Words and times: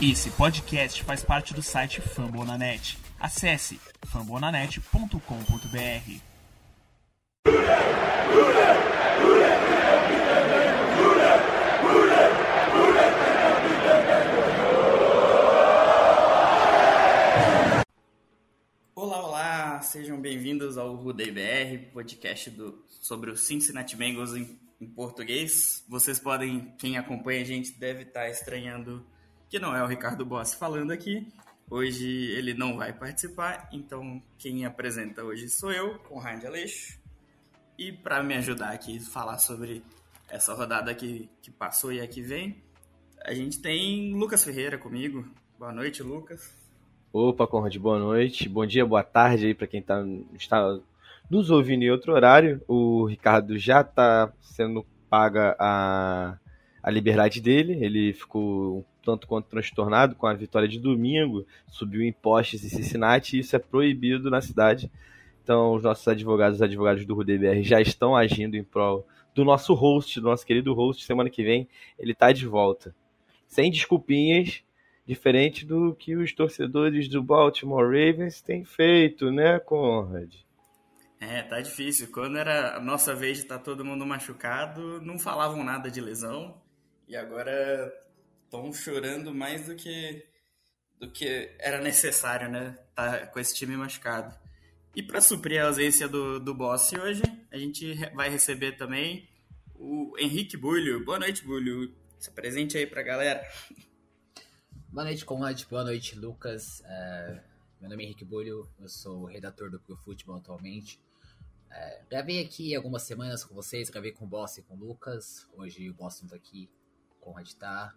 Esse 0.00 0.30
podcast 0.30 1.02
faz 1.02 1.24
parte 1.24 1.52
do 1.52 1.60
site 1.60 2.00
Fambonanet. 2.00 2.96
Acesse 3.18 3.80
fambonanet.com.br. 4.06 5.18
Olá, 18.94 19.26
olá, 19.26 19.80
sejam 19.80 20.20
bem-vindos 20.20 20.78
ao 20.78 20.94
Rudei 20.94 21.32
BR, 21.32 21.90
podcast 21.92 22.50
do, 22.50 22.84
sobre 22.88 23.32
o 23.32 23.36
Cincinnati 23.36 23.96
Bengals 23.96 24.32
em, 24.32 24.56
em 24.80 24.86
português. 24.86 25.84
Vocês 25.88 26.20
podem, 26.20 26.72
quem 26.78 26.96
acompanha 26.96 27.40
a 27.40 27.44
gente 27.44 27.72
deve 27.72 28.04
estar 28.04 28.30
estranhando 28.30 29.04
que 29.48 29.58
não 29.58 29.74
é 29.74 29.82
o 29.82 29.86
Ricardo 29.86 30.24
Boss 30.24 30.54
falando 30.54 30.90
aqui. 30.90 31.26
Hoje 31.70 32.06
ele 32.32 32.54
não 32.54 32.76
vai 32.76 32.92
participar, 32.92 33.68
então 33.72 34.22
quem 34.38 34.64
apresenta 34.64 35.22
hoje 35.22 35.48
sou 35.48 35.70
eu, 35.72 35.98
Conrad 36.00 36.44
Aleixo. 36.44 36.98
E 37.78 37.92
para 37.92 38.22
me 38.22 38.34
ajudar 38.34 38.70
aqui 38.70 38.98
a 38.98 39.10
falar 39.10 39.38
sobre 39.38 39.82
essa 40.28 40.54
rodada 40.54 40.94
que, 40.94 41.28
que 41.40 41.50
passou 41.50 41.92
e 41.92 42.00
a 42.00 42.06
que 42.06 42.20
vem, 42.20 42.62
a 43.24 43.34
gente 43.34 43.60
tem 43.60 44.14
Lucas 44.14 44.44
Ferreira 44.44 44.78
comigo. 44.78 45.26
Boa 45.58 45.72
noite, 45.72 46.02
Lucas. 46.02 46.54
Opa, 47.12 47.46
Conrad, 47.46 47.76
boa 47.76 47.98
noite. 47.98 48.48
Bom 48.48 48.66
dia, 48.66 48.84
boa 48.84 49.02
tarde 49.02 49.46
aí 49.46 49.54
para 49.54 49.66
quem 49.66 49.82
tá, 49.82 50.04
está 50.34 50.78
nos 51.30 51.50
ouvindo 51.50 51.82
em 51.82 51.90
outro 51.90 52.12
horário. 52.12 52.62
O 52.66 53.06
Ricardo 53.06 53.58
já 53.58 53.80
está 53.80 54.32
sendo 54.40 54.84
paga 55.08 55.56
a, 55.58 56.38
a 56.82 56.90
liberdade 56.90 57.40
dele. 57.40 57.82
Ele 57.84 58.12
ficou 58.12 58.84
tanto 59.08 59.26
quanto 59.26 59.48
transtornado 59.48 60.14
com 60.14 60.26
a 60.26 60.34
vitória 60.34 60.68
de 60.68 60.78
domingo, 60.78 61.46
subiu 61.66 62.02
em 62.02 62.12
postes 62.12 62.62
em 62.62 62.68
Cincinnati 62.68 63.36
e 63.36 63.40
isso 63.40 63.56
é 63.56 63.58
proibido 63.58 64.28
na 64.28 64.42
cidade. 64.42 64.92
Então, 65.42 65.72
os 65.72 65.82
nossos 65.82 66.06
advogados, 66.06 66.56
os 66.56 66.62
advogados 66.62 67.06
do 67.06 67.14
RUDBR 67.14 67.62
já 67.62 67.80
estão 67.80 68.14
agindo 68.14 68.54
em 68.54 68.62
prol 68.62 69.06
do 69.34 69.46
nosso 69.46 69.72
host, 69.72 70.20
do 70.20 70.28
nosso 70.28 70.44
querido 70.44 70.74
host. 70.74 71.06
Semana 71.06 71.30
que 71.30 71.42
vem 71.42 71.66
ele 71.98 72.12
está 72.12 72.32
de 72.32 72.46
volta. 72.46 72.94
Sem 73.46 73.70
desculpinhas, 73.70 74.62
diferente 75.06 75.64
do 75.64 75.94
que 75.94 76.14
os 76.14 76.34
torcedores 76.34 77.08
do 77.08 77.22
Baltimore 77.22 77.86
Ravens 77.86 78.42
têm 78.42 78.62
feito, 78.62 79.30
né, 79.30 79.58
Conrad? 79.58 80.34
É, 81.18 81.40
tá 81.44 81.62
difícil. 81.62 82.08
Quando 82.12 82.36
era 82.36 82.76
a 82.76 82.80
nossa 82.80 83.14
vez 83.14 83.38
de 83.38 83.44
estar 83.44 83.56
tá 83.56 83.64
todo 83.64 83.86
mundo 83.86 84.04
machucado, 84.04 85.00
não 85.00 85.18
falavam 85.18 85.64
nada 85.64 85.90
de 85.90 85.98
lesão. 85.98 86.60
E 87.08 87.16
agora 87.16 87.90
estão 88.48 88.72
chorando 88.72 89.34
mais 89.34 89.66
do 89.66 89.76
que 89.76 90.26
do 90.98 91.08
que 91.08 91.54
era 91.60 91.80
necessário, 91.80 92.50
né? 92.50 92.76
Tá 92.94 93.26
com 93.28 93.38
esse 93.38 93.54
time 93.54 93.76
machucado. 93.76 94.36
E 94.96 95.02
para 95.02 95.20
suprir 95.20 95.62
a 95.62 95.66
ausência 95.66 96.08
do, 96.08 96.40
do 96.40 96.52
Boss 96.52 96.92
hoje, 96.94 97.22
a 97.52 97.56
gente 97.56 97.94
vai 98.14 98.28
receber 98.28 98.72
também 98.72 99.28
o 99.76 100.16
Henrique 100.18 100.56
Bulho. 100.56 101.04
Boa 101.04 101.20
noite, 101.20 101.44
Bulho. 101.44 101.94
Se 102.18 102.32
presente 102.32 102.76
aí 102.76 102.84
pra 102.84 103.02
galera. 103.02 103.46
Boa 104.88 105.04
noite, 105.04 105.24
Conrad. 105.24 105.62
Boa 105.66 105.84
noite, 105.84 106.18
Lucas. 106.18 106.82
É, 106.84 107.40
meu 107.80 107.88
nome 107.88 108.02
é 108.02 108.06
Henrique 108.06 108.24
Bulho, 108.24 108.68
eu 108.80 108.88
sou 108.88 109.26
redator 109.26 109.70
do 109.70 109.78
Pro 109.78 109.96
Futebol 109.96 110.36
atualmente. 110.36 111.00
É, 111.70 112.02
gravei 112.10 112.42
aqui 112.42 112.74
algumas 112.74 113.02
semanas 113.02 113.44
com 113.44 113.54
vocês, 113.54 113.88
gravei 113.88 114.10
com 114.10 114.24
o 114.24 114.28
Boss 114.28 114.58
e 114.58 114.62
com 114.62 114.74
o 114.74 114.78
Lucas. 114.78 115.46
Hoje 115.52 115.88
o 115.88 115.94
Boss 115.94 116.20
não 116.22 116.30
tá 116.30 116.34
aqui, 116.34 116.68
o 117.20 117.24
Conrad 117.24 117.48
tá 117.52 117.94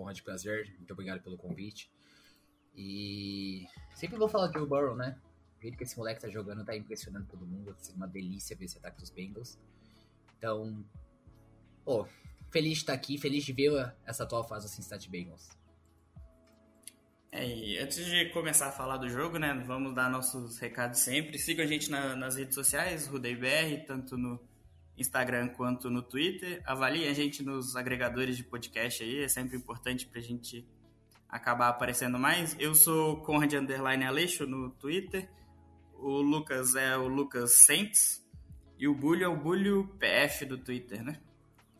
honra 0.00 0.14
de 0.14 0.22
prazer. 0.22 0.72
Muito 0.76 0.92
obrigado 0.92 1.22
pelo 1.22 1.36
convite. 1.36 1.90
E 2.74 3.66
sempre 3.94 4.16
vou 4.16 4.28
falar 4.28 4.48
de 4.48 4.58
Joe 4.58 4.66
Burrow, 4.66 4.96
né? 4.96 5.18
O 5.58 5.62
jeito 5.62 5.76
que 5.76 5.84
esse 5.84 5.96
moleque 5.96 6.20
tá 6.20 6.28
jogando 6.28 6.64
tá 6.64 6.76
impressionando 6.76 7.26
todo 7.26 7.46
mundo. 7.46 7.74
Tá 7.74 7.82
sendo 7.82 7.96
uma 7.96 8.08
delícia 8.08 8.56
ver 8.56 8.64
esse 8.64 8.78
ataque 8.78 9.00
dos 9.00 9.10
Bengals. 9.10 9.58
Então, 10.38 10.84
pô, 11.84 12.06
feliz 12.50 12.74
de 12.74 12.78
estar 12.78 12.94
aqui, 12.94 13.18
feliz 13.18 13.44
de 13.44 13.52
ver 13.52 13.94
essa 14.04 14.24
atual 14.24 14.46
fase 14.46 14.66
do 14.66 14.70
Cincinnati 14.70 15.08
Bengals. 15.08 15.48
É, 17.30 17.46
e 17.46 17.78
antes 17.78 18.04
de 18.04 18.28
começar 18.30 18.68
a 18.68 18.72
falar 18.72 18.98
do 18.98 19.08
jogo, 19.08 19.38
né, 19.38 19.54
vamos 19.66 19.94
dar 19.94 20.10
nossos 20.10 20.58
recados 20.58 21.00
sempre. 21.00 21.38
Siga 21.38 21.62
a 21.62 21.66
gente 21.66 21.90
na, 21.90 22.14
nas 22.14 22.36
redes 22.36 22.54
sociais, 22.54 23.06
RudeiBR, 23.06 23.86
tanto 23.86 24.18
no 24.18 24.38
Instagram 25.02 25.48
quanto 25.48 25.90
no 25.90 26.00
Twitter. 26.02 26.62
Avalie 26.64 27.06
a 27.06 27.12
gente 27.12 27.42
nos 27.42 27.76
agregadores 27.76 28.36
de 28.36 28.44
podcast 28.44 29.02
aí, 29.02 29.24
é 29.24 29.28
sempre 29.28 29.56
importante 29.56 30.06
para 30.06 30.20
a 30.20 30.22
gente 30.22 30.66
acabar 31.28 31.68
aparecendo 31.68 32.18
mais. 32.18 32.56
Eu 32.58 32.74
sou 32.74 33.20
Conrad 33.22 33.52
Underline 33.52 34.04
Aleixo 34.04 34.46
no 34.46 34.70
Twitter. 34.70 35.28
O 35.94 36.20
Lucas 36.20 36.74
é 36.74 36.96
o 36.96 37.08
Lucas 37.08 37.64
Saints. 37.64 38.22
E 38.78 38.88
o 38.88 38.94
Bulho 38.94 39.24
é 39.24 39.28
o 39.28 39.36
Bulho 39.36 39.96
PF 39.98 40.44
do 40.44 40.58
Twitter, 40.58 41.04
né? 41.04 41.20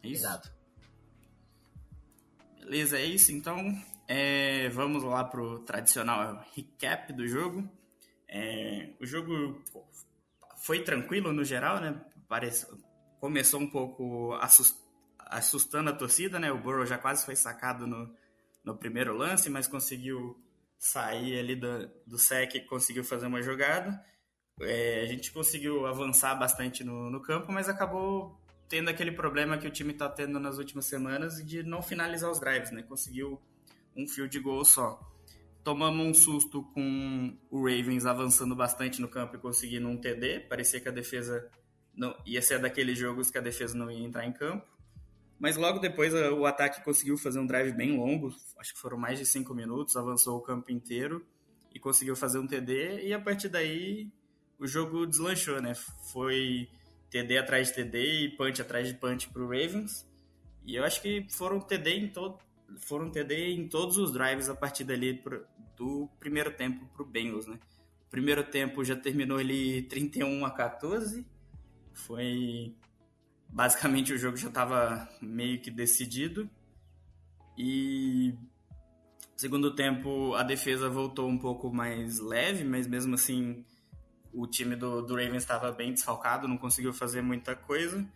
É 0.03 0.09
isso? 0.09 0.25
Exato. 0.25 0.53
Beleza, 2.61 2.99
é 2.99 3.05
isso. 3.05 3.33
Então, 3.33 3.57
é, 4.07 4.69
vamos 4.69 5.03
lá 5.03 5.25
pro 5.25 5.61
tradicional 5.61 6.45
recap 6.55 7.13
do 7.13 7.27
jogo. 7.27 7.69
É, 8.29 8.91
o 9.01 9.07
jogo 9.07 9.63
foi 10.63 10.83
tranquilo 10.83 11.33
no 11.33 11.45
geral, 11.45 11.81
né? 11.81 12.01
Parece, 12.29 12.67
começou 13.23 13.61
um 13.61 13.71
pouco 13.71 14.37
assustando 15.29 15.91
a 15.91 15.93
torcida, 15.93 16.41
né? 16.41 16.51
O 16.51 16.59
Burrow 16.59 16.85
já 16.85 16.99
quase 16.99 17.25
foi 17.25 17.37
sacado 17.37 17.87
no, 17.87 18.13
no 18.65 18.77
primeiro 18.77 19.17
lance, 19.17 19.49
mas 19.49 19.69
conseguiu 19.69 20.37
sair 20.77 21.39
ali 21.39 21.55
do, 21.55 21.89
do 22.05 22.19
sec 22.19 22.67
conseguiu 22.67 23.05
fazer 23.05 23.29
uma 23.29 23.41
jogada. 23.41 24.05
É, 24.61 25.03
a 25.03 25.07
gente 25.07 25.31
conseguiu 25.31 25.87
avançar 25.87 26.35
bastante 26.35 26.83
no, 26.83 27.09
no 27.11 27.23
campo, 27.23 27.53
mas 27.53 27.69
acabou 27.69 28.37
tendo 28.69 28.91
aquele 28.91 29.13
problema 29.13 29.57
que 29.57 29.69
o 29.69 29.71
time 29.71 29.93
está 29.93 30.09
tendo 30.09 30.41
nas 30.41 30.59
últimas 30.59 30.87
semanas 30.87 31.37
de 31.47 31.63
não 31.63 31.81
finalizar 31.81 32.29
os 32.29 32.41
drives, 32.41 32.73
né? 32.73 32.83
Conseguiu 32.83 33.41
um 33.97 34.09
fio 34.09 34.29
de 34.29 34.41
gol 34.41 34.65
só. 34.65 35.01
Tomamos 35.63 36.05
um 36.05 36.13
susto 36.13 36.65
com 36.75 37.39
o 37.49 37.69
Ravens 37.69 38.05
avançando 38.05 38.57
bastante 38.57 39.01
no 39.01 39.07
campo 39.07 39.37
e 39.37 39.39
conseguindo 39.39 39.87
um 39.87 39.97
TD. 39.97 40.41
Parecia 40.41 40.81
que 40.81 40.89
a 40.89 40.93
defesa 40.93 41.49
não, 41.95 42.17
ia 42.25 42.41
ser 42.41 42.59
daqueles 42.59 42.99
jogos 42.99 43.31
que 43.31 43.39
a 43.39 43.41
defesa 43.41 43.77
não 43.77 43.91
ia 43.91 44.05
entrar 44.05 44.27
em 44.27 44.33
campo. 44.33 44.67
Mas 45.39 45.57
logo 45.57 45.81
depois 45.81 46.15
o 46.15 46.47
ataque 46.47 46.85
conseguiu 46.85 47.19
fazer 47.19 47.41
um 47.41 47.47
drive 47.47 47.73
bem 47.73 47.97
longo, 47.97 48.33
acho 48.59 48.75
que 48.75 48.81
foram 48.81 48.97
mais 48.97 49.19
de 49.19 49.27
cinco 49.27 49.53
minutos, 49.53 49.97
avançou 49.97 50.39
o 50.39 50.41
campo 50.41 50.71
inteiro 50.71 51.27
e 51.75 51.81
conseguiu 51.81 52.15
fazer 52.15 52.39
um 52.39 52.47
TD. 52.47 53.07
E 53.07 53.13
a 53.13 53.21
partir 53.21 53.49
daí 53.49 54.09
o 54.57 54.69
jogo 54.69 55.05
deslanchou, 55.05 55.61
né? 55.61 55.75
Foi 56.13 56.69
TD 57.11 57.39
atrás 57.39 57.69
de 57.69 57.75
TD 57.75 58.25
e 58.25 58.37
punch 58.37 58.63
atrás 58.63 58.87
de 58.87 58.95
punch 58.95 59.29
para 59.31 59.43
o 59.43 59.47
Ravens. 59.47 60.09
E 60.65 60.77
eu 60.77 60.85
acho 60.85 61.03
que 61.03 61.27
foram 61.29 61.61
TD 61.61 61.91
em 61.91 62.09
todo, 62.09 62.39
foram 62.79 63.11
TD 63.11 63.55
em 63.55 63.69
todos 63.69 63.99
os 63.99 64.13
drives 64.13 64.49
a 64.49 64.55
partir 64.55 64.85
dali 64.85 65.15
pro, 65.15 65.45
do 65.77 66.09
primeiro 66.21 66.53
tempo 66.53 66.87
para 66.95 67.03
o 67.03 67.05
Bengals, 67.07 67.49
né? 67.49 67.59
O 68.07 68.11
primeiro 68.13 68.45
tempo 68.45 68.85
já 68.85 68.95
terminou 68.95 69.39
ali 69.39 69.83
31 69.83 70.47
a 70.47 70.51
14 70.53 71.27
foi 71.95 72.75
basicamente 73.49 74.13
o 74.13 74.19
jogo 74.19 74.37
já 74.37 74.49
estava 74.49 75.09
meio 75.21 75.61
que 75.61 75.71
decidido 75.71 76.49
e 77.57 78.35
segundo 79.37 79.75
tempo 79.75 80.35
a 80.35 80.43
defesa 80.43 80.89
voltou 80.89 81.29
um 81.29 81.39
pouco 81.39 81.73
mais 81.73 82.19
leve, 82.19 82.65
mas 82.65 82.87
mesmo 82.87 83.15
assim 83.15 83.65
o 84.33 84.47
time 84.47 84.75
do, 84.75 85.03
do 85.03 85.15
Ravens 85.15 85.43
estava 85.43 85.71
bem 85.71 85.93
desfalcado, 85.93 86.49
não 86.49 86.57
conseguiu 86.57 86.93
fazer 86.93 87.21
muita 87.21 87.55
coisa 87.55 88.07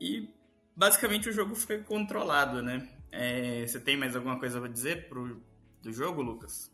e 0.00 0.28
basicamente 0.74 1.28
o 1.28 1.32
jogo 1.32 1.54
foi 1.54 1.82
controlado, 1.82 2.62
né? 2.62 2.88
É, 3.12 3.66
você 3.66 3.78
tem 3.78 3.96
mais 3.96 4.16
alguma 4.16 4.38
coisa 4.38 4.58
para 4.60 4.68
dizer 4.68 5.08
pro, 5.08 5.40
do 5.82 5.92
jogo, 5.92 6.22
Lucas? 6.22 6.72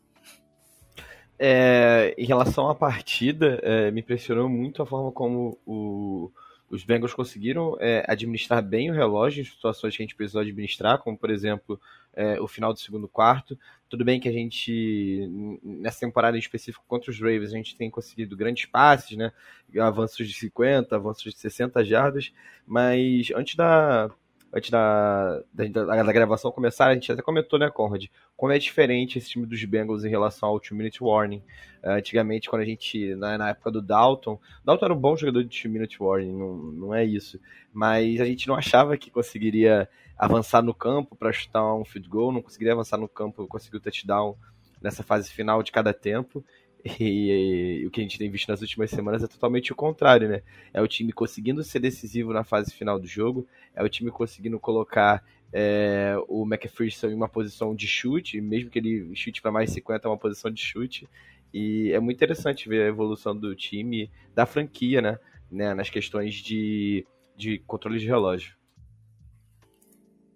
É, 1.39 2.15
em 2.17 2.25
relação 2.25 2.69
à 2.69 2.75
partida, 2.75 3.59
é, 3.61 3.91
me 3.91 4.01
impressionou 4.01 4.49
muito 4.49 4.81
a 4.81 4.85
forma 4.85 5.11
como 5.11 5.57
o, 5.65 6.31
os 6.69 6.83
Bengals 6.83 7.13
conseguiram 7.13 7.77
é, 7.79 8.03
administrar 8.07 8.61
bem 8.61 8.89
o 8.89 8.93
relógio 8.93 9.41
em 9.41 9.45
situações 9.45 9.95
que 9.95 10.01
a 10.01 10.05
gente 10.05 10.15
precisou 10.15 10.41
administrar, 10.41 10.97
como 10.97 11.17
por 11.17 11.29
exemplo 11.29 11.79
é, 12.13 12.41
o 12.41 12.47
final 12.47 12.73
do 12.73 12.79
segundo 12.79 13.07
quarto. 13.07 13.57
Tudo 13.87 14.03
bem 14.03 14.19
que 14.19 14.27
a 14.27 14.31
gente, 14.31 15.29
nessa 15.63 15.99
temporada 15.99 16.35
em 16.35 16.39
específico 16.39 16.83
contra 16.87 17.11
os 17.11 17.19
Ravens, 17.19 17.53
a 17.53 17.57
gente 17.57 17.75
tem 17.75 17.89
conseguido 17.89 18.35
grandes 18.35 18.65
passes, 18.65 19.15
né? 19.15 19.31
avanços 19.79 20.27
de 20.27 20.33
50, 20.33 20.95
avanços 20.95 21.23
de 21.23 21.37
60 21.37 21.85
jardas, 21.85 22.33
mas 22.65 23.31
antes 23.35 23.55
da, 23.55 24.09
antes 24.57 24.69
da, 24.69 25.41
da, 25.53 26.03
da, 26.03 26.11
gravação 26.11 26.51
começar, 26.51 26.87
a 26.87 26.93
gente 26.93 27.11
até 27.11 27.21
comentou, 27.21 27.57
né, 27.57 27.69
Conrad, 27.69 28.05
como 28.35 28.51
é 28.51 28.59
diferente 28.59 29.17
esse 29.17 29.29
time 29.29 29.45
dos 29.45 29.63
Bengals 29.63 30.03
em 30.03 30.09
relação 30.09 30.49
ao 30.49 30.59
Two 30.59 30.75
Minute 30.75 31.03
Warning. 31.03 31.41
Uh, 31.83 31.91
antigamente, 31.91 32.49
quando 32.49 32.63
a 32.63 32.65
gente, 32.65 33.15
na, 33.15 33.37
na, 33.37 33.49
época 33.49 33.71
do 33.71 33.81
Dalton, 33.81 34.39
Dalton 34.65 34.85
era 34.85 34.93
um 34.93 34.99
bom 34.99 35.15
jogador 35.15 35.43
de 35.43 35.61
Two 35.61 35.71
Minute 35.71 36.01
Warning, 36.01 36.33
não, 36.33 36.55
não 36.55 36.93
é 36.93 37.05
isso, 37.05 37.39
mas 37.71 38.19
a 38.19 38.25
gente 38.25 38.47
não 38.47 38.55
achava 38.55 38.97
que 38.97 39.11
conseguiria 39.11 39.87
avançar 40.17 40.61
no 40.61 40.73
campo 40.73 41.15
para 41.15 41.31
chutar 41.31 41.73
um 41.75 41.85
field 41.85 42.09
goal, 42.09 42.31
não 42.31 42.41
conseguiria 42.41 42.73
avançar 42.73 42.97
no 42.97 43.07
campo, 43.07 43.47
conseguir 43.47 43.77
o 43.77 43.81
touchdown 43.81 44.35
nessa 44.81 45.03
fase 45.03 45.31
final 45.31 45.61
de 45.61 45.71
cada 45.71 45.93
tempo. 45.93 46.43
E, 46.99 47.81
e, 47.81 47.87
o 47.87 47.91
que 47.91 47.99
a 47.99 48.03
gente 48.03 48.17
tem 48.17 48.29
visto 48.29 48.47
nas 48.49 48.61
últimas 48.61 48.89
semanas 48.89 49.23
é 49.23 49.27
totalmente 49.27 49.71
o 49.71 49.75
contrário, 49.75 50.29
né? 50.29 50.41
É 50.73 50.81
o 50.81 50.87
time 50.87 51.11
conseguindo 51.11 51.63
ser 51.63 51.79
decisivo 51.79 52.33
na 52.33 52.43
fase 52.43 52.73
final 52.73 52.99
do 52.99 53.07
jogo, 53.07 53.47
é 53.75 53.83
o 53.83 53.89
time 53.89 54.09
conseguindo 54.09 54.59
colocar 54.59 55.23
é, 55.51 56.15
o 56.27 56.43
McPherson 56.45 57.07
em 57.07 57.13
uma 57.13 57.29
posição 57.29 57.75
de 57.75 57.87
chute, 57.87 58.39
mesmo 58.41 58.69
que 58.69 58.79
ele 58.79 59.15
chute 59.15 59.41
para 59.41 59.51
mais 59.51 59.71
50, 59.71 60.07
é 60.07 60.09
uma 60.09 60.17
posição 60.17 60.51
de 60.51 60.61
chute. 60.61 61.07
E 61.53 61.91
é 61.91 61.99
muito 61.99 62.17
interessante 62.17 62.67
ver 62.67 62.83
a 62.83 62.87
evolução 62.87 63.35
do 63.35 63.55
time, 63.55 64.11
da 64.35 64.45
franquia, 64.45 65.01
né? 65.01 65.19
né 65.49 65.73
nas 65.73 65.89
questões 65.89 66.35
de, 66.35 67.05
de 67.35 67.59
controle 67.59 67.99
de 67.99 68.05
relógio. 68.05 68.55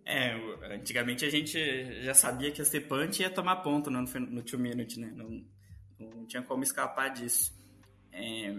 É, 0.06 0.34
antigamente 0.74 1.24
a 1.24 1.30
gente 1.30 2.04
já 2.04 2.14
sabia 2.14 2.52
que 2.52 2.62
a 2.62 2.82
punch 2.82 3.22
ia 3.22 3.30
tomar 3.30 3.58
ponto 3.58 3.90
no, 3.90 4.02
no 4.02 4.42
two 4.42 4.60
minute, 4.60 5.00
né? 5.00 5.12
Não, 5.16 5.42
não 6.02 6.26
tinha 6.26 6.42
como 6.42 6.64
escapar 6.64 7.10
disso. 7.10 7.54
É, 8.12 8.56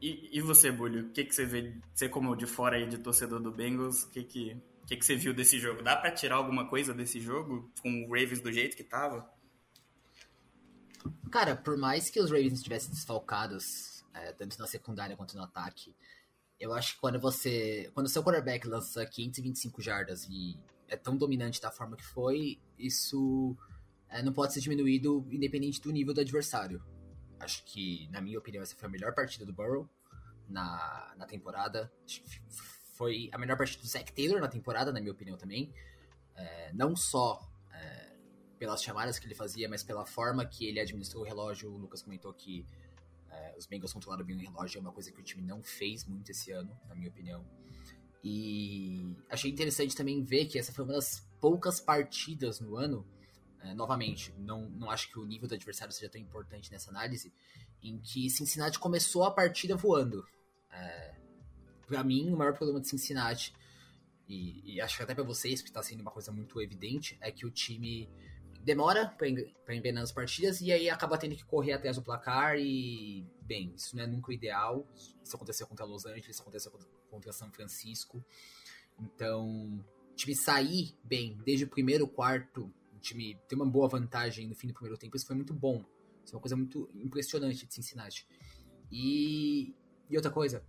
e, 0.00 0.38
e, 0.38 0.40
você, 0.40 0.70
Bulho, 0.70 1.06
o 1.06 1.10
que, 1.10 1.24
que 1.24 1.34
você 1.34 1.44
vê, 1.44 1.74
você 1.92 2.08
como 2.08 2.36
de 2.36 2.46
fora 2.46 2.76
aí 2.76 2.86
de 2.86 2.98
torcedor 2.98 3.40
do 3.40 3.50
Bengals, 3.50 4.04
o 4.04 4.10
que, 4.10 4.22
que, 4.22 4.56
que, 4.86 4.96
que 4.96 5.04
você 5.04 5.16
viu 5.16 5.34
desse 5.34 5.58
jogo? 5.58 5.82
Dá 5.82 5.96
para 5.96 6.12
tirar 6.12 6.36
alguma 6.36 6.68
coisa 6.68 6.94
desse 6.94 7.20
jogo 7.20 7.70
com 7.82 8.04
o 8.04 8.08
Ravens 8.08 8.40
do 8.40 8.52
jeito 8.52 8.76
que 8.76 8.84
tava? 8.84 9.28
Cara, 11.30 11.56
por 11.56 11.76
mais 11.76 12.10
que 12.10 12.20
os 12.20 12.30
Ravens 12.30 12.54
estivessem 12.54 12.90
desfalcados, 12.90 14.04
é, 14.14 14.32
tanto 14.32 14.58
na 14.58 14.66
secundária 14.66 15.16
quanto 15.16 15.36
no 15.36 15.42
ataque, 15.42 15.94
eu 16.58 16.72
acho 16.72 16.94
que 16.94 17.00
quando 17.00 17.20
você. 17.20 17.90
Quando 17.94 18.08
seu 18.08 18.22
quarterback 18.22 18.66
lança 18.66 19.04
525 19.06 19.80
jardas 19.80 20.26
e 20.28 20.58
é 20.88 20.96
tão 20.96 21.16
dominante 21.16 21.60
da 21.60 21.70
forma 21.70 21.96
que 21.96 22.04
foi, 22.04 22.58
isso 22.78 23.56
é, 24.10 24.22
não 24.22 24.32
pode 24.32 24.52
ser 24.52 24.60
diminuído 24.60 25.26
independente 25.30 25.80
do 25.80 25.90
nível 25.90 26.14
do 26.14 26.20
adversário. 26.20 26.82
Acho 27.38 27.64
que, 27.64 28.08
na 28.10 28.20
minha 28.20 28.38
opinião, 28.38 28.62
essa 28.62 28.74
foi 28.74 28.88
a 28.88 28.90
melhor 28.90 29.14
partida 29.14 29.44
do 29.44 29.52
Burrow 29.52 29.88
na, 30.48 31.14
na 31.16 31.26
temporada. 31.26 31.92
Foi 32.94 33.28
a 33.32 33.38
melhor 33.38 33.56
partida 33.56 33.82
do 33.82 33.88
Zach 33.88 34.12
Taylor 34.12 34.40
na 34.40 34.48
temporada, 34.48 34.92
na 34.92 35.00
minha 35.00 35.12
opinião 35.12 35.36
também. 35.36 35.72
É, 36.34 36.72
não 36.72 36.96
só 36.96 37.40
é, 37.72 38.16
pelas 38.58 38.82
chamadas 38.82 39.18
que 39.18 39.26
ele 39.26 39.34
fazia, 39.34 39.68
mas 39.68 39.82
pela 39.82 40.04
forma 40.04 40.44
que 40.44 40.66
ele 40.66 40.80
administrou 40.80 41.22
o 41.22 41.26
relógio. 41.26 41.70
O 41.70 41.76
Lucas 41.76 42.02
comentou 42.02 42.32
que 42.32 42.66
é, 43.30 43.54
os 43.56 43.66
Bengals 43.66 43.92
controlaram 43.92 44.24
bem 44.24 44.36
o 44.36 44.40
relógio, 44.40 44.78
é 44.78 44.80
uma 44.80 44.92
coisa 44.92 45.12
que 45.12 45.20
o 45.20 45.22
time 45.22 45.42
não 45.42 45.62
fez 45.62 46.04
muito 46.06 46.30
esse 46.30 46.50
ano, 46.50 46.76
na 46.88 46.94
minha 46.94 47.08
opinião. 47.08 47.44
E 48.24 49.14
achei 49.30 49.50
interessante 49.50 49.94
também 49.94 50.22
ver 50.24 50.46
que 50.46 50.58
essa 50.58 50.72
foi 50.72 50.84
uma 50.84 50.94
das 50.94 51.20
poucas 51.40 51.80
partidas 51.80 52.58
no 52.58 52.76
ano 52.76 53.06
é, 53.60 53.74
novamente, 53.74 54.32
não, 54.38 54.68
não 54.70 54.90
acho 54.90 55.10
que 55.10 55.18
o 55.18 55.24
nível 55.24 55.48
do 55.48 55.54
adversário 55.54 55.92
seja 55.92 56.08
tão 56.08 56.20
importante 56.20 56.70
nessa 56.70 56.90
análise, 56.90 57.32
em 57.82 57.98
que 57.98 58.28
Cincinnati 58.30 58.78
começou 58.78 59.24
a 59.24 59.30
partida 59.30 59.76
voando. 59.76 60.26
É, 60.70 61.14
para 61.86 62.04
mim, 62.04 62.30
o 62.30 62.36
maior 62.36 62.54
problema 62.54 62.80
de 62.80 62.88
Cincinnati, 62.88 63.54
e, 64.28 64.74
e 64.74 64.80
acho 64.80 64.96
que 64.96 65.02
até 65.02 65.14
para 65.14 65.24
vocês, 65.24 65.62
que 65.62 65.68
está 65.68 65.82
sendo 65.82 66.00
uma 66.00 66.10
coisa 66.10 66.30
muito 66.30 66.60
evidente, 66.60 67.16
é 67.20 67.32
que 67.32 67.46
o 67.46 67.50
time 67.50 68.08
demora 68.62 69.06
para 69.06 69.74
envenenar 69.74 70.02
as 70.02 70.12
partidas 70.12 70.60
e 70.60 70.70
aí 70.70 70.90
acaba 70.90 71.16
tendo 71.16 71.34
que 71.34 71.44
correr 71.44 71.72
atrás 71.72 71.96
do 71.96 72.02
placar 72.02 72.58
e, 72.58 73.26
bem, 73.40 73.72
isso 73.74 73.96
não 73.96 74.04
é 74.04 74.06
nunca 74.06 74.30
o 74.30 74.32
ideal. 74.32 74.86
Isso 75.24 75.34
aconteceu 75.34 75.66
contra 75.66 75.86
Los 75.86 76.04
Angeles, 76.04 76.28
isso 76.28 76.42
aconteceu 76.42 76.72
contra 77.10 77.32
São 77.32 77.50
Francisco. 77.50 78.22
Então, 79.00 79.82
o 80.10 80.14
time 80.14 80.34
sair 80.34 80.94
bem 81.02 81.38
desde 81.44 81.64
o 81.64 81.68
primeiro 81.68 82.06
quarto 82.06 82.72
o 82.98 83.00
time 83.00 83.38
ter 83.48 83.54
uma 83.54 83.66
boa 83.66 83.88
vantagem 83.88 84.46
no 84.46 84.54
fim 84.54 84.66
do 84.66 84.74
primeiro 84.74 84.98
tempo, 84.98 85.16
isso 85.16 85.26
foi 85.26 85.36
muito 85.36 85.54
bom. 85.54 85.84
Isso 86.24 86.34
é 86.34 86.36
uma 86.36 86.42
coisa 86.42 86.56
muito 86.56 86.90
impressionante 86.94 87.66
de 87.66 87.72
Cincinnati. 87.72 88.28
E, 88.90 89.74
e 90.10 90.16
outra 90.16 90.30
coisa, 90.30 90.62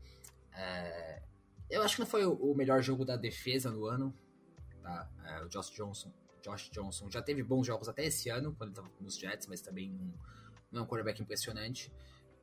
é, 0.54 1.22
eu 1.70 1.82
acho 1.82 1.96
que 1.96 2.02
não 2.02 2.08
foi 2.08 2.26
o, 2.26 2.54
melhor 2.54 2.82
jogo 2.82 3.04
da 3.04 3.18
defesa 3.18 3.72
no 3.72 3.86
ano. 3.86 4.16
Tá? 4.82 5.10
É, 5.26 5.44
o 5.44 5.50
Josh 5.50 5.72
Johnson, 5.72 6.14
Josh 6.42 6.70
Johnson 6.70 7.10
já 7.10 7.22
teve 7.22 7.44
bons 7.44 7.66
jogos 7.68 7.90
até 7.90 8.06
esse 8.06 8.30
ano, 8.30 8.56
quando 8.56 8.70
ele 8.70 8.80
estava 8.80 8.92
nos 9.02 9.18
Jets, 9.18 9.48
mas 9.48 9.60
também 9.60 9.90
não, 9.90 10.14
não 10.72 10.82
é 10.82 10.84
um 10.84 10.88
quarterback 10.88 11.22
impressionante. 11.22 11.92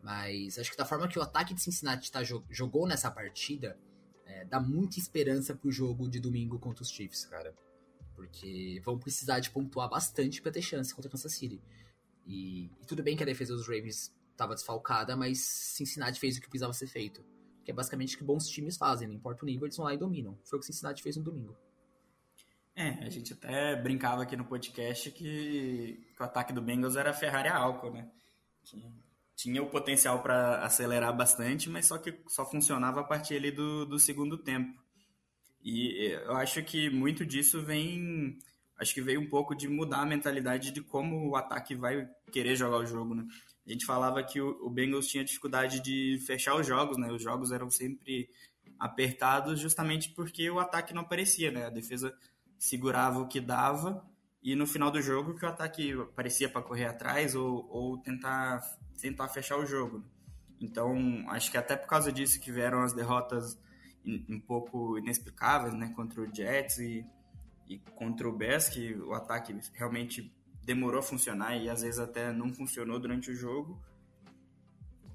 Mas 0.03 0.59
acho 0.59 0.71
que 0.71 0.77
da 0.77 0.85
forma 0.85 1.09
que 1.09 1.19
o 1.19 1.23
ataque 1.23 1.55
de 1.55 1.63
Cincinnati 1.63 2.13
tá, 2.13 2.21
jogou 2.51 2.87
nessa 2.87 3.11
partida, 3.11 3.79
é, 4.25 4.45
dá 4.45 4.61
muita 4.61 4.99
esperança 4.99 5.55
pro 5.55 5.71
jogo 5.71 6.09
de 6.09 6.21
domingo 6.21 6.59
contra 6.59 6.83
os 6.83 6.91
Chiefs, 6.91 7.25
cara. 7.25 7.55
Porque 8.17 8.81
vão 8.85 8.99
precisar 8.99 9.39
de 9.39 9.51
pontuar 9.51 9.89
bastante 9.89 10.43
para 10.43 10.51
ter 10.51 10.63
chance 10.63 10.95
contra 10.95 11.11
Kansas 11.11 11.33
City. 11.33 11.61
E, 12.27 12.65
e, 12.81 12.87
tudo 12.87 13.03
bem 13.03 13.17
que 13.17 13.23
a 13.23 13.27
defesa 13.27 13.55
dos 13.55 13.69
Ravens 13.69 14.13
estava 14.33 14.55
desfalcada, 14.55 15.17
mas 15.17 15.39
Cincinnati 15.39 16.19
fez 16.19 16.37
o 16.37 16.41
que 16.41 16.49
precisava 16.49 16.73
ser 16.73 16.87
feito. 16.87 17.25
Que 17.65 17.71
é 17.71 17.75
basicamente 17.75 18.17
o 18.17 18.19
que 18.19 18.25
bons 18.25 18.49
times 18.49 18.77
fazem, 18.77 19.07
não 19.07 19.15
importa 19.15 19.45
o 19.45 19.47
nível, 19.47 19.67
eles 19.67 19.77
vão 19.77 19.87
lá 19.87 19.95
e 19.95 19.99
dominam. 19.99 20.37
Foi 20.45 20.59
o 20.59 20.61
que 20.61 20.67
Cincinnati 20.67 21.03
fez 21.03 21.17
no 21.17 21.23
domingo. 21.23 21.57
É, 22.75 22.91
a 23.05 23.09
gente 23.09 23.33
até 23.33 23.75
brincava 23.77 24.23
aqui 24.23 24.37
no 24.37 24.45
podcast 24.45 25.11
que, 25.11 26.11
que 26.15 26.23
o 26.23 26.25
ataque 26.25 26.53
do 26.53 26.61
Bengals 26.61 26.97
era 26.97 27.13
Ferrari 27.13 27.49
a 27.49 27.57
álcool, 27.57 27.91
né? 27.91 28.11
Que 28.65 28.83
tinha 29.35 29.63
o 29.63 29.71
potencial 29.71 30.23
para 30.23 30.65
acelerar 30.65 31.17
bastante, 31.17 31.71
mas 31.71 31.87
só 31.87 31.99
que 31.99 32.19
só 32.27 32.45
funcionava 32.45 33.01
a 33.01 33.05
partir 33.05 33.37
ali 33.37 33.51
do, 33.51 33.87
do 33.87 33.99
segundo 33.99 34.37
tempo. 34.37 34.79
E 35.69 36.13
eu 36.25 36.37
acho 36.37 36.63
que 36.63 36.89
muito 36.89 37.27
disso 37.27 37.61
vem. 37.61 38.39
Acho 38.79 38.95
que 38.95 39.03
veio 39.03 39.21
um 39.21 39.29
pouco 39.29 39.53
de 39.53 39.67
mudar 39.67 40.03
a 40.03 40.07
mentalidade 40.07 40.71
de 40.71 40.81
como 40.81 41.29
o 41.29 41.35
ataque 41.35 41.75
vai 41.75 42.09
querer 42.31 42.55
jogar 42.55 42.77
o 42.77 42.87
jogo, 42.87 43.17
né? 43.17 43.27
A 43.67 43.73
gente 43.73 43.85
falava 43.85 44.23
que 44.23 44.41
o, 44.41 44.71
Bengals 44.71 45.09
tinha 45.09 45.25
dificuldade 45.25 45.81
de 45.81 46.23
fechar 46.25 46.55
os 46.55 46.65
jogos, 46.65 46.97
né? 46.97 47.11
Os 47.11 47.21
jogos 47.21 47.51
eram 47.51 47.69
sempre 47.69 48.31
apertados 48.79 49.59
justamente 49.59 50.11
porque 50.11 50.49
o 50.49 50.61
ataque 50.61 50.95
não 50.95 51.03
aparecia, 51.03 51.51
né? 51.51 51.67
A 51.67 51.71
defesa 51.71 52.17
segurava 52.57 53.19
o 53.19 53.27
que 53.27 53.41
dava 53.41 54.09
e 54.41 54.55
no 54.55 54.69
final 54.69 54.93
do 54.93 55.03
jogo 55.03 55.35
que 55.35 55.45
o 55.45 55.49
ataque 55.49 55.95
aparecia 55.95 56.49
para 56.49 56.63
correr 56.63 56.85
atrás 56.85 57.35
ou, 57.35 57.67
ou 57.69 57.99
tentar, 57.99 58.61
tentar 59.01 59.27
fechar 59.31 59.57
o 59.57 59.67
jogo. 59.67 60.05
Então, 60.61 61.25
acho 61.31 61.51
que 61.51 61.57
até 61.57 61.75
por 61.75 61.89
causa 61.89 62.13
disso 62.13 62.39
que 62.39 62.53
vieram 62.53 62.83
as 62.83 62.93
derrotas 62.93 63.59
um 64.07 64.39
pouco 64.41 64.99
inexplicáveis, 64.99 65.75
né, 65.75 65.93
contra 65.95 66.21
o 66.21 66.35
Jets 66.35 66.79
e, 66.79 67.05
e 67.69 67.79
contra 67.97 68.29
o 68.29 68.33
Bears, 68.33 68.69
que 68.69 68.95
o 68.95 69.13
ataque 69.13 69.55
realmente 69.75 70.33
demorou 70.65 71.01
a 71.01 71.03
funcionar 71.03 71.57
e 71.57 71.69
às 71.69 71.83
vezes 71.83 71.99
até 71.99 72.33
não 72.33 72.53
funcionou 72.53 72.99
durante 72.99 73.31
o 73.31 73.35
jogo. 73.35 73.81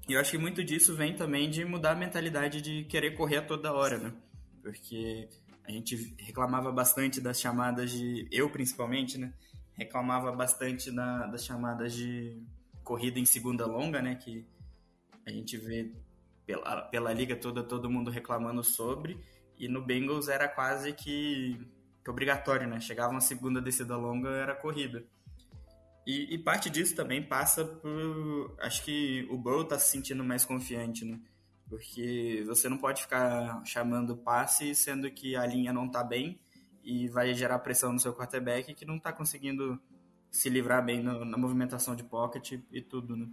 E 0.08 0.14
eu 0.14 0.20
acho 0.20 0.32
que 0.32 0.38
muito 0.38 0.64
disso 0.64 0.94
vem 0.94 1.14
também 1.14 1.48
de 1.48 1.64
mudar 1.64 1.92
a 1.92 1.96
mentalidade 1.96 2.60
de 2.60 2.84
querer 2.84 3.14
correr 3.14 3.38
a 3.38 3.42
toda 3.42 3.72
hora, 3.72 3.98
né? 3.98 4.12
Porque 4.60 5.28
a 5.64 5.70
gente 5.70 6.14
reclamava 6.18 6.72
bastante 6.72 7.20
das 7.20 7.40
chamadas 7.40 7.90
de. 7.90 8.26
Eu, 8.30 8.50
principalmente, 8.50 9.16
né? 9.16 9.32
Reclamava 9.74 10.32
bastante 10.32 10.90
da, 10.90 11.26
das 11.26 11.44
chamadas 11.44 11.94
de 11.94 12.42
corrida 12.82 13.18
em 13.18 13.24
segunda 13.24 13.64
longa, 13.64 14.02
né? 14.02 14.16
Que 14.16 14.44
a 15.24 15.30
gente 15.30 15.56
vê 15.56 15.92
pela, 16.46 16.82
pela 16.82 17.12
liga 17.12 17.36
toda, 17.36 17.62
todo 17.62 17.90
mundo 17.90 18.10
reclamando 18.10 18.62
sobre. 18.62 19.18
E 19.58 19.68
no 19.68 19.84
Bengals 19.84 20.28
era 20.28 20.48
quase 20.48 20.92
que, 20.92 21.60
que 22.04 22.10
obrigatório, 22.10 22.68
né? 22.68 22.80
Chegava 22.80 23.12
uma 23.12 23.20
segunda 23.20 23.60
descida 23.60 23.96
longa, 23.96 24.28
era 24.30 24.54
corrida. 24.54 25.04
E, 26.06 26.34
e, 26.34 26.38
parte 26.38 26.68
disso 26.68 26.96
também 26.96 27.22
passa 27.22 27.64
por. 27.64 28.56
Acho 28.60 28.84
que 28.84 29.26
o 29.30 29.38
Burrow 29.38 29.64
tá 29.64 29.78
se 29.78 29.90
sentindo 29.90 30.24
mais 30.24 30.44
confiante, 30.44 31.04
né? 31.04 31.20
Porque 31.68 32.42
você 32.46 32.68
não 32.68 32.76
pode 32.76 33.02
ficar 33.02 33.64
chamando 33.64 34.16
passe 34.16 34.74
sendo 34.74 35.10
que 35.10 35.36
a 35.36 35.46
linha 35.46 35.72
não 35.72 35.88
tá 35.88 36.02
bem 36.02 36.40
e 36.82 37.08
vai 37.08 37.32
gerar 37.34 37.60
pressão 37.60 37.92
no 37.92 38.00
seu 38.00 38.12
quarterback 38.12 38.74
que 38.74 38.84
não 38.84 38.98
tá 38.98 39.12
conseguindo 39.12 39.80
se 40.30 40.50
livrar 40.50 40.84
bem 40.84 41.02
no, 41.02 41.24
na 41.24 41.38
movimentação 41.38 41.94
de 41.94 42.02
pocket 42.02 42.58
e 42.72 42.82
tudo, 42.82 43.16
né? 43.16 43.28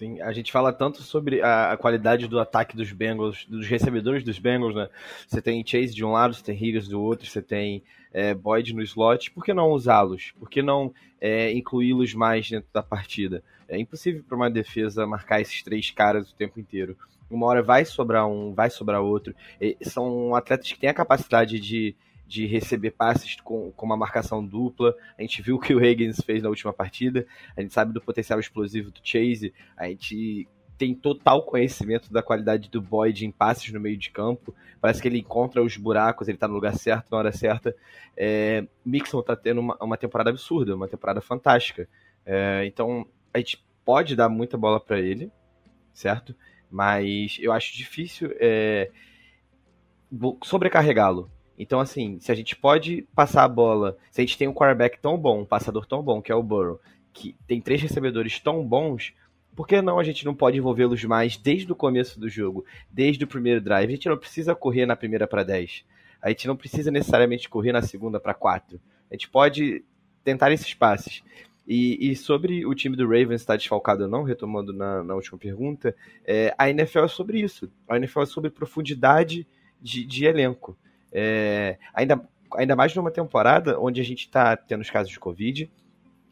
Sim, 0.00 0.18
a 0.22 0.32
gente 0.32 0.50
fala 0.50 0.72
tanto 0.72 1.02
sobre 1.02 1.42
a, 1.42 1.72
a, 1.72 1.76
qualidade 1.76 2.26
do 2.26 2.40
ataque 2.40 2.74
dos 2.74 2.90
Bengals, 2.90 3.44
dos 3.44 3.66
recebedores 3.66 4.24
dos 4.24 4.38
Bengals, 4.38 4.74
né? 4.74 4.88
Você 5.28 5.42
tem 5.42 5.62
Chase 5.62 5.94
de 5.94 6.02
um 6.02 6.12
lado, 6.12 6.32
você 6.32 6.42
tem 6.42 6.56
Higgins 6.56 6.88
do 6.88 7.02
outro, 7.02 7.26
você 7.26 7.42
tem 7.42 7.82
é, 8.10 8.32
Boyd 8.32 8.72
no 8.72 8.80
slot. 8.80 9.30
Por 9.30 9.44
que 9.44 9.52
não 9.52 9.72
usá-los? 9.72 10.32
Por 10.40 10.48
que 10.48 10.62
não 10.62 10.90
é, 11.20 11.52
incluí-los 11.52 12.14
mais 12.14 12.48
dentro 12.48 12.70
da 12.72 12.82
partida? 12.82 13.44
É 13.68 13.78
impossível 13.78 14.24
para 14.26 14.36
uma 14.36 14.48
defesa 14.48 15.06
marcar 15.06 15.42
esses 15.42 15.62
três 15.62 15.90
caras 15.90 16.30
o 16.30 16.34
tempo 16.34 16.58
inteiro. 16.58 16.96
Uma 17.30 17.48
hora 17.48 17.62
vai 17.62 17.84
sobrar 17.84 18.26
um, 18.26 18.54
vai 18.54 18.70
sobrar 18.70 19.02
outro. 19.02 19.34
E 19.60 19.76
são 19.82 20.34
atletas 20.34 20.72
que 20.72 20.78
têm 20.78 20.88
a 20.88 20.94
capacidade 20.94 21.60
de 21.60 21.94
de 22.30 22.46
receber 22.46 22.92
passes 22.92 23.34
com, 23.40 23.72
com 23.72 23.84
uma 23.84 23.96
marcação 23.96 24.46
dupla. 24.46 24.94
A 25.18 25.22
gente 25.22 25.42
viu 25.42 25.56
o 25.56 25.58
que 25.58 25.74
o 25.74 25.84
Higgins 25.84 26.20
fez 26.20 26.40
na 26.40 26.48
última 26.48 26.72
partida. 26.72 27.26
A 27.56 27.60
gente 27.60 27.74
sabe 27.74 27.92
do 27.92 28.00
potencial 28.00 28.38
explosivo 28.38 28.92
do 28.92 29.00
Chase. 29.02 29.52
A 29.76 29.88
gente 29.88 30.46
tem 30.78 30.94
total 30.94 31.42
conhecimento 31.42 32.12
da 32.12 32.22
qualidade 32.22 32.70
do 32.70 32.80
Boyd 32.80 33.26
em 33.26 33.32
passes 33.32 33.72
no 33.72 33.80
meio 33.80 33.96
de 33.96 34.10
campo. 34.10 34.54
Parece 34.80 35.02
que 35.02 35.08
ele 35.08 35.18
encontra 35.18 35.60
os 35.60 35.76
buracos, 35.76 36.28
ele 36.28 36.38
tá 36.38 36.46
no 36.46 36.54
lugar 36.54 36.76
certo, 36.76 37.10
na 37.10 37.18
hora 37.18 37.32
certa. 37.32 37.74
É, 38.16 38.64
Mixon 38.84 39.22
tá 39.22 39.34
tendo 39.34 39.60
uma, 39.60 39.76
uma 39.82 39.96
temporada 39.96 40.30
absurda, 40.30 40.76
uma 40.76 40.86
temporada 40.86 41.20
fantástica. 41.20 41.88
É, 42.24 42.64
então, 42.64 43.04
a 43.34 43.38
gente 43.38 43.60
pode 43.84 44.14
dar 44.14 44.28
muita 44.28 44.56
bola 44.56 44.78
para 44.78 45.00
ele, 45.00 45.32
certo? 45.92 46.32
Mas 46.70 47.38
eu 47.40 47.50
acho 47.50 47.76
difícil 47.76 48.30
é, 48.38 48.88
sobrecarregá-lo. 50.44 51.28
Então, 51.62 51.78
assim, 51.78 52.18
se 52.20 52.32
a 52.32 52.34
gente 52.34 52.56
pode 52.56 53.06
passar 53.14 53.44
a 53.44 53.48
bola, 53.48 53.94
se 54.10 54.18
a 54.18 54.24
gente 54.24 54.38
tem 54.38 54.48
um 54.48 54.54
quarterback 54.54 54.98
tão 54.98 55.18
bom, 55.18 55.42
um 55.42 55.44
passador 55.44 55.84
tão 55.84 56.02
bom, 56.02 56.22
que 56.22 56.32
é 56.32 56.34
o 56.34 56.42
Burrow, 56.42 56.80
que 57.12 57.36
tem 57.46 57.60
três 57.60 57.82
recebedores 57.82 58.40
tão 58.40 58.66
bons, 58.66 59.12
por 59.54 59.68
que 59.68 59.82
não 59.82 59.98
a 59.98 60.02
gente 60.02 60.24
não 60.24 60.34
pode 60.34 60.56
envolvê-los 60.56 61.04
mais 61.04 61.36
desde 61.36 61.70
o 61.70 61.76
começo 61.76 62.18
do 62.18 62.30
jogo, 62.30 62.64
desde 62.90 63.24
o 63.24 63.26
primeiro 63.26 63.60
drive? 63.60 63.90
A 63.90 63.94
gente 63.94 64.08
não 64.08 64.16
precisa 64.16 64.54
correr 64.54 64.86
na 64.86 64.96
primeira 64.96 65.26
para 65.26 65.42
10. 65.42 65.84
A 66.22 66.30
gente 66.30 66.48
não 66.48 66.56
precisa 66.56 66.90
necessariamente 66.90 67.46
correr 67.46 67.72
na 67.72 67.82
segunda 67.82 68.18
para 68.18 68.32
4. 68.32 68.80
A 69.10 69.14
gente 69.14 69.28
pode 69.28 69.84
tentar 70.24 70.50
esses 70.52 70.72
passes. 70.72 71.22
E, 71.68 72.10
e, 72.10 72.16
sobre 72.16 72.64
o 72.64 72.74
time 72.74 72.96
do 72.96 73.04
Ravens 73.04 73.42
estar 73.42 73.56
desfalcado 73.56 74.04
ou 74.04 74.08
não, 74.08 74.22
retomando 74.22 74.72
na, 74.72 75.04
na 75.04 75.14
última 75.14 75.36
pergunta, 75.36 75.94
é, 76.24 76.54
a 76.56 76.70
NFL 76.70 77.00
é 77.00 77.08
sobre 77.08 77.38
isso. 77.38 77.70
A 77.86 77.98
NFL 77.98 78.22
é 78.22 78.26
sobre 78.26 78.48
profundidade 78.48 79.46
de, 79.78 80.06
de 80.06 80.24
elenco. 80.24 80.74
É, 81.12 81.78
ainda, 81.94 82.20
ainda 82.54 82.76
mais 82.76 82.94
numa 82.94 83.10
temporada 83.10 83.78
onde 83.78 84.00
a 84.00 84.04
gente 84.04 84.20
está 84.20 84.56
tendo 84.56 84.80
os 84.80 84.90
casos 84.90 85.10
de 85.10 85.18
Covid, 85.18 85.70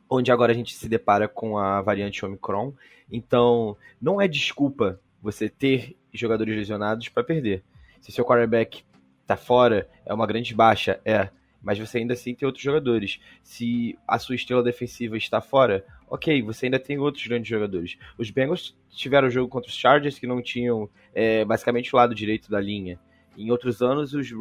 onde 0.08 0.32
agora 0.32 0.52
a 0.52 0.54
gente 0.54 0.74
se 0.74 0.88
depara 0.88 1.28
com 1.28 1.58
a 1.58 1.82
variante 1.82 2.24
Omicron. 2.24 2.72
Então, 3.10 3.76
não 4.00 4.20
é 4.20 4.28
desculpa 4.28 5.00
você 5.22 5.48
ter 5.48 5.96
jogadores 6.12 6.56
lesionados 6.56 7.08
para 7.08 7.24
perder. 7.24 7.62
Se 8.00 8.12
seu 8.12 8.24
quarterback 8.24 8.84
tá 9.26 9.36
fora, 9.36 9.88
é 10.06 10.14
uma 10.14 10.26
grande 10.26 10.54
baixa, 10.54 11.00
é, 11.04 11.28
mas 11.62 11.78
você 11.78 11.98
ainda 11.98 12.14
assim 12.14 12.34
tem 12.34 12.46
outros 12.46 12.64
jogadores. 12.64 13.20
Se 13.42 13.98
a 14.06 14.18
sua 14.18 14.34
estrela 14.34 14.62
defensiva 14.62 15.16
está 15.16 15.40
fora, 15.40 15.84
ok, 16.08 16.40
você 16.42 16.66
ainda 16.66 16.78
tem 16.78 16.98
outros 16.98 17.26
grandes 17.26 17.48
jogadores. 17.48 17.98
Os 18.16 18.30
Bengals 18.30 18.76
tiveram 18.90 19.28
o 19.28 19.30
jogo 19.30 19.48
contra 19.48 19.68
os 19.68 19.76
Chargers 19.76 20.18
que 20.18 20.26
não 20.26 20.40
tinham 20.40 20.88
é, 21.14 21.44
basicamente 21.44 21.94
o 21.94 21.96
lado 21.96 22.14
direito 22.14 22.50
da 22.50 22.60
linha. 22.60 22.98
Em 23.38 23.52
outros 23.52 23.80
anos, 23.80 24.14
os, 24.14 24.32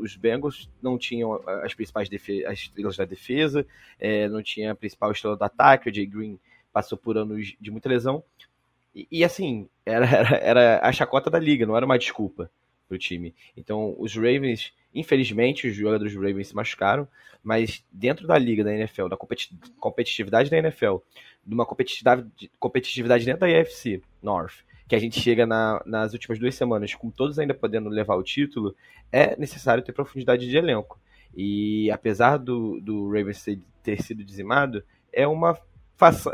os 0.00 0.16
Bengals 0.16 0.68
não 0.82 0.98
tinham 0.98 1.40
as 1.62 1.74
principais 1.74 2.08
as 2.44 2.58
estrelas 2.58 2.96
da 2.96 3.04
defesa, 3.04 3.64
é, 4.00 4.28
não 4.28 4.42
tinha 4.42 4.72
a 4.72 4.74
principal 4.74 5.12
estrela 5.12 5.36
do 5.36 5.44
ataque, 5.44 5.88
o 5.88 5.94
Jay 5.94 6.06
Green 6.06 6.36
passou 6.72 6.98
por 6.98 7.16
anos 7.16 7.54
de 7.60 7.70
muita 7.70 7.88
lesão. 7.88 8.24
E, 8.92 9.06
e 9.12 9.24
assim, 9.24 9.68
era, 9.84 10.04
era, 10.06 10.36
era, 10.38 10.80
a 10.82 10.90
chacota 10.90 11.30
da 11.30 11.38
liga, 11.38 11.64
não 11.64 11.76
era 11.76 11.86
uma 11.86 11.96
desculpa 11.96 12.50
para 12.88 12.96
o 12.96 12.98
time. 12.98 13.32
Então, 13.56 13.94
os 13.96 14.16
Ravens, 14.16 14.72
infelizmente, 14.92 15.68
os 15.68 15.76
jogadores 15.76 16.12
dos 16.12 16.20
Ravens 16.20 16.48
se 16.48 16.56
machucaram, 16.56 17.06
mas 17.44 17.84
dentro 17.92 18.26
da 18.26 18.36
liga 18.36 18.64
da 18.64 18.74
NFL, 18.74 19.06
da 19.06 19.16
competitividade 19.78 20.50
da 20.50 20.58
NFL, 20.58 20.96
de 21.46 21.54
uma 21.54 21.64
competitividade, 21.64 22.28
competitividade 22.58 23.24
dentro 23.24 23.40
da 23.40 23.60
AFC 23.60 24.02
North, 24.20 24.65
que 24.88 24.94
a 24.94 24.98
gente 24.98 25.20
chega 25.20 25.46
na, 25.46 25.82
nas 25.84 26.12
últimas 26.12 26.38
duas 26.38 26.54
semanas 26.54 26.94
com 26.94 27.10
todos 27.10 27.38
ainda 27.38 27.54
podendo 27.54 27.88
levar 27.88 28.14
o 28.16 28.22
título, 28.22 28.74
é 29.10 29.36
necessário 29.36 29.82
ter 29.82 29.92
profundidade 29.92 30.48
de 30.48 30.56
elenco. 30.56 31.00
E 31.36 31.90
apesar 31.90 32.38
do, 32.38 32.80
do 32.80 33.10
Ravens 33.10 33.44
ter, 33.82 34.02
sido 34.02 34.24
dizimado, 34.24 34.82
é 35.12 35.26
uma, 35.26 35.58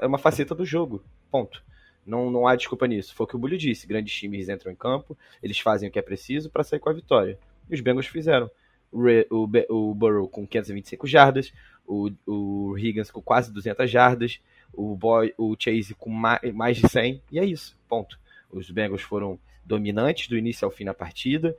é 0.00 0.06
uma 0.06 0.18
faceta 0.18 0.54
do 0.54 0.64
jogo. 0.64 1.02
Ponto. 1.30 1.64
Não, 2.06 2.30
não 2.30 2.46
há 2.46 2.54
desculpa 2.54 2.86
nisso. 2.86 3.14
Foi 3.14 3.24
o 3.24 3.28
que 3.28 3.36
o 3.36 3.38
Bulho 3.38 3.56
disse. 3.56 3.86
Grandes 3.86 4.14
times 4.14 4.48
entram 4.48 4.70
em 4.70 4.76
campo, 4.76 5.16
eles 5.42 5.58
fazem 5.58 5.88
o 5.88 5.92
que 5.92 5.98
é 5.98 6.02
preciso 6.02 6.50
para 6.50 6.62
sair 6.62 6.78
com 6.78 6.90
a 6.90 6.92
vitória. 6.92 7.38
E 7.70 7.74
os 7.74 7.80
Bengals 7.80 8.06
fizeram. 8.06 8.50
O, 8.90 9.00
o, 9.30 9.48
o 9.70 9.94
Burrow 9.94 10.28
com 10.28 10.46
525 10.46 11.06
jardas, 11.06 11.52
o, 11.86 12.10
o 12.26 12.76
Higgins 12.76 13.10
com 13.10 13.22
quase 13.22 13.50
200 13.50 13.90
jardas, 13.90 14.38
o, 14.72 14.94
Boy, 14.94 15.32
o 15.38 15.56
Chase 15.58 15.94
com 15.94 16.10
mais, 16.10 16.40
mais 16.52 16.76
de 16.76 16.86
100, 16.86 17.22
e 17.32 17.38
é 17.38 17.44
isso. 17.44 17.74
Ponto. 17.88 18.20
Os 18.52 18.70
Bengals 18.70 19.02
foram 19.02 19.38
dominantes 19.64 20.28
do 20.28 20.36
início 20.36 20.64
ao 20.64 20.70
fim 20.70 20.84
na 20.84 20.94
partida, 20.94 21.56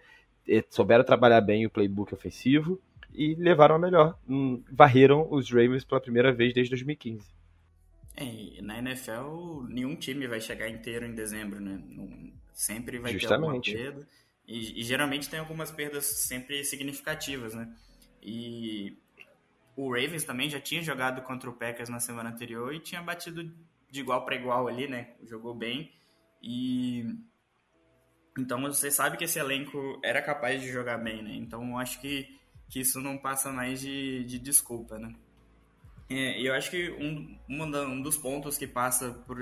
souberam 0.70 1.04
trabalhar 1.04 1.42
bem 1.42 1.66
o 1.66 1.70
playbook 1.70 2.14
ofensivo 2.14 2.80
e 3.14 3.36
levaram 3.36 3.76
a 3.76 3.80
melhor. 3.80 4.18
Varreram 4.72 5.28
os 5.32 5.50
Ravens 5.50 5.84
pela 5.84 6.02
primeira 6.02 6.32
vez 6.32 6.54
desde 6.54 6.72
2015. 6.72 7.34
É, 8.16 8.62
na 8.62 8.78
NFL, 8.78 9.64
nenhum 9.68 9.96
time 9.96 10.28
vai 10.28 10.40
chegar 10.40 10.70
inteiro 10.70 11.06
em 11.06 11.16
dezembro, 11.16 11.60
né? 11.60 11.82
Sempre 12.54 13.00
vai 13.00 13.12
Justamente. 13.12 13.72
ter 13.72 13.78
alguma 13.78 13.94
perda. 13.94 14.08
E, 14.48 14.82
e, 14.82 14.84
geralmente 14.84 15.30
tem 15.30 15.40
algumas 15.40 15.72
perdas 15.72 16.06
sempre 16.06 16.64
significativas, 16.64 17.56
né? 17.56 17.74
E 18.22 18.98
o 19.76 19.90
Ravens 19.90 20.24
também 20.24 20.50
já 20.50 20.60
tinha 20.60 20.82
jogado 20.82 21.22
contra 21.24 21.50
o 21.50 21.54
Packers 21.54 21.90
na 21.90 22.00
semana 22.00 22.30
anterior 22.30 22.74
e 22.74 22.80
tinha 22.80 23.02
batido 23.02 23.52
de 23.90 24.00
igual 24.00 24.26
para 24.26 24.36
igual 24.36 24.68
ali, 24.68 24.88
né? 24.88 25.14
Jogou 25.24 25.56
bem. 25.56 25.92
E 26.44 27.06
então 28.38 28.62
você 28.62 28.92
sabe 28.92 29.16
que 29.16 29.24
esse 29.24 29.40
elenco 29.40 30.00
era 30.04 30.22
capaz 30.22 30.62
de 30.62 30.72
jogar 30.72 30.98
bem, 30.98 31.24
né? 31.24 31.36
Então 31.36 31.70
eu 31.70 31.78
acho 31.78 32.02
que, 32.02 32.28
que 32.70 32.82
isso 32.82 33.00
não 33.00 33.18
passa 33.18 33.52
mais 33.52 33.80
de, 33.80 34.24
de 34.26 34.38
desculpa, 34.38 35.00
né? 35.00 35.14
É, 36.10 36.42
eu 36.42 36.54
acho 36.54 36.70
que 36.70 36.92
um, 36.92 37.40
um 37.50 38.02
dos 38.02 38.18
pontos 38.18 38.58
que 38.58 38.68
passa 38.68 39.12
por, 39.26 39.38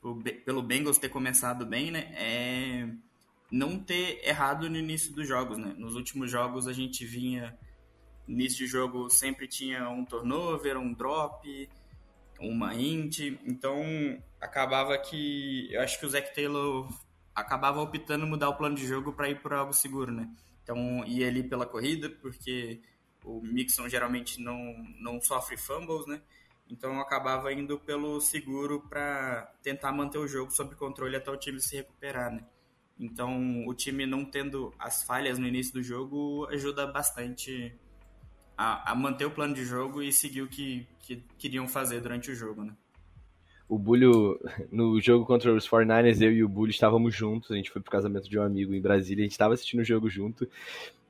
por, 0.00 0.22
pelo 0.44 0.62
Bengals 0.62 0.98
ter 0.98 1.10
começado 1.10 1.66
bem, 1.66 1.90
né, 1.90 2.10
é 2.16 2.88
não 3.52 3.78
ter 3.78 4.26
errado 4.26 4.68
no 4.68 4.76
início 4.76 5.12
dos 5.14 5.28
jogos, 5.28 5.58
né? 5.58 5.74
Nos 5.76 5.94
últimos 5.94 6.30
jogos 6.30 6.66
a 6.66 6.72
gente 6.72 7.04
vinha 7.04 7.56
início 8.26 8.58
de 8.58 8.66
jogo 8.66 9.08
sempre 9.08 9.46
tinha 9.46 9.88
um 9.88 10.04
turnover, 10.04 10.76
um 10.76 10.92
drop, 10.92 11.68
uma 12.40 12.74
int, 12.74 13.20
então 13.44 13.82
acabava 14.40 14.96
que 14.98 15.68
eu 15.72 15.80
acho 15.80 15.98
que 15.98 16.06
o 16.06 16.08
Zac 16.08 16.34
Taylor 16.34 16.88
acabava 17.34 17.80
optando 17.80 18.26
mudar 18.26 18.48
o 18.48 18.56
plano 18.56 18.76
de 18.76 18.86
jogo 18.86 19.12
para 19.12 19.28
ir 19.28 19.40
por 19.40 19.52
algo 19.52 19.72
seguro, 19.72 20.12
né? 20.12 20.30
Então 20.62 21.04
ia 21.06 21.28
ali 21.28 21.42
pela 21.42 21.66
corrida, 21.66 22.08
porque 22.08 22.80
o 23.24 23.40
Mixon 23.40 23.88
geralmente 23.88 24.40
não, 24.40 24.58
não 25.00 25.20
sofre 25.20 25.56
fumbles, 25.56 26.06
né? 26.06 26.20
Então 26.68 27.00
acabava 27.00 27.52
indo 27.52 27.78
pelo 27.78 28.20
seguro 28.20 28.80
para 28.88 29.52
tentar 29.62 29.92
manter 29.92 30.18
o 30.18 30.26
jogo 30.26 30.50
sob 30.50 30.74
controle 30.74 31.16
até 31.16 31.30
o 31.30 31.36
time 31.36 31.60
se 31.60 31.76
recuperar, 31.76 32.32
né? 32.32 32.44
Então 32.98 33.66
o 33.66 33.74
time 33.74 34.06
não 34.06 34.24
tendo 34.24 34.74
as 34.78 35.02
falhas 35.02 35.38
no 35.38 35.46
início 35.46 35.74
do 35.74 35.82
jogo 35.82 36.46
ajuda 36.50 36.86
bastante 36.86 37.78
a, 38.56 38.92
a 38.92 38.94
manter 38.94 39.24
o 39.24 39.30
plano 39.30 39.54
de 39.54 39.64
jogo 39.64 40.02
e 40.02 40.12
seguir 40.12 40.42
o 40.42 40.48
que, 40.48 40.86
que 41.00 41.22
queriam 41.38 41.68
fazer 41.68 42.00
durante 42.00 42.30
o 42.30 42.34
jogo, 42.34 42.64
né? 42.64 42.72
o 43.68 43.78
Bulho, 43.78 44.38
no 44.70 45.00
jogo 45.00 45.26
contra 45.26 45.52
os 45.52 45.68
49ers, 45.68 46.20
eu 46.20 46.32
e 46.32 46.44
o 46.44 46.48
Bulho 46.48 46.70
estávamos 46.70 47.14
juntos. 47.14 47.50
A 47.50 47.56
gente 47.56 47.70
foi 47.70 47.82
pro 47.82 47.90
casamento 47.90 48.28
de 48.28 48.38
um 48.38 48.42
amigo 48.42 48.74
em 48.74 48.80
Brasília, 48.80 49.22
a 49.22 49.26
gente 49.26 49.32
estava 49.32 49.54
assistindo 49.54 49.80
o 49.80 49.84
jogo 49.84 50.08
junto. 50.08 50.48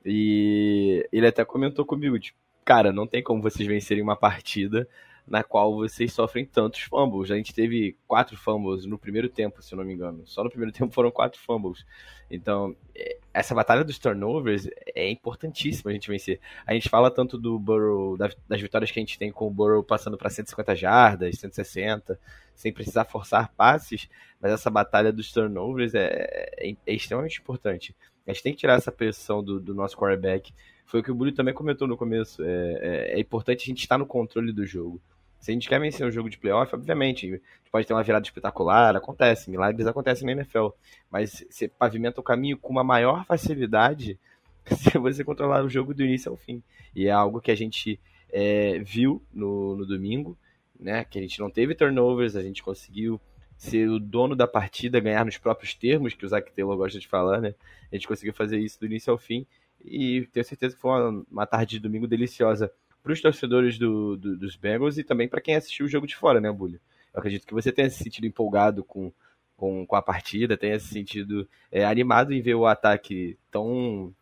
E 0.05 1.07
ele 1.11 1.27
até 1.27 1.45
comentou 1.45 1.85
comigo, 1.85 2.17
tipo, 2.19 2.37
cara, 2.65 2.91
não 2.91 3.05
tem 3.05 3.21
como 3.21 3.41
vocês 3.41 3.67
vencerem 3.67 4.03
uma 4.03 4.15
partida 4.15 4.87
na 5.27 5.43
qual 5.43 5.75
vocês 5.75 6.13
sofrem 6.13 6.45
tantos 6.45 6.81
fumbles. 6.81 7.29
A 7.29 7.35
gente 7.35 7.53
teve 7.53 7.97
quatro 8.07 8.37
fumbles 8.37 8.85
no 8.85 8.97
primeiro 8.97 9.27
tempo, 9.27 9.61
se 9.61 9.73
eu 9.73 9.77
não 9.77 9.85
me 9.85 9.93
engano. 9.93 10.23
Só 10.25 10.43
no 10.43 10.49
primeiro 10.49 10.71
tempo 10.75 10.93
foram 10.93 11.11
quatro 11.11 11.39
fumbles. 11.39 11.85
Então, 12.31 12.75
é, 12.95 13.17
essa 13.33 13.53
batalha 13.53 13.83
dos 13.83 13.99
turnovers 13.99 14.67
é 14.95 15.09
importantíssima 15.09 15.91
a 15.91 15.93
gente 15.93 16.09
vencer. 16.09 16.39
A 16.65 16.73
gente 16.73 16.89
fala 16.89 17.11
tanto 17.11 17.37
do 17.37 17.59
Burrow, 17.59 18.17
das 18.17 18.61
vitórias 18.61 18.89
que 18.89 18.99
a 18.99 19.01
gente 19.01 19.19
tem 19.19 19.31
com 19.31 19.47
o 19.47 19.51
Burrow 19.51 19.83
passando 19.83 20.17
para 20.17 20.29
150 20.29 20.75
jardas, 20.75 21.37
160, 21.37 22.19
sem 22.55 22.71
precisar 22.71 23.05
forçar 23.05 23.51
passes, 23.53 24.09
mas 24.41 24.51
essa 24.51 24.69
batalha 24.69 25.11
dos 25.11 25.31
turnovers 25.31 25.93
é, 25.93 26.53
é, 26.57 26.75
é 26.85 26.93
extremamente 26.93 27.39
importante. 27.39 27.95
A 28.25 28.33
gente 28.33 28.43
tem 28.43 28.53
que 28.53 28.59
tirar 28.59 28.73
essa 28.73 28.91
pressão 28.91 29.43
do, 29.43 29.59
do 29.59 29.73
nosso 29.73 29.95
quarterback. 29.97 30.53
Foi 30.85 30.99
o 30.99 31.03
que 31.03 31.11
o 31.11 31.15
Bully 31.15 31.31
também 31.31 31.53
comentou 31.53 31.87
no 31.87 31.97
começo. 31.97 32.43
É, 32.43 32.73
é, 32.81 33.13
é 33.13 33.19
importante 33.19 33.63
a 33.63 33.65
gente 33.65 33.79
estar 33.79 33.97
no 33.97 34.05
controle 34.05 34.51
do 34.51 34.65
jogo. 34.65 35.01
Se 35.39 35.51
a 35.51 35.53
gente 35.53 35.69
quer 35.69 35.79
vencer 35.79 36.05
um 36.05 36.11
jogo 36.11 36.29
de 36.29 36.37
playoff, 36.37 36.73
obviamente, 36.73 37.41
pode 37.71 37.85
ter 37.85 37.93
uma 37.93 38.03
virada 38.03 38.25
espetacular, 38.25 38.95
acontece, 38.95 39.49
milagres 39.49 39.87
acontecem 39.87 40.25
na 40.25 40.31
NFL. 40.33 40.69
Mas 41.11 41.45
você 41.49 41.67
pavimenta 41.67 42.19
o 42.19 42.23
caminho 42.23 42.57
com 42.57 42.69
uma 42.69 42.83
maior 42.83 43.25
facilidade 43.25 44.19
se 44.65 44.97
você 44.97 45.23
controlar 45.23 45.63
o 45.63 45.69
jogo 45.69 45.93
do 45.93 46.03
início 46.03 46.31
ao 46.31 46.37
fim. 46.37 46.61
E 46.95 47.07
é 47.07 47.11
algo 47.11 47.39
que 47.39 47.51
a 47.51 47.55
gente 47.55 47.99
é, 48.29 48.79
viu 48.79 49.21
no, 49.33 49.75
no 49.75 49.85
domingo, 49.85 50.37
né? 50.79 51.03
Que 51.05 51.19
a 51.19 51.21
gente 51.21 51.39
não 51.39 51.49
teve 51.49 51.75
turnovers, 51.75 52.35
a 52.35 52.41
gente 52.41 52.63
conseguiu 52.63 53.19
ser 53.57 53.89
o 53.89 53.99
dono 53.99 54.35
da 54.35 54.47
partida, 54.47 54.99
ganhar 54.99 55.25
nos 55.25 55.37
próprios 55.37 55.73
termos, 55.73 56.13
que 56.13 56.25
o 56.25 56.29
Zac 56.29 56.51
Taylor 56.51 56.77
gosta 56.77 56.99
de 56.99 57.07
falar, 57.07 57.41
né? 57.41 57.55
A 57.91 57.95
gente 57.95 58.07
conseguiu 58.07 58.33
fazer 58.33 58.59
isso 58.59 58.79
do 58.79 58.85
início 58.85 59.11
ao 59.11 59.17
fim. 59.17 59.45
E 59.83 60.27
tenho 60.31 60.45
certeza 60.45 60.75
que 60.75 60.81
foi 60.81 60.91
uma, 60.91 61.25
uma 61.31 61.45
tarde 61.45 61.77
de 61.77 61.79
domingo 61.79 62.07
deliciosa 62.07 62.71
para 63.07 63.13
os 63.13 63.21
torcedores 63.21 63.79
do, 63.79 64.17
do, 64.17 64.37
dos 64.37 64.57
Bengals 64.57 64.97
e 64.97 65.03
também 65.03 65.29
para 65.29 65.39
quem 65.39 65.55
assistiu 65.55 65.85
o 65.85 65.89
jogo 65.89 66.05
de 66.05 66.13
fora, 66.13 66.41
né, 66.41 66.51
Bulho? 66.51 66.77
Eu 67.13 67.19
acredito 67.19 67.47
que 67.47 67.53
você 67.53 67.71
tenha 67.71 67.89
se 67.89 68.03
sentido 68.03 68.27
empolgado 68.27 68.83
com, 68.83 69.13
com, 69.55 69.87
com 69.87 69.95
a 69.95 70.01
partida, 70.01 70.57
tenha 70.57 70.77
se 70.77 70.89
sentido 70.89 71.47
é, 71.71 71.85
animado 71.85 72.33
em 72.33 72.41
ver 72.41 72.55
o 72.55 72.65
ataque 72.65 73.37
tão 73.49 74.13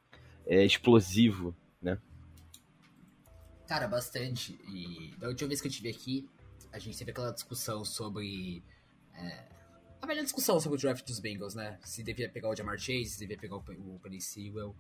é, 0.45 0.63
explosivo, 0.63 1.55
né? 1.81 1.97
Cara, 3.67 3.87
bastante. 3.87 4.55
E 4.69 5.15
da 5.17 5.29
última 5.29 5.47
vez 5.47 5.59
que 5.59 5.67
eu 5.67 5.71
estive 5.71 5.89
aqui, 5.89 6.29
a 6.71 6.77
gente 6.77 6.95
teve 6.95 7.09
aquela 7.09 7.31
discussão 7.31 7.83
sobre. 7.83 8.63
É, 9.15 9.45
a 9.99 10.05
velha 10.05 10.21
discussão 10.21 10.59
sobre 10.59 10.77
o 10.77 10.81
draft 10.81 11.03
dos 11.07 11.19
Bengals, 11.19 11.55
né? 11.55 11.79
Se 11.83 12.03
devia 12.03 12.29
pegar 12.29 12.49
o 12.49 12.55
Jamar 12.55 12.77
Chase, 12.77 13.05
se 13.05 13.19
devia 13.19 13.37
pegar 13.37 13.55
o, 13.55 13.63
o 13.95 13.99
Penny 13.99 14.21
Sewell. 14.21 14.75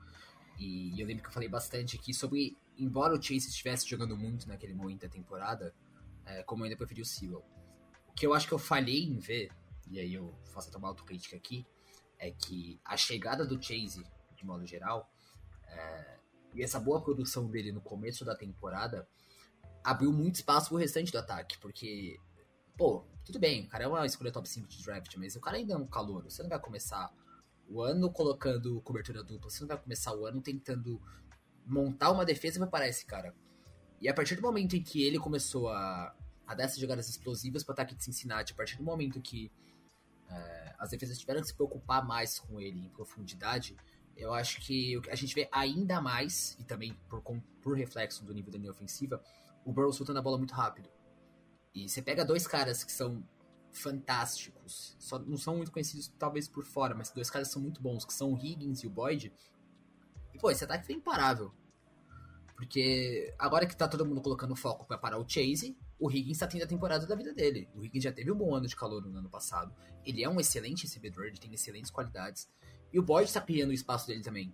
E 0.57 0.99
eu 0.99 1.05
lembro 1.05 1.23
que 1.23 1.29
eu 1.29 1.33
falei 1.33 1.49
bastante 1.49 1.97
aqui 1.97 2.13
sobre, 2.13 2.57
embora 2.77 3.13
o 3.13 3.21
Chase 3.21 3.49
estivesse 3.49 3.87
jogando 3.87 4.15
muito 4.15 4.47
naquele 4.47 4.73
momento 4.73 5.01
da 5.01 5.09
temporada, 5.09 5.73
é, 6.25 6.43
como 6.43 6.61
eu 6.61 6.65
ainda 6.65 6.77
preferi 6.77 7.01
o 7.01 7.05
Sewell. 7.05 7.43
O 8.07 8.13
que 8.13 8.25
eu 8.25 8.33
acho 8.33 8.47
que 8.47 8.53
eu 8.53 8.59
falhei 8.59 9.03
em 9.03 9.19
ver, 9.19 9.51
e 9.89 9.99
aí 9.99 10.13
eu 10.13 10.33
faço 10.45 10.69
até 10.69 10.77
uma 10.77 10.87
autocrítica 10.87 11.35
aqui, 11.35 11.65
é 12.17 12.31
que 12.31 12.79
a 12.85 12.95
chegada 12.95 13.45
do 13.45 13.61
Chase, 13.61 14.05
de 14.35 14.45
modo 14.45 14.65
geral, 14.65 15.11
é, 15.67 16.17
e 16.53 16.63
essa 16.63 16.79
boa 16.79 17.01
produção 17.01 17.47
dele 17.47 17.71
no 17.71 17.81
começo 17.81 18.23
da 18.23 18.35
temporada 18.35 19.07
abriu 19.83 20.11
muito 20.11 20.35
espaço 20.35 20.69
pro 20.69 20.77
restante 20.77 21.11
do 21.11 21.17
ataque, 21.17 21.57
porque, 21.59 22.17
pô, 22.77 23.05
tudo 23.25 23.39
bem, 23.39 23.65
o 23.65 23.67
cara 23.67 23.83
é 23.83 23.87
uma 23.87 24.05
escolha 24.05 24.31
top 24.31 24.47
5 24.47 24.67
de 24.67 24.83
draft, 24.83 25.15
mas 25.17 25.35
o 25.35 25.41
cara 25.41 25.57
ainda 25.57 25.73
é 25.73 25.77
um 25.77 25.85
calor, 25.85 26.23
você 26.23 26.41
não 26.41 26.49
vai 26.49 26.59
começar 26.59 27.13
o 27.67 27.81
ano 27.81 28.11
colocando 28.11 28.81
cobertura 28.81 29.23
dupla, 29.23 29.49
você 29.49 29.61
não 29.61 29.67
vai 29.67 29.77
começar 29.77 30.13
o 30.15 30.25
ano 30.25 30.41
tentando 30.41 31.01
montar 31.65 32.11
uma 32.11 32.25
defesa 32.25 32.59
para 32.59 32.67
parar 32.67 32.87
esse 32.87 33.05
cara. 33.05 33.33
E 33.99 34.07
a 34.07 34.13
partir 34.13 34.35
do 34.35 34.41
momento 34.41 34.75
em 34.75 34.83
que 34.83 35.03
ele 35.03 35.17
começou 35.17 35.69
a, 35.69 36.15
a 36.45 36.53
dar 36.53 36.65
essas 36.65 36.77
jogadas 36.77 37.09
explosivas 37.09 37.63
para 37.63 37.71
o 37.71 37.73
ataque 37.73 37.95
de 37.95 38.03
Cincinnati, 38.03 38.53
a 38.53 38.55
partir 38.55 38.77
do 38.77 38.83
momento 38.83 39.19
que 39.21 39.51
é, 40.29 40.75
as 40.77 40.91
defesas 40.91 41.17
tiveram 41.17 41.41
que 41.41 41.47
se 41.47 41.55
preocupar 41.55 42.05
mais 42.05 42.39
com 42.39 42.59
ele 42.59 42.79
em 42.79 42.89
profundidade, 42.89 43.75
eu 44.15 44.33
acho 44.33 44.61
que 44.61 45.01
a 45.09 45.15
gente 45.15 45.35
vê 45.35 45.47
ainda 45.51 45.99
mais, 45.99 46.55
e 46.59 46.63
também 46.63 46.93
por, 47.09 47.21
por 47.61 47.75
reflexo 47.75 48.23
do 48.23 48.33
nível 48.33 48.51
da 48.51 48.57
linha 48.57 48.71
ofensiva, 48.71 49.21
o 49.65 49.73
Burrow 49.73 49.91
soltando 49.91 50.19
a 50.19 50.21
bola 50.21 50.37
muito 50.37 50.53
rápido. 50.53 50.89
E 51.73 51.89
você 51.89 52.01
pega 52.01 52.23
dois 52.23 52.47
caras 52.47 52.83
que 52.83 52.91
são 52.91 53.27
fantásticos, 53.79 54.95
só 54.99 55.19
não 55.19 55.37
são 55.37 55.57
muito 55.57 55.71
conhecidos 55.71 56.11
talvez 56.17 56.47
por 56.47 56.63
fora, 56.65 56.95
mas 56.95 57.11
dois 57.11 57.29
caras 57.29 57.49
são 57.49 57.61
muito 57.61 57.81
bons, 57.81 58.05
que 58.05 58.13
são 58.13 58.33
o 58.33 58.37
Higgins 58.37 58.83
e 58.83 58.87
o 58.87 58.89
Boyd. 58.89 59.31
E 60.33 60.37
pô, 60.37 60.49
esse 60.51 60.63
ataque 60.63 60.85
foi 60.85 60.95
imparável. 60.95 61.53
Porque 62.55 63.33
agora 63.37 63.65
que 63.65 63.75
tá 63.75 63.87
todo 63.87 64.05
mundo 64.05 64.21
colocando 64.21 64.55
foco 64.55 64.85
para 64.85 64.97
parar 64.97 65.17
o 65.17 65.27
Chase, 65.27 65.77
o 65.99 66.09
Higgins 66.09 66.37
tá 66.37 66.47
tendo 66.47 66.63
a 66.63 66.67
temporada 66.67 67.05
da 67.05 67.15
vida 67.15 67.33
dele. 67.33 67.67
O 67.75 67.83
Higgins 67.83 68.03
já 68.03 68.11
teve 68.11 68.31
um 68.31 68.35
bom 68.35 68.55
ano 68.55 68.65
de 68.65 68.75
calor 68.75 69.05
no 69.05 69.17
ano 69.17 69.29
passado. 69.29 69.75
Ele 70.05 70.23
é 70.23 70.29
um 70.29 70.39
excelente 70.39 70.83
recebedor, 70.83 71.25
ele 71.25 71.37
tem 71.37 71.53
excelentes 71.53 71.91
qualidades. 71.91 72.49
E 72.93 72.99
o 72.99 73.03
Boyd 73.03 73.31
tá 73.31 73.41
criando 73.41 73.71
o 73.71 73.73
espaço 73.73 74.07
dele 74.07 74.21
também. 74.21 74.53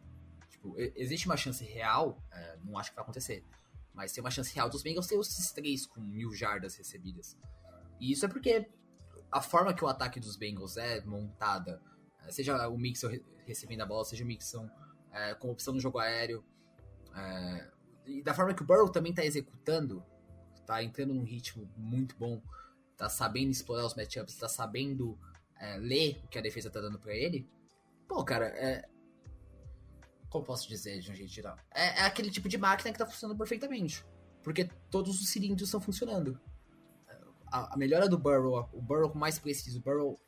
Tipo, 0.50 0.76
existe 0.96 1.28
uma 1.28 1.38
chance 1.38 1.64
real, 1.64 2.18
é, 2.32 2.58
não 2.64 2.78
acho 2.78 2.90
que 2.90 2.96
vai 2.96 3.04
acontecer, 3.04 3.44
mas 3.94 4.12
tem 4.12 4.24
uma 4.24 4.32
chance 4.32 4.54
real 4.54 4.70
dos 4.70 4.82
Bengals 4.82 5.08
ter 5.08 5.20
esses 5.20 5.52
três 5.52 5.86
com 5.86 6.02
mil 6.02 6.34
jardas 6.34 6.76
recebidas. 6.76 7.38
E 8.00 8.12
isso 8.12 8.26
é 8.26 8.28
porque 8.28 8.68
a 9.32 9.42
forma 9.42 9.74
que 9.74 9.84
o 9.84 9.88
ataque 9.88 10.20
dos 10.20 10.36
Bengals 10.36 10.78
é 10.78 11.02
montada, 11.02 11.82
é, 12.26 12.32
seja 12.32 12.68
o 12.68 12.78
Mixon 12.78 13.10
recebendo 13.46 13.82
a 13.82 13.86
bola, 13.86 14.06
seja 14.06 14.24
o 14.24 14.28
Mixon 14.28 14.70
é, 15.12 15.34
com 15.36 15.50
opção 15.52 15.74
no 15.74 15.80
jogo 15.80 16.00
aéreo, 16.00 16.44
é, 17.16 17.68
e 18.06 18.22
da 18.22 18.34
forma 18.34 18.54
que 18.54 18.62
o 18.62 18.66
Burrow 18.66 18.90
também 18.90 19.14
tá 19.14 19.24
executando, 19.24 20.04
tá 20.66 20.84
entrando 20.84 21.14
num 21.14 21.24
ritmo 21.24 21.70
muito 21.78 22.16
bom, 22.18 22.42
tá 22.98 23.10
sabendo 23.10 23.52
explorar 23.52 23.86
os 23.86 23.96
matchups, 23.96 24.36
tá 24.36 24.50
sabendo 24.50 25.18
é, 25.60 25.78
ler 25.78 26.22
o 26.24 26.28
que 26.28 26.38
a 26.38 26.42
defesa 26.42 26.70
tá 26.70 26.82
dando 26.82 27.00
para 27.00 27.14
ele, 27.14 27.50
Pô, 28.12 28.26
cara, 28.26 28.48
é. 28.48 28.84
Como 30.30 30.44
posso 30.44 30.68
dizer 30.68 31.00
de 31.00 31.10
um 31.10 31.16
jeito 31.16 31.32
geral? 31.32 31.56
É, 31.74 32.02
é 32.02 32.02
aquele 32.02 32.30
tipo 32.30 32.50
de 32.50 32.58
máquina 32.58 32.92
que 32.92 33.00
tá 33.00 33.06
funcionando 33.06 33.38
perfeitamente. 33.38 34.06
Porque 34.44 34.70
todos 34.90 35.22
os 35.22 35.30
cilindros 35.30 35.70
estão 35.70 35.80
funcionando. 35.80 36.38
A, 37.52 37.74
a, 37.74 37.78
melhora 37.78 38.08
do 38.08 38.18
Burrow, 38.18 38.70
o 38.74 38.82
Burrow 38.82 39.14
mais 39.14 39.38
preciso, 39.38 39.80
o 39.80 39.82
Burrow 39.82 40.20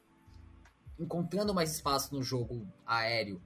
encontrando 0.99 1.53
mais 1.53 1.73
espaço 1.73 2.13
no 2.13 2.21
jogo 2.21 2.67
aéreo, 2.85 3.41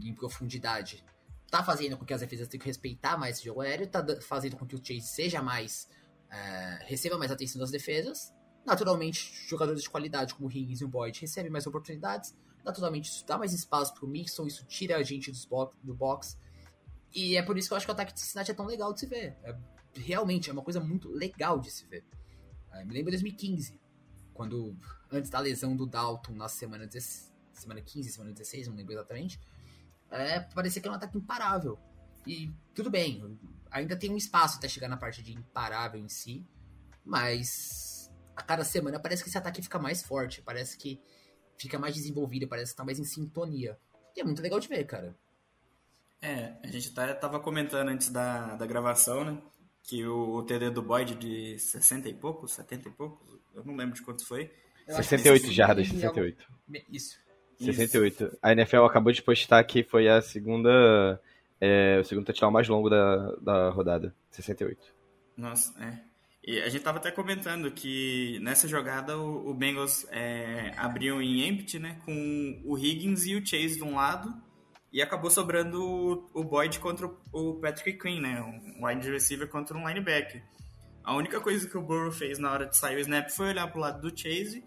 em 0.00 0.14
profundidade, 0.14 1.04
tá 1.50 1.62
fazendo 1.62 1.96
com 1.96 2.04
que 2.04 2.12
as 2.12 2.20
defesas 2.20 2.48
tenham 2.48 2.60
que 2.60 2.66
respeitar 2.66 3.16
mais 3.16 3.36
esse 3.36 3.44
jogo 3.44 3.60
aéreo, 3.60 3.86
tá 3.86 4.04
fazendo 4.20 4.56
com 4.56 4.66
que 4.66 4.74
o 4.74 4.84
Chase 4.84 5.06
seja 5.06 5.42
mais. 5.42 5.88
É, 6.30 6.80
receba 6.84 7.16
mais 7.16 7.30
atenção 7.30 7.60
das 7.60 7.70
defesas. 7.70 8.34
Naturalmente, 8.66 9.32
jogadores 9.48 9.82
de 9.82 9.88
qualidade 9.88 10.34
como 10.34 10.48
o 10.48 10.52
Higgins 10.52 10.80
e 10.80 10.84
o 10.84 10.88
Boyd 10.88 11.18
recebem 11.20 11.50
mais 11.50 11.66
oportunidades 11.66 12.34
naturalmente 12.68 13.10
isso 13.10 13.26
dá 13.26 13.38
mais 13.38 13.52
espaço 13.52 13.94
pro 13.94 14.06
Mixon, 14.06 14.46
isso 14.46 14.64
tira 14.66 14.96
a 14.96 15.02
gente 15.02 15.30
dos 15.30 15.44
box, 15.44 15.76
do 15.82 15.94
box. 15.94 16.38
E 17.14 17.36
é 17.36 17.42
por 17.42 17.56
isso 17.56 17.68
que 17.68 17.72
eu 17.72 17.76
acho 17.76 17.86
que 17.86 17.90
o 17.90 17.94
ataque 17.94 18.12
de 18.12 18.20
Cincinnati 18.20 18.50
é 18.50 18.54
tão 18.54 18.66
legal 18.66 18.92
de 18.92 19.00
se 19.00 19.06
ver. 19.06 19.36
É, 19.42 19.56
realmente 19.94 20.50
é 20.50 20.52
uma 20.52 20.62
coisa 20.62 20.78
muito 20.78 21.08
legal 21.08 21.58
de 21.58 21.70
se 21.70 21.86
ver. 21.86 22.04
É, 22.72 22.84
me 22.84 22.92
lembro 22.92 23.10
de 23.10 23.16
2015, 23.16 23.80
quando 24.34 24.76
antes 25.10 25.30
da 25.30 25.38
lesão 25.38 25.76
do 25.76 25.86
Dalton 25.86 26.32
na 26.32 26.48
semana, 26.48 26.86
10, 26.86 27.32
semana 27.52 27.80
15, 27.80 28.12
semana 28.12 28.32
16, 28.32 28.68
não 28.68 28.76
lembro 28.76 28.92
exatamente. 28.92 29.40
É, 30.10 30.40
parecia 30.40 30.80
que 30.80 30.88
era 30.88 30.94
um 30.94 30.96
ataque 30.96 31.18
imparável. 31.18 31.78
E 32.26 32.52
tudo 32.74 32.90
bem, 32.90 33.38
ainda 33.70 33.96
tem 33.96 34.10
um 34.10 34.16
espaço 34.16 34.58
até 34.58 34.68
chegar 34.68 34.88
na 34.88 34.96
parte 34.96 35.22
de 35.22 35.32
imparável 35.32 36.00
em 36.00 36.08
si, 36.08 36.46
mas 37.04 38.10
a 38.36 38.42
cada 38.42 38.64
semana 38.64 39.00
parece 39.00 39.22
que 39.22 39.28
esse 39.28 39.38
ataque 39.38 39.62
fica 39.62 39.78
mais 39.78 40.02
forte, 40.02 40.42
parece 40.42 40.76
que 40.76 41.00
fica 41.56 41.78
mais 41.78 41.94
desenvolvida, 41.94 42.46
parece 42.46 42.72
que 42.72 42.76
tá 42.76 42.84
mais 42.84 42.98
em 42.98 43.04
sintonia. 43.04 43.78
E 44.16 44.20
é 44.20 44.24
muito 44.24 44.42
legal 44.42 44.60
de 44.60 44.68
ver, 44.68 44.84
cara. 44.84 45.16
É, 46.20 46.56
a 46.62 46.66
gente 46.66 46.92
tá, 46.92 47.14
tava 47.14 47.40
comentando 47.40 47.88
antes 47.88 48.10
da, 48.10 48.56
da 48.56 48.66
gravação, 48.66 49.24
né? 49.24 49.40
Que 49.88 50.04
o, 50.04 50.34
o 50.34 50.42
TD 50.42 50.68
do 50.68 50.82
Boyd 50.82 51.14
de 51.14 51.58
60 51.58 52.10
e 52.10 52.12
poucos, 52.12 52.52
70 52.52 52.88
e 52.88 52.92
poucos, 52.92 53.26
eu 53.54 53.64
não 53.64 53.74
lembro 53.74 53.94
de 53.94 54.02
quantos 54.02 54.26
foi. 54.26 54.50
Eu 54.86 54.94
68 54.96 55.50
jardas, 55.50 55.88
68. 55.88 56.46
Isso. 56.92 57.18
68. 57.58 58.24
Isso. 58.24 58.38
A 58.42 58.52
NFL 58.52 58.84
acabou 58.84 59.10
de 59.10 59.22
postar 59.22 59.64
que 59.64 59.82
foi 59.82 60.06
a 60.06 60.20
segunda. 60.20 61.18
É, 61.58 61.98
o 61.98 62.04
segundo 62.04 62.26
touchdown 62.26 62.50
mais 62.50 62.68
longo 62.68 62.90
da, 62.90 63.32
da 63.36 63.70
rodada. 63.70 64.14
68. 64.30 64.94
Nossa, 65.34 65.72
é. 65.82 65.98
E 66.44 66.60
a 66.60 66.68
gente 66.68 66.82
tava 66.82 66.98
até 66.98 67.10
comentando 67.10 67.70
que 67.70 68.38
nessa 68.40 68.68
jogada 68.68 69.16
o, 69.16 69.48
o 69.48 69.54
Bengals 69.54 70.06
é, 70.10 70.74
abriu 70.76 71.22
em 71.22 71.48
empty, 71.48 71.78
né? 71.78 71.98
Com 72.04 72.60
o 72.62 72.78
Higgins 72.78 73.24
e 73.24 73.36
o 73.36 73.46
Chase 73.46 73.76
de 73.76 73.84
um 73.84 73.94
lado. 73.94 74.34
E 74.92 75.02
acabou 75.02 75.30
sobrando 75.30 76.28
o, 76.32 76.42
Boyd 76.42 76.78
contra 76.80 77.10
o, 77.32 77.54
Patrick 77.54 77.98
Quinn, 77.98 78.20
né? 78.20 78.40
Um 78.40 78.86
wide 78.86 79.10
receiver 79.10 79.48
contra 79.48 79.76
um 79.76 79.86
linebacker. 79.86 80.42
A 81.04 81.14
única 81.14 81.40
coisa 81.40 81.68
que 81.68 81.76
o 81.76 81.82
Burrow 81.82 82.10
fez 82.10 82.38
na 82.38 82.50
hora 82.50 82.66
de 82.66 82.76
sair 82.76 82.96
o 82.96 83.00
snap 83.00 83.30
foi 83.30 83.48
olhar 83.48 83.70
pro 83.70 83.80
lado 83.80 84.00
do 84.00 84.18
Chase. 84.18 84.64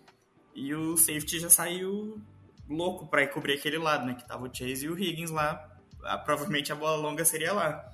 E 0.54 0.74
o 0.76 0.96
safety 0.96 1.40
já 1.40 1.50
saiu 1.50 2.22
louco 2.70 3.08
para 3.08 3.28
cobrir 3.28 3.54
aquele 3.54 3.78
lado, 3.78 4.06
né? 4.06 4.14
Que 4.14 4.28
tava 4.28 4.48
o 4.48 4.54
Chase 4.54 4.86
e 4.86 4.90
o 4.90 4.98
Higgins 4.98 5.32
lá. 5.32 5.68
Ah, 6.04 6.18
provavelmente 6.18 6.72
a 6.72 6.76
bola 6.76 6.98
longa 6.98 7.26
seria 7.26 7.54
lá. 7.54 7.92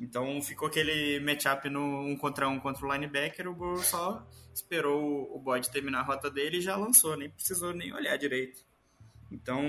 Então 0.00 0.40
ficou 0.42 0.68
aquele 0.68 1.20
matchup 1.20 1.68
no 1.70 1.80
um 1.80 2.16
contra 2.16 2.48
um 2.48 2.60
contra 2.60 2.86
o 2.86 2.92
linebacker, 2.92 3.48
o 3.48 3.54
Burrow 3.54 3.78
só 3.78 4.26
esperou 4.52 5.34
o 5.34 5.38
Boyd 5.38 5.70
terminar 5.70 6.00
a 6.00 6.02
rota 6.02 6.30
dele 6.30 6.58
e 6.58 6.60
já 6.60 6.76
lançou, 6.76 7.16
nem 7.16 7.30
precisou 7.30 7.72
nem 7.72 7.92
olhar 7.94 8.16
direito. 8.16 8.64
Então, 9.30 9.62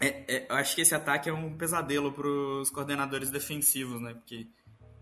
é, 0.00 0.24
é, 0.28 0.46
eu 0.48 0.56
acho 0.56 0.74
que 0.74 0.82
esse 0.82 0.94
ataque 0.94 1.28
é 1.28 1.32
um 1.32 1.56
pesadelo 1.56 2.12
para 2.12 2.28
os 2.28 2.70
coordenadores 2.70 3.30
defensivos, 3.30 4.00
né? 4.00 4.12
Porque 4.14 4.46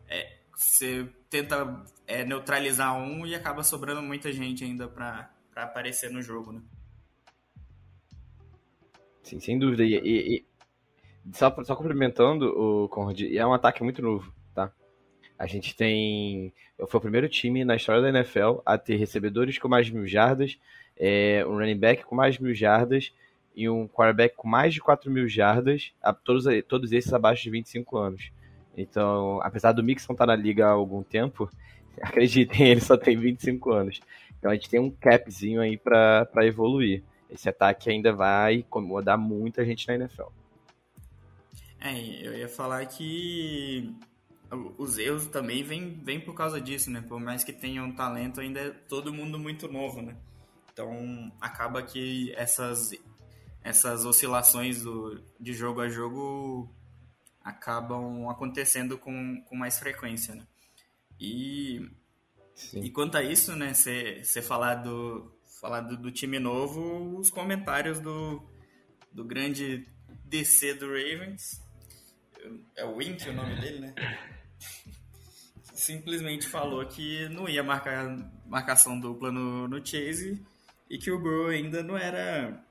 é, 0.08 0.38
você 0.54 1.08
tenta 1.28 1.84
é, 2.06 2.24
neutralizar 2.24 2.96
um 2.96 3.26
e 3.26 3.34
acaba 3.34 3.62
sobrando 3.64 4.02
muita 4.02 4.32
gente 4.32 4.62
ainda 4.62 4.86
para 4.86 5.30
aparecer 5.56 6.10
no 6.10 6.22
jogo, 6.22 6.52
né? 6.52 6.62
Sim, 9.22 9.40
sem 9.40 9.58
dúvida. 9.58 9.82
E, 9.82 9.96
e, 9.96 10.44
só, 11.32 11.52
só 11.64 11.74
complementando 11.74 12.46
o 12.46 12.88
Conrad, 12.88 13.20
é 13.22 13.44
um 13.44 13.54
ataque 13.54 13.82
muito 13.82 14.00
novo, 14.00 14.32
tá? 14.54 14.70
A 15.36 15.46
gente 15.46 15.74
tem. 15.74 16.52
Foi 16.86 16.98
o 16.98 17.00
primeiro 17.00 17.28
time 17.28 17.64
na 17.64 17.74
história 17.74 18.02
da 18.02 18.10
NFL 18.10 18.60
a 18.64 18.78
ter 18.78 18.96
recebedores 18.96 19.58
com 19.58 19.66
mais 19.66 19.86
de 19.86 19.94
mil 19.94 20.06
jardas, 20.06 20.56
é, 20.96 21.44
um 21.46 21.54
running 21.54 21.78
back 21.78 22.04
com 22.04 22.14
mais 22.14 22.36
de 22.36 22.42
mil 22.42 22.54
jardas 22.54 23.12
e 23.54 23.68
um 23.68 23.86
quarterback 23.86 24.34
com 24.36 24.48
mais 24.48 24.74
de 24.74 24.80
4 24.80 25.10
mil 25.10 25.28
jardas, 25.28 25.92
todos, 26.24 26.44
todos 26.66 26.92
esses 26.92 27.12
abaixo 27.12 27.44
de 27.44 27.50
25 27.50 27.96
anos. 27.96 28.32
Então, 28.76 29.40
apesar 29.42 29.72
do 29.72 29.82
Mixon 29.82 30.12
estar 30.12 30.26
na 30.26 30.34
liga 30.34 30.66
há 30.66 30.70
algum 30.70 31.02
tempo, 31.02 31.48
acreditem, 32.02 32.68
ele 32.68 32.80
só 32.80 32.96
tem 32.96 33.16
25 33.16 33.70
anos. 33.72 34.00
Então 34.38 34.50
a 34.50 34.54
gente 34.54 34.68
tem 34.68 34.80
um 34.80 34.90
capzinho 34.90 35.60
aí 35.60 35.76
para 35.76 36.28
evoluir. 36.42 37.02
Esse 37.30 37.48
ataque 37.48 37.88
ainda 37.88 38.12
vai 38.12 38.56
incomodar 38.56 39.16
muita 39.16 39.64
gente 39.64 39.88
na 39.88 39.94
NFL. 39.94 40.28
É, 41.80 42.26
eu 42.26 42.36
ia 42.36 42.48
falar 42.48 42.84
que 42.86 43.94
os 44.78 44.98
erros 44.98 45.26
também 45.26 45.62
vêm 45.62 45.98
vem 46.02 46.20
por 46.20 46.34
causa 46.34 46.60
disso, 46.60 46.90
né? 46.90 47.02
Por 47.06 47.20
mais 47.20 47.42
que 47.42 47.52
tenham 47.52 47.90
talento, 47.92 48.40
ainda 48.40 48.60
é 48.60 48.70
todo 48.70 49.12
mundo 49.12 49.38
muito 49.38 49.66
novo, 49.66 50.02
né? 50.02 50.14
Então 50.72 51.32
acaba 51.40 51.82
que 51.82 52.32
essas, 52.36 52.90
essas 53.64 54.04
oscilações 54.04 54.82
do, 54.82 55.18
de 55.40 55.54
jogo 55.54 55.80
a 55.80 55.88
jogo 55.88 56.70
acabam 57.42 58.28
acontecendo 58.28 58.98
com, 58.98 59.42
com 59.42 59.56
mais 59.56 59.78
frequência. 59.78 60.34
Né? 60.34 60.46
E, 61.18 61.90
e 62.74 62.90
quanto 62.90 63.16
a 63.16 63.22
isso, 63.22 63.56
né, 63.56 63.72
você 63.72 64.42
falar 64.42 64.76
do, 64.76 65.34
falar 65.60 65.80
do, 65.80 65.96
do, 65.96 66.12
time 66.12 66.38
novo, 66.38 67.18
os 67.18 67.30
comentários 67.30 67.98
do, 68.00 68.42
do 69.10 69.24
grande 69.24 69.88
DC 70.26 70.74
do 70.74 70.88
Ravens, 70.88 71.62
é 72.76 72.84
o 72.84 72.96
Wink 72.96 73.26
o 73.28 73.32
nome 73.32 73.58
dele, 73.60 73.80
né? 73.80 73.94
Simplesmente 75.74 76.46
falou 76.46 76.86
que 76.86 77.28
não 77.30 77.48
ia 77.48 77.62
marcar 77.62 78.16
marcação 78.46 78.98
dupla 79.00 79.32
no, 79.32 79.66
no 79.66 79.84
Chase 79.84 80.40
e 80.88 80.98
que 80.98 81.10
o 81.10 81.18
Burrow 81.18 81.48
ainda 81.48 81.82
não 81.82 81.96
era 81.96 82.63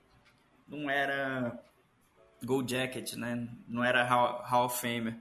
não 0.74 0.90
era 0.90 1.60
Gold 2.44 2.72
Jacket, 2.72 3.14
né? 3.14 3.48
Não 3.68 3.84
era 3.84 4.04
Hall, 4.04 4.66
of 4.66 4.80
Famer. 4.80 5.18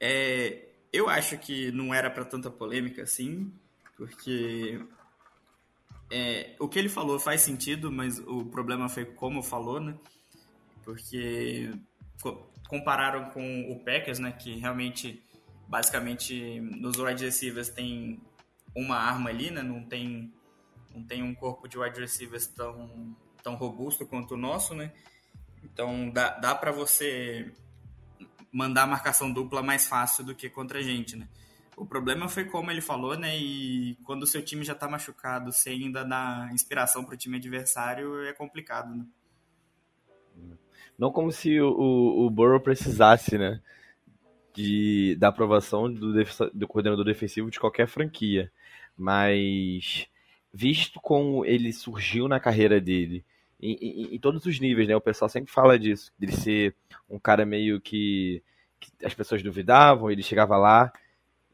É, 0.00 0.68
eu 0.92 1.08
acho 1.08 1.38
que 1.38 1.70
não 1.72 1.92
era 1.92 2.10
para 2.10 2.24
tanta 2.24 2.50
polêmica 2.50 3.02
assim, 3.02 3.52
porque 3.96 4.80
é, 6.10 6.54
o 6.58 6.68
que 6.68 6.78
ele 6.78 6.88
falou 6.88 7.18
faz 7.18 7.42
sentido, 7.42 7.92
mas 7.92 8.18
o 8.18 8.44
problema 8.46 8.88
foi 8.88 9.04
como 9.04 9.42
falou, 9.42 9.80
né? 9.80 9.94
Porque 10.84 11.70
compararam 12.68 13.30
com 13.30 13.70
o 13.70 13.78
Packers, 13.84 14.18
né? 14.18 14.32
Que 14.32 14.56
realmente, 14.56 15.22
basicamente, 15.68 16.60
nos 16.60 16.98
wide 16.98 17.24
receivers 17.24 17.68
tem 17.68 18.20
uma 18.74 18.96
arma 18.96 19.30
ali, 19.30 19.50
né? 19.50 19.62
Não 19.62 19.82
tem, 19.84 20.32
não 20.94 21.02
tem 21.02 21.22
um 21.22 21.34
corpo 21.34 21.68
de 21.68 21.78
wide 21.78 22.00
receivers 22.00 22.46
tão, 22.46 23.14
tão 23.42 23.54
robusto 23.54 24.06
quanto 24.06 24.34
o 24.34 24.38
nosso, 24.38 24.74
né? 24.74 24.92
Então 25.64 26.10
dá, 26.10 26.30
dá 26.38 26.54
para 26.54 26.72
você 26.72 27.52
mandar 28.52 28.86
marcação 28.86 29.32
dupla 29.32 29.62
mais 29.62 29.86
fácil 29.86 30.24
do 30.24 30.34
que 30.34 30.48
contra 30.48 30.78
a 30.78 30.82
gente, 30.82 31.16
né? 31.16 31.28
O 31.76 31.86
problema 31.86 32.28
foi 32.28 32.44
como 32.44 32.70
ele 32.70 32.80
falou, 32.80 33.16
né? 33.16 33.38
E 33.38 33.96
quando 34.04 34.24
o 34.24 34.26
seu 34.26 34.44
time 34.44 34.64
já 34.64 34.74
tá 34.74 34.88
machucado, 34.88 35.52
você 35.52 35.70
ainda 35.70 36.04
dá 36.04 36.48
inspiração 36.52 37.04
pro 37.04 37.16
time 37.16 37.36
adversário, 37.36 38.24
é 38.24 38.32
complicado, 38.32 38.94
né? 38.94 39.06
Não 40.98 41.12
como 41.12 41.30
se 41.30 41.60
o, 41.60 41.70
o, 41.70 42.26
o 42.26 42.30
Burrow 42.30 42.60
precisasse, 42.60 43.38
né? 43.38 43.60
De, 44.52 45.14
da 45.20 45.28
aprovação 45.28 45.92
do, 45.92 46.12
do 46.52 46.66
coordenador 46.66 47.04
defensivo 47.04 47.48
de 47.48 47.60
qualquer 47.60 47.86
franquia. 47.86 48.50
Mas, 48.96 50.08
visto 50.58 51.00
como 51.00 51.44
ele 51.44 51.72
surgiu 51.72 52.26
na 52.26 52.40
carreira 52.40 52.80
dele, 52.80 53.24
em, 53.60 53.74
em, 53.80 54.14
em, 54.16 54.18
todos 54.18 54.44
os 54.44 54.58
níveis, 54.58 54.88
né? 54.88 54.96
O 54.96 55.00
pessoal 55.00 55.28
sempre 55.28 55.52
fala 55.52 55.78
disso, 55.78 56.12
de 56.18 56.32
ser 56.32 56.74
um 57.08 57.16
cara 57.16 57.46
meio 57.46 57.80
que, 57.80 58.42
que 58.80 59.06
as 59.06 59.14
pessoas 59.14 59.40
duvidavam, 59.40 60.10
ele 60.10 60.20
chegava 60.20 60.56
lá 60.56 60.92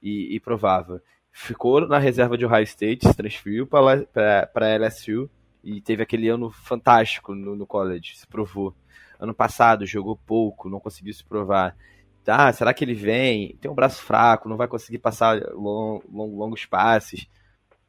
e, 0.03 0.35
e, 0.35 0.41
provava. 0.41 1.03
Ficou 1.31 1.87
na 1.87 1.99
reserva 1.99 2.39
de 2.39 2.47
Ohio 2.47 2.63
State, 2.63 3.07
se 3.07 3.15
transferiu 3.15 3.67
para 3.67 4.79
LSU 4.79 5.29
e 5.63 5.83
teve 5.83 6.03
aquele 6.03 6.31
ano 6.31 6.51
fantástico 6.51 7.35
no, 7.35 7.55
no 7.55 7.67
college, 7.67 8.17
se 8.17 8.27
provou. 8.27 8.75
Ano 9.21 9.35
passado 9.35 9.85
jogou 9.85 10.17
pouco, 10.17 10.71
não 10.71 10.81
conseguiu 10.81 11.13
se 11.13 11.25
provar. 11.25 11.77
Tá, 12.25 12.51
será 12.55 12.73
que 12.73 12.83
ele 12.83 12.95
vem? 12.95 13.55
Tem 13.61 13.71
um 13.71 13.75
braço 13.75 14.01
fraco, 14.01 14.49
não 14.49 14.57
vai 14.57 14.67
conseguir 14.67 14.99
passar 14.99 15.43
long, 15.53 16.01
long, 16.11 16.35
longos 16.39 16.65
passes. 16.65 17.29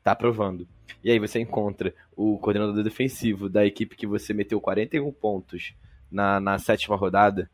Tá 0.06 0.16
provando. 0.16 0.68
E 1.04 1.10
aí 1.10 1.18
você 1.18 1.40
encontra 1.40 1.92
o 2.16 2.38
coordenador 2.38 2.84
defensivo 2.84 3.50
da 3.50 3.66
equipe 3.66 3.96
que 3.96 4.06
você 4.06 4.36
meteu 4.36 4.62
41 4.62 5.12
pontos 5.12 5.74
na, 6.12 6.40
na 6.40 6.60
sétima 6.60 6.96
rodada. 6.96 7.50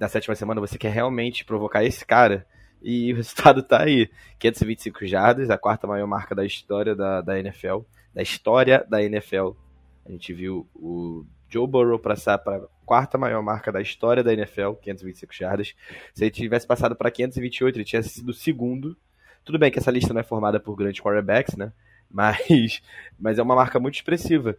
Na 0.00 0.08
sétima 0.08 0.34
semana 0.34 0.60
você 0.60 0.76
quer 0.76 0.90
realmente 0.90 1.44
provocar 1.44 1.84
esse 1.84 2.04
cara. 2.04 2.44
E 2.82 3.12
o 3.12 3.14
resultado 3.22 3.62
tá 3.62 3.84
aí. 3.84 4.10
525 4.40 5.06
jardas, 5.06 5.50
a 5.50 5.56
quarta 5.56 5.86
maior 5.86 6.08
marca 6.08 6.34
da 6.34 6.44
história 6.44 6.96
da, 6.96 7.20
da 7.20 7.38
NFL. 7.38 7.82
Da 8.12 8.22
história 8.22 8.84
da 8.90 9.00
NFL. 9.00 9.52
A 10.04 10.10
gente 10.10 10.34
viu 10.34 10.68
o 10.74 11.24
Joe 11.48 11.68
Burrow 11.68 11.96
passar 11.96 12.38
para 12.38 12.56
a 12.56 12.68
quarta 12.84 13.16
maior 13.16 13.40
marca 13.40 13.70
da 13.70 13.80
história 13.80 14.24
da 14.24 14.32
NFL, 14.32 14.72
525 14.82 15.32
jardas. 15.32 15.76
Se 16.12 16.24
ele 16.24 16.32
tivesse 16.32 16.66
passado 16.66 16.96
para 16.96 17.08
528, 17.08 17.76
ele 17.76 17.84
tinha 17.84 18.02
sido 18.02 18.30
o 18.30 18.34
segundo. 18.34 18.96
Tudo 19.44 19.58
bem 19.58 19.70
que 19.70 19.78
essa 19.78 19.90
lista 19.90 20.12
não 20.12 20.20
é 20.20 20.24
formada 20.24 20.60
por 20.60 20.76
grandes 20.76 21.00
quarterbacks, 21.00 21.56
né? 21.56 21.72
Mas, 22.10 22.82
mas 23.18 23.38
é 23.38 23.42
uma 23.42 23.54
marca 23.54 23.80
muito 23.80 23.96
expressiva. 23.96 24.56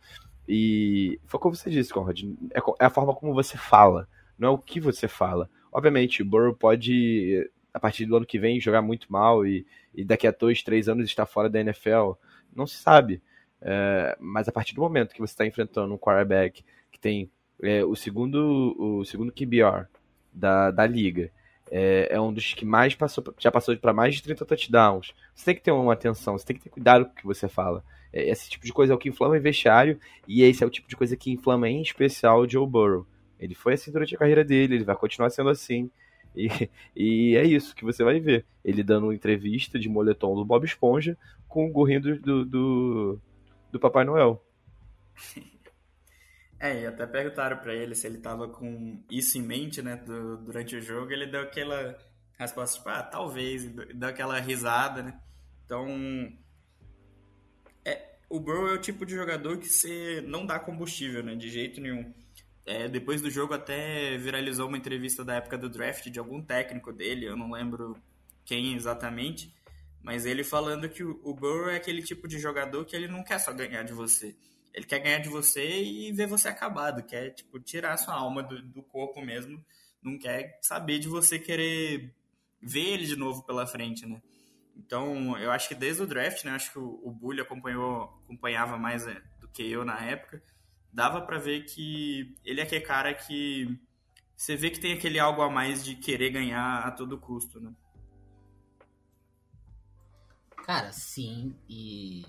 E 0.48 1.20
foi 1.26 1.40
como 1.40 1.56
você 1.56 1.70
disse, 1.70 1.94
Conrad, 1.94 2.24
é, 2.52 2.60
é 2.82 2.86
a 2.86 2.90
forma 2.90 3.14
como 3.16 3.34
você 3.34 3.58
fala, 3.58 4.08
não 4.38 4.50
é 4.50 4.52
o 4.52 4.58
que 4.58 4.80
você 4.80 5.08
fala. 5.08 5.50
Obviamente, 5.72 6.22
o 6.22 6.26
Burrow 6.26 6.54
pode, 6.54 7.50
a 7.74 7.80
partir 7.80 8.06
do 8.06 8.16
ano 8.16 8.26
que 8.26 8.38
vem, 8.38 8.60
jogar 8.60 8.82
muito 8.82 9.12
mal 9.12 9.46
e, 9.46 9.66
e 9.96 10.04
daqui 10.04 10.28
a 10.28 10.32
dois, 10.32 10.62
três 10.62 10.90
anos 10.90 11.06
estar 11.06 11.26
fora 11.26 11.50
da 11.50 11.60
NFL. 11.60 12.14
Não 12.56 12.68
se 12.68 12.78
sabe. 12.78 13.22
É, 13.62 14.18
mas 14.20 14.48
a 14.48 14.52
partir 14.52 14.76
do 14.76 14.82
momento 14.82 15.14
que 15.14 15.22
você 15.22 15.34
está 15.34 15.46
enfrentando 15.46 15.94
um 15.94 15.98
quarterback 15.98 16.66
que 16.92 17.00
tem 17.00 17.32
é, 17.62 17.84
o 17.84 17.96
segundo 17.96 18.76
o 18.78 19.06
segundo 19.06 19.32
QBR 19.32 19.88
da, 20.34 20.70
da 20.70 20.86
liga, 20.86 21.32
é, 21.76 22.10
é, 22.12 22.22
um 22.22 22.32
dos 22.32 22.54
que 22.54 22.64
mais 22.64 22.94
passou, 22.94 23.24
já 23.40 23.52
passou 23.52 23.76
para 23.76 23.92
mais 23.92 24.14
de 24.14 24.22
30 24.22 24.46
touchdowns. 24.46 25.12
Você 25.34 25.46
tem 25.46 25.56
que 25.56 25.62
ter 25.64 25.72
uma 25.72 25.94
atenção, 25.94 26.38
você 26.38 26.46
tem 26.46 26.56
que 26.56 26.62
ter 26.62 26.70
cuidado 26.70 27.06
com 27.06 27.12
o 27.12 27.16
que 27.16 27.26
você 27.26 27.48
fala. 27.48 27.84
É, 28.14 28.30
esse 28.30 28.48
tipo 28.48 28.64
de 28.64 28.72
coisa 28.72 28.94
é 28.94 28.96
o 28.96 29.00
que 29.00 29.10
inflama 29.10 29.36
o 29.36 29.42
vestiário, 29.42 30.00
e 30.28 30.44
esse 30.44 30.64
é 30.64 30.68
o 30.68 30.70
tipo 30.70 30.88
de 30.88 30.96
coisa 30.96 31.18
que 31.18 31.32
inflama 31.32 31.68
em 31.68 31.82
especial 31.82 32.42
o 32.42 32.48
Joe 32.48 32.68
Burrow. 32.68 33.08
Ele 33.40 33.56
foi 33.56 33.74
assim 33.74 33.92
durante 33.92 34.14
a 34.14 34.20
carreira 34.20 34.46
dele, 34.46 34.76
ele 34.76 34.84
vai 34.84 34.96
continuar 34.96 35.32
sendo 35.32 35.50
assim. 35.50 35.90
E, 36.36 36.50
e 36.96 37.36
é 37.36 37.44
isso 37.44 37.76
que 37.76 37.86
você 37.86 38.04
vai 38.04 38.20
ver. 38.20 38.44
Ele 38.66 38.82
dando 38.82 39.04
uma 39.04 39.14
entrevista 39.14 39.78
de 39.78 39.88
moletom 39.88 40.34
do 40.34 40.44
Bob 40.44 40.66
Esponja 40.66 41.16
com 41.48 41.68
o 41.68 41.72
gorrinho 41.72 42.02
do, 42.02 42.20
do, 42.20 42.46
do, 42.46 43.20
do 43.72 43.80
Papai 43.80 44.04
Noel. 44.04 44.44
É, 46.64 46.84
e 46.84 46.86
até 46.88 47.06
perguntaram 47.06 47.58
para 47.58 47.76
ele 47.76 47.94
se 47.94 48.08
ele 48.08 48.20
tava 48.20 48.48
com 48.48 49.04
isso 49.12 49.38
em 49.38 49.42
mente, 49.42 49.82
né, 49.82 49.98
do, 49.98 50.38
durante 50.38 50.78
o 50.78 50.82
jogo, 50.82 51.12
ele 51.12 51.28
deu 51.28 51.42
aquela 51.42 52.00
resposta, 52.40 52.78
tipo, 52.78 52.88
ah, 52.88 53.04
talvez, 53.04 53.66
deu 53.66 54.08
aquela 54.08 54.40
risada, 54.40 55.04
né? 55.04 55.20
Então, 55.66 55.86
é, 57.84 58.16
o 58.30 58.40
Burrow 58.40 58.70
é 58.70 58.76
o 58.76 58.82
tipo 58.82 59.06
de 59.06 59.14
jogador 59.14 59.58
que 59.58 59.68
você 59.68 60.24
não 60.26 60.46
dá 60.46 60.58
combustível, 60.58 61.22
né, 61.22 61.36
de 61.36 61.50
jeito 61.50 61.82
nenhum. 61.82 62.14
É, 62.66 62.88
depois 62.88 63.22
do 63.22 63.30
jogo 63.30 63.54
até 63.54 64.18
viralizou 64.18 64.70
uma 64.70 64.78
entrevista 64.78 65.26
da 65.26 65.36
época 65.36 65.58
do 65.58 65.70
draft 65.70 66.10
de 66.10 66.18
algum 66.18 66.42
técnico 66.42 66.94
dele, 66.94 67.26
eu 67.26 67.36
não 67.36 67.52
lembro 67.52 67.98
quem 68.46 68.74
exatamente, 68.74 69.54
mas 70.02 70.26
ele 70.26 70.46
falando 70.46 70.88
que 70.88 71.04
o, 71.04 71.20
o 71.26 71.34
Burrow 71.34 71.72
é 71.72 71.76
aquele 71.76 72.02
tipo 72.02 72.26
de 72.26 72.40
jogador 72.40 72.86
que 72.86 72.96
ele 72.96 73.10
não 73.10 73.22
quer 73.22 73.40
só 73.40 73.52
ganhar 73.52 73.84
de 73.84 73.92
você 73.92 74.34
ele 74.74 74.86
quer 74.86 75.00
ganhar 75.00 75.20
de 75.20 75.30
você 75.30 75.84
e 75.84 76.12
ver 76.12 76.28
você 76.28 76.48
acabado, 76.48 77.04
quer 77.04 77.32
tipo 77.32 77.60
tirar 77.60 77.98
sua 77.98 78.16
alma 78.16 78.42
do, 78.42 78.62
do 78.62 78.82
corpo 78.82 79.22
mesmo, 79.22 79.64
não 80.02 80.18
quer 80.18 80.60
saber 80.62 81.00
de 81.00 81.08
você 81.08 81.38
querer 81.38 82.14
ver 82.62 82.94
ele 82.94 83.06
de 83.06 83.16
novo 83.16 83.44
pela 83.44 83.68
frente, 83.68 84.06
né? 84.06 84.22
Então, 84.76 85.38
eu 85.38 85.52
acho 85.52 85.68
que 85.70 85.76
desde 85.76 86.02
o 86.02 86.08
draft, 86.08 86.44
né, 86.44 86.52
acho 86.52 86.72
que 86.72 86.80
o, 86.80 87.00
o 87.04 87.12
Bully 87.12 87.42
acompanhou, 87.42 88.20
acompanhava 88.24 88.78
mais 88.78 89.06
é, 89.06 89.22
do 89.40 89.48
que 89.48 89.70
eu 89.70 89.86
na 89.86 90.00
época, 90.04 90.42
dava 90.92 91.22
para 91.22 91.38
ver 91.38 91.66
que 91.66 92.36
ele 92.44 92.60
é 92.60 92.64
aquele 92.64 92.84
cara 92.84 93.14
que 93.14 93.80
você 94.36 94.56
vê 94.56 94.70
que 94.70 94.80
tem 94.80 94.94
aquele 94.94 95.20
algo 95.20 95.42
a 95.42 95.50
mais 95.50 95.84
de 95.86 95.96
querer 95.96 96.32
ganhar 96.32 96.80
a 96.80 96.92
todo 96.92 97.20
custo, 97.20 97.60
né? 97.60 97.72
Cara, 100.66 100.92
sim, 100.92 101.56
e. 101.70 102.26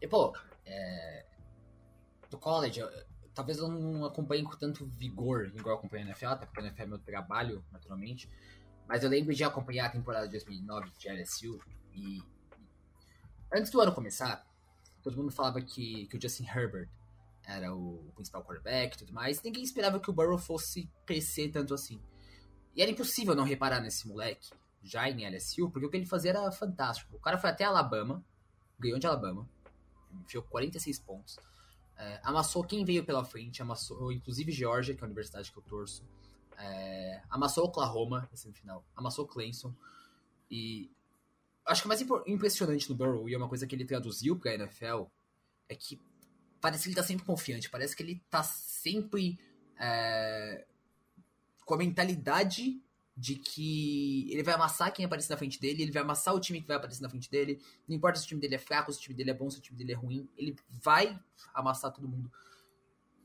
E, 0.00 0.08
pô, 0.08 0.34
é, 0.70 1.26
do 2.30 2.38
college, 2.38 2.80
eu, 2.80 2.88
talvez 3.34 3.58
eu 3.58 3.68
não 3.68 4.04
acompanhe 4.04 4.42
com 4.42 4.56
tanto 4.56 4.86
vigor 4.86 5.46
igual 5.48 5.74
eu 5.74 5.78
acompanho 5.78 6.04
a 6.04 6.06
NFL, 6.08 6.26
até 6.26 6.46
porque 6.46 6.60
a 6.60 6.64
NFL 6.64 6.82
é 6.82 6.86
meu 6.86 6.98
trabalho, 6.98 7.64
naturalmente. 7.72 8.28
Mas 8.86 9.02
eu 9.02 9.10
lembro 9.10 9.34
de 9.34 9.44
acompanhar 9.44 9.86
a 9.86 9.90
temporada 9.90 10.26
de 10.26 10.32
2009 10.32 10.90
de 10.98 11.08
LSU 11.08 11.60
e 11.94 12.22
antes 13.52 13.70
do 13.70 13.80
ano 13.80 13.92
começar, 13.92 14.44
todo 15.02 15.16
mundo 15.16 15.30
falava 15.30 15.60
que, 15.60 16.06
que 16.06 16.16
o 16.16 16.20
Justin 16.20 16.46
Herbert 16.46 16.88
era 17.46 17.74
o 17.74 18.12
principal 18.14 18.44
quarterback 18.44 18.94
e 18.94 18.98
tudo 18.98 19.12
mais. 19.12 19.42
Ninguém 19.42 19.62
esperava 19.62 19.98
que 19.98 20.10
o 20.10 20.12
Burrow 20.12 20.38
fosse 20.38 20.90
crescer 21.04 21.50
tanto 21.50 21.74
assim. 21.74 22.00
E 22.74 22.82
era 22.82 22.90
impossível 22.90 23.34
não 23.34 23.44
reparar 23.44 23.80
nesse 23.80 24.06
moleque, 24.06 24.50
já 24.82 25.08
em 25.08 25.28
LSU, 25.28 25.70
porque 25.70 25.86
o 25.86 25.90
que 25.90 25.96
ele 25.96 26.06
fazia 26.06 26.30
era 26.30 26.52
fantástico. 26.52 27.16
O 27.16 27.20
cara 27.20 27.38
foi 27.38 27.50
até 27.50 27.64
Alabama, 27.64 28.24
ganhou 28.78 28.98
de 28.98 29.06
Alabama, 29.06 29.48
enfiou 30.12 30.42
46 30.44 30.98
pontos. 31.00 31.38
É, 31.96 32.20
amassou 32.22 32.64
quem 32.64 32.84
veio 32.84 33.04
pela 33.04 33.24
frente, 33.24 33.60
amassou 33.60 34.10
inclusive 34.10 34.50
Georgia, 34.50 34.94
que 34.94 35.00
é 35.00 35.04
a 35.04 35.06
universidade 35.06 35.52
que 35.52 35.58
eu 35.58 35.62
torço. 35.62 36.04
É, 36.58 37.22
amassou 37.28 37.64
Oklahoma 37.64 38.28
na 38.30 38.36
semifinal, 38.36 38.84
amassou 38.96 39.26
Clemson. 39.26 39.74
E 40.50 40.90
acho 41.66 41.82
que 41.82 41.86
o 41.86 41.88
mais 41.88 42.04
impressionante 42.26 42.88
no 42.88 42.96
Burrow, 42.96 43.28
e 43.28 43.34
é 43.34 43.36
uma 43.36 43.48
coisa 43.48 43.66
que 43.66 43.74
ele 43.74 43.84
traduziu 43.84 44.38
para 44.38 44.52
a 44.52 44.54
NFL, 44.54 45.04
é 45.68 45.74
que 45.74 46.00
parece 46.60 46.84
que 46.84 46.88
ele 46.88 46.96
tá 46.96 47.02
sempre 47.02 47.24
confiante, 47.24 47.70
parece 47.70 47.94
que 47.94 48.02
ele 48.02 48.22
tá 48.28 48.42
sempre 48.42 49.38
é, 49.78 50.66
com 51.64 51.74
a 51.74 51.78
mentalidade 51.78 52.82
de 53.16 53.36
que 53.36 54.32
ele 54.32 54.42
vai 54.42 54.54
amassar 54.54 54.92
quem 54.92 55.04
aparecer 55.04 55.30
na 55.30 55.36
frente 55.36 55.60
dele, 55.60 55.82
ele 55.82 55.92
vai 55.92 56.02
amassar 56.02 56.34
o 56.34 56.40
time 56.40 56.60
que 56.60 56.66
vai 56.66 56.76
aparecer 56.76 57.02
na 57.02 57.08
frente 57.08 57.30
dele, 57.30 57.60
não 57.86 57.96
importa 57.96 58.18
se 58.18 58.24
o 58.24 58.28
time 58.28 58.40
dele 58.40 58.54
é 58.54 58.58
fraco, 58.58 58.92
se 58.92 58.98
o 58.98 59.02
time 59.02 59.14
dele 59.14 59.30
é 59.30 59.34
bom, 59.34 59.50
se 59.50 59.58
o 59.58 59.60
time 59.60 59.76
dele 59.76 59.92
é 59.92 59.96
ruim, 59.96 60.28
ele 60.36 60.56
vai 60.68 61.18
amassar 61.52 61.92
todo 61.92 62.08
mundo. 62.08 62.30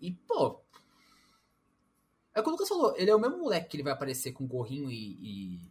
E, 0.02 0.12
pô, 0.12 0.62
é 2.34 2.42
o 2.42 2.44
que 2.44 2.50
o 2.50 2.52
Lucas 2.52 2.68
falou, 2.68 2.94
ele 2.98 3.10
é 3.10 3.16
o 3.16 3.20
mesmo 3.20 3.38
moleque 3.38 3.70
que 3.70 3.78
ele 3.78 3.84
vai 3.84 3.94
aparecer 3.94 4.34
com 4.34 4.46
gorrinho 4.46 4.92
e, 4.92 5.56
e 5.56 5.62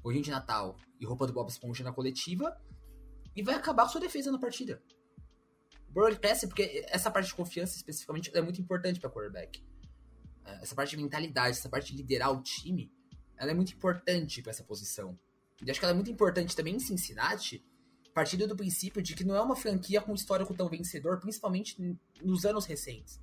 gorrinho 0.00 0.22
de 0.22 0.30
Natal 0.30 0.76
e 1.00 1.04
roupa 1.04 1.26
do 1.26 1.32
Bob 1.32 1.48
Esponja 1.48 1.82
na 1.82 1.92
coletiva 1.92 2.56
e 3.34 3.42
vai 3.42 3.56
acabar 3.56 3.82
com 3.84 3.90
sua 3.90 4.00
defesa 4.00 4.30
na 4.30 4.38
partida. 4.38 4.80
O 5.88 5.92
Burrow 5.92 6.14
cresce 6.16 6.46
porque 6.46 6.86
essa 6.88 7.10
parte 7.10 7.26
de 7.26 7.34
confiança 7.34 7.76
especificamente 7.76 8.30
é 8.32 8.40
muito 8.40 8.60
importante 8.60 9.00
para 9.00 9.10
quarterback. 9.10 9.64
É, 10.44 10.62
essa 10.62 10.74
parte 10.74 10.96
de 10.96 11.02
mentalidade, 11.02 11.58
essa 11.58 11.68
parte 11.68 11.90
de 11.90 11.98
liderar 11.98 12.32
o 12.32 12.40
time, 12.40 12.92
ela 13.38 13.50
é 13.50 13.54
muito 13.54 13.72
importante 13.72 14.42
para 14.42 14.50
essa 14.50 14.64
posição. 14.64 15.18
E 15.64 15.70
acho 15.70 15.80
que 15.80 15.86
ela 15.86 15.92
é 15.92 15.94
muito 15.94 16.10
importante 16.10 16.54
também 16.54 16.76
em 16.76 16.80
Cincinnati, 16.80 17.64
partindo 18.12 18.46
do 18.46 18.56
princípio 18.56 19.02
de 19.02 19.14
que 19.14 19.24
não 19.24 19.34
é 19.34 19.40
uma 19.40 19.56
franquia 19.56 20.00
com 20.00 20.14
histórico 20.14 20.54
tão 20.54 20.68
vencedor, 20.68 21.18
principalmente 21.18 21.98
nos 22.22 22.44
anos 22.44 22.64
recentes. 22.64 23.20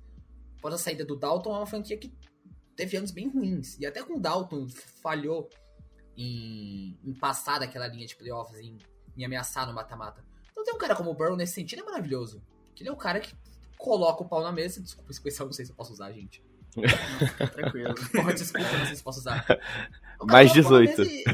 Após 0.58 0.74
a 0.74 0.78
saída 0.78 1.04
do 1.04 1.16
Dalton, 1.16 1.54
é 1.54 1.58
uma 1.58 1.66
franquia 1.66 1.96
que 1.96 2.12
teve 2.76 2.96
anos 2.96 3.10
bem 3.10 3.28
ruins. 3.28 3.78
E 3.78 3.86
até 3.86 4.02
com 4.02 4.16
o 4.16 4.20
Dalton 4.20 4.66
falhou 5.02 5.48
em, 6.16 6.98
em 7.04 7.12
passar 7.12 7.58
daquela 7.58 7.86
linha 7.86 8.06
de 8.06 8.16
playoffs, 8.16 8.58
em, 8.58 8.78
em 9.16 9.24
ameaçar 9.24 9.66
no 9.66 9.74
mata-mata. 9.74 10.24
Então 10.50 10.64
tem 10.64 10.74
um 10.74 10.78
cara 10.78 10.94
como 10.94 11.10
o 11.10 11.14
Burrow 11.14 11.36
nesse 11.36 11.54
sentido 11.54 11.82
é 11.82 11.84
maravilhoso. 11.84 12.42
Que 12.74 12.82
ele 12.82 12.90
é 12.90 12.92
o 12.92 12.96
cara 12.96 13.20
que 13.20 13.34
coloca 13.76 14.22
o 14.22 14.28
pau 14.28 14.42
na 14.42 14.52
mesa. 14.52 14.80
Desculpa, 14.80 15.10
esse 15.10 15.18
especial 15.18 15.46
não 15.46 15.52
sei 15.52 15.64
se 15.64 15.72
eu 15.72 15.76
posso 15.76 15.92
usar, 15.92 16.10
gente. 16.12 16.42
Não, 16.74 17.46
tranquilo. 17.48 17.94
Porra, 18.10 18.34
desculpa, 18.34 18.78
não 18.78 18.86
sei 18.86 18.96
se 18.96 19.02
posso 19.02 19.20
usar. 19.20 19.46
Mais 20.26 20.52
18. 20.52 21.02
E... 21.02 21.24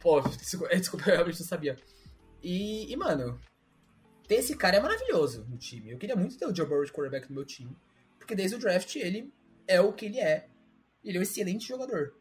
Pô, 0.00 0.20
desculpa, 0.20 0.68
desculpa, 0.76 1.10
eu 1.10 1.14
realmente 1.14 1.40
não 1.40 1.46
sabia. 1.46 1.76
E, 2.42 2.92
e, 2.92 2.96
mano, 2.96 3.40
ter 4.26 4.36
esse 4.36 4.56
cara 4.56 4.76
é 4.76 4.80
maravilhoso 4.80 5.46
no 5.48 5.56
time. 5.58 5.90
Eu 5.90 5.98
queria 5.98 6.16
muito 6.16 6.38
ter 6.38 6.46
o 6.46 6.54
Joe 6.54 6.66
Burrow 6.66 6.84
de 6.84 6.92
quarterback 6.92 7.28
no 7.28 7.34
meu 7.34 7.44
time. 7.44 7.76
Porque 8.18 8.34
desde 8.34 8.56
o 8.56 8.58
draft 8.58 8.94
ele 8.96 9.32
é 9.66 9.80
o 9.80 9.92
que 9.92 10.06
ele 10.06 10.20
é. 10.20 10.48
Ele 11.02 11.16
é 11.16 11.20
um 11.20 11.22
excelente 11.22 11.66
jogador. 11.66 12.14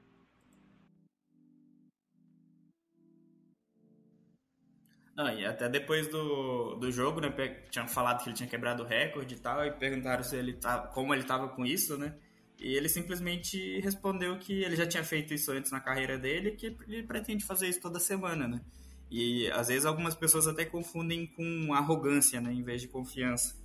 Não, 5.18 5.34
e 5.34 5.44
até 5.46 5.68
depois 5.68 6.08
do, 6.08 6.76
do 6.76 6.92
jogo, 6.92 7.20
né? 7.20 7.32
Tinham 7.72 7.88
falado 7.88 8.24
que 8.24 8.30
ele 8.30 8.36
tinha 8.36 8.48
quebrado 8.48 8.84
o 8.84 8.86
recorde 8.86 9.34
e 9.34 9.40
tal, 9.40 9.66
e 9.66 9.72
perguntaram 9.72 10.24
se 10.24 10.36
ele 10.36 10.54
tá, 10.54 10.78
como 10.90 11.12
ele 11.12 11.24
tava 11.24 11.50
com 11.50 11.66
isso, 11.66 11.98
né? 11.98 12.16
E 12.60 12.76
ele 12.76 12.90
simplesmente 12.90 13.80
respondeu 13.82 14.38
que 14.40 14.64
ele 14.64 14.76
já 14.76 14.88
tinha 14.88 15.04
feito 15.04 15.34
isso 15.34 15.52
antes 15.52 15.72
na 15.72 15.80
carreira 15.80 16.18
dele 16.18 16.52
que 16.52 16.76
ele 16.88 17.04
pretende 17.04 17.46
fazer 17.46 17.68
isso 17.68 17.80
toda 17.80 18.00
semana, 18.00 18.48
né? 18.48 18.62
E 19.10 19.50
às 19.52 19.68
vezes 19.68 19.86
algumas 19.86 20.16
pessoas 20.16 20.48
até 20.48 20.66
confundem 20.66 21.28
com 21.28 21.74
arrogância, 21.74 22.42
né? 22.42 22.52
Em 22.52 22.64
vez 22.64 22.82
de 22.82 22.88
confiança. 22.88 23.56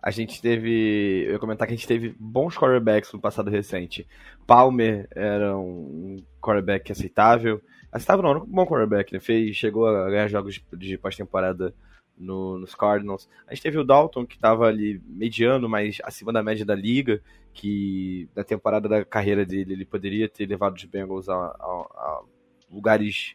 A 0.00 0.10
gente 0.12 0.40
teve. 0.40 1.24
Eu 1.26 1.32
ia 1.32 1.38
comentar 1.38 1.66
que 1.66 1.74
a 1.74 1.76
gente 1.76 1.88
teve 1.88 2.14
bons 2.18 2.56
quarterbacks 2.56 3.12
no 3.12 3.20
passado 3.20 3.50
recente. 3.50 4.06
Palmer 4.46 5.08
era 5.10 5.58
um 5.58 6.16
quarterback 6.40 6.92
aceitável. 6.92 7.60
Aceitável 7.90 8.22
não, 8.22 8.42
um 8.44 8.46
bom 8.46 8.64
quarterback, 8.64 9.12
né? 9.12 9.18
Fez, 9.18 9.56
chegou 9.56 9.88
a 9.88 10.08
ganhar 10.08 10.28
jogos 10.28 10.62
de 10.72 10.96
pós-temporada 10.96 11.74
no, 12.16 12.58
nos 12.58 12.74
Cardinals. 12.74 13.28
A 13.46 13.54
gente 13.54 13.62
teve 13.62 13.78
o 13.78 13.84
Dalton, 13.84 14.26
que 14.26 14.36
estava 14.36 14.66
ali 14.66 15.00
mediano, 15.06 15.68
mas 15.68 15.98
acima 16.02 16.32
da 16.32 16.42
média 16.42 16.64
da 16.64 16.74
liga, 16.74 17.20
que 17.52 18.28
na 18.34 18.44
temporada 18.44 18.88
da 18.88 19.04
carreira 19.04 19.44
dele 19.44 19.72
ele 19.74 19.84
poderia 19.84 20.28
ter 20.28 20.46
levado 20.46 20.76
os 20.76 20.84
Bengals 20.84 21.28
a, 21.28 21.34
a, 21.34 21.38
a 21.38 22.22
lugares 22.70 23.34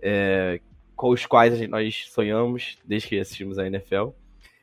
é, 0.00 0.60
com 0.96 1.10
os 1.10 1.26
quais 1.26 1.68
nós 1.68 2.06
sonhamos 2.10 2.78
desde 2.84 3.08
que 3.08 3.18
assistimos 3.18 3.58
a 3.58 3.66
NFL. 3.66 4.10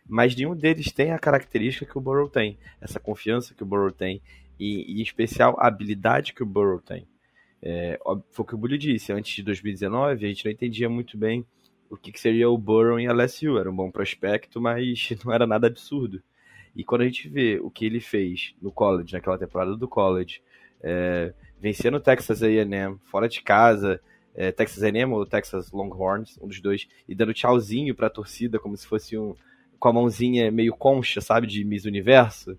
Mas 0.08 0.36
nenhum 0.36 0.56
deles 0.56 0.92
tem 0.92 1.12
a 1.12 1.20
característica 1.20 1.86
que 1.86 1.98
o 1.98 2.02
Burrow 2.02 2.30
tem, 2.30 2.58
essa 2.80 3.00
confiança 3.00 3.54
que 3.54 3.64
o 3.64 3.66
Burrow 3.66 3.92
tem, 3.92 4.22
e, 4.60 5.00
em 5.00 5.02
especial 5.02 5.56
a 5.60 5.68
habilidade 5.68 6.34
que 6.34 6.44
o 6.44 6.46
Burrow 6.46 6.80
tem. 6.80 7.08
É, 7.62 8.00
foi 8.32 8.44
o 8.44 8.46
que 8.46 8.56
o 8.56 8.58
Bully 8.58 8.78
disse, 8.78 9.12
antes 9.12 9.36
de 9.36 9.44
2019 9.44 10.26
a 10.26 10.28
gente 10.30 10.46
não 10.46 10.52
entendia 10.52 10.88
muito 10.88 11.18
bem 11.18 11.46
o 11.90 11.98
que, 11.98 12.12
que 12.12 12.20
seria 12.20 12.50
o 12.50 12.58
Burrow 12.58 13.00
em 13.00 13.08
LSU. 13.08 13.58
Era 13.58 13.70
um 13.70 13.76
bom 13.76 13.92
prospecto, 13.92 14.60
mas 14.60 15.10
não 15.26 15.34
era 15.34 15.48
nada 15.48 15.68
absurdo. 15.68 16.22
E 16.76 16.84
quando 16.84 17.02
a 17.02 17.06
gente 17.06 17.28
vê 17.28 17.60
o 17.60 17.70
que 17.70 17.86
ele 17.86 18.00
fez 18.00 18.54
no 18.62 18.72
college, 18.72 19.14
naquela 19.14 19.38
temporada 19.38 19.76
do 19.76 19.88
college, 19.88 20.42
é, 20.82 21.34
vencendo 21.60 21.96
o 21.96 22.00
Texas 22.00 22.44
A&M 22.44 22.98
fora 23.06 23.28
de 23.28 23.42
casa, 23.42 24.00
é, 24.36 24.52
Texas 24.52 24.84
A&M 24.84 25.12
ou 25.14 25.26
Texas 25.26 25.72
Longhorns, 25.72 26.38
um 26.40 26.48
dos 26.48 26.62
dois, 26.62 26.88
e 27.08 27.16
dando 27.16 27.34
tchauzinho 27.34 27.96
para 27.96 28.08
a 28.08 28.12
torcida 28.12 28.60
como 28.60 28.78
se 28.78 28.86
fosse 28.86 29.18
um 29.18 29.36
com 29.80 29.90
a 29.90 29.94
mãozinha 29.94 30.52
meio 30.52 30.76
concha, 30.76 31.22
sabe, 31.22 31.48
de 31.48 31.64
Miss 31.64 31.86
Universo. 31.86 32.58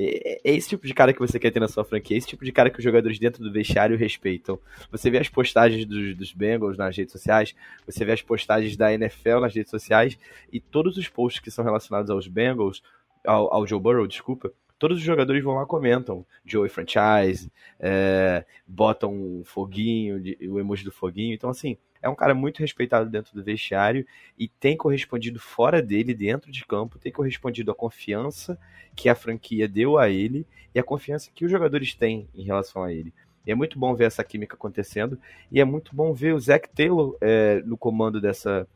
É, 0.00 0.40
é 0.44 0.54
esse 0.54 0.68
tipo 0.68 0.86
de 0.86 0.94
cara 0.94 1.12
que 1.12 1.18
você 1.18 1.40
quer 1.40 1.50
ter 1.50 1.58
na 1.58 1.66
sua 1.66 1.84
franquia, 1.84 2.16
é 2.16 2.18
esse 2.18 2.28
tipo 2.28 2.44
de 2.44 2.52
cara 2.52 2.70
que 2.70 2.78
os 2.78 2.84
jogadores 2.84 3.18
dentro 3.18 3.42
do 3.42 3.50
vestiário 3.50 3.98
respeitam. 3.98 4.56
Você 4.92 5.10
vê 5.10 5.18
as 5.18 5.28
postagens 5.28 5.84
dos, 5.84 6.14
dos 6.14 6.32
Bengals 6.32 6.78
nas 6.78 6.96
redes 6.96 7.10
sociais, 7.10 7.54
você 7.84 8.04
vê 8.04 8.12
as 8.12 8.22
postagens 8.22 8.76
da 8.76 8.92
NFL 8.92 9.40
nas 9.40 9.54
redes 9.54 9.70
sociais, 9.70 10.16
e 10.52 10.60
todos 10.60 10.96
os 10.96 11.08
posts 11.08 11.42
que 11.42 11.50
são 11.50 11.64
relacionados 11.64 12.10
aos 12.10 12.28
Bengals, 12.28 12.80
ao, 13.26 13.52
ao 13.52 13.66
Joe 13.66 13.80
Burrow, 13.80 14.06
desculpa, 14.06 14.52
todos 14.78 14.98
os 14.98 15.04
jogadores 15.04 15.42
vão 15.42 15.54
lá 15.54 15.66
comentam. 15.66 16.24
Joey 16.44 16.68
Franchise, 16.68 17.50
é, 17.80 18.44
botam 18.66 19.12
um 19.12 19.42
foguinho, 19.44 20.22
o 20.48 20.60
emoji 20.60 20.84
do 20.84 20.92
foguinho. 20.92 21.34
Então, 21.34 21.50
assim, 21.50 21.76
é 22.02 22.08
um 22.08 22.14
cara 22.14 22.34
muito 22.34 22.60
respeitado 22.60 23.08
dentro 23.10 23.34
do 23.34 23.42
vestiário 23.42 24.06
e 24.38 24.48
tem 24.48 24.76
correspondido 24.76 25.40
fora 25.40 25.82
dele, 25.82 26.14
dentro 26.14 26.50
de 26.50 26.64
campo, 26.64 26.98
tem 26.98 27.12
correspondido 27.12 27.70
à 27.70 27.74
confiança 27.74 28.58
que 28.94 29.08
a 29.08 29.14
franquia 29.14 29.68
deu 29.68 29.98
a 29.98 30.08
ele 30.08 30.46
e 30.74 30.78
a 30.78 30.82
confiança 30.82 31.30
que 31.34 31.44
os 31.44 31.50
jogadores 31.50 31.94
têm 31.94 32.28
em 32.34 32.44
relação 32.44 32.82
a 32.82 32.92
ele. 32.92 33.12
E 33.46 33.50
é 33.50 33.54
muito 33.54 33.78
bom 33.78 33.94
ver 33.94 34.04
essa 34.04 34.22
química 34.22 34.54
acontecendo 34.54 35.18
e 35.50 35.60
é 35.60 35.64
muito 35.64 35.94
bom 35.94 36.12
ver 36.12 36.34
o 36.34 36.40
Zach 36.40 36.68
Taylor 36.68 37.16
é, 37.20 37.62
no 37.62 37.76
comando 37.76 38.20
dessa, 38.20 38.68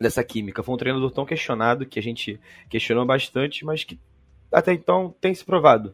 dessa 0.00 0.22
química. 0.22 0.62
Foi 0.62 0.74
um 0.74 0.78
treinador 0.78 1.10
tão 1.10 1.26
questionado 1.26 1.84
que 1.84 1.98
a 1.98 2.02
gente 2.02 2.40
questionou 2.68 3.04
bastante, 3.04 3.64
mas 3.64 3.84
que 3.84 3.98
até 4.52 4.72
então 4.72 5.14
tem 5.20 5.34
se 5.34 5.44
provado, 5.44 5.92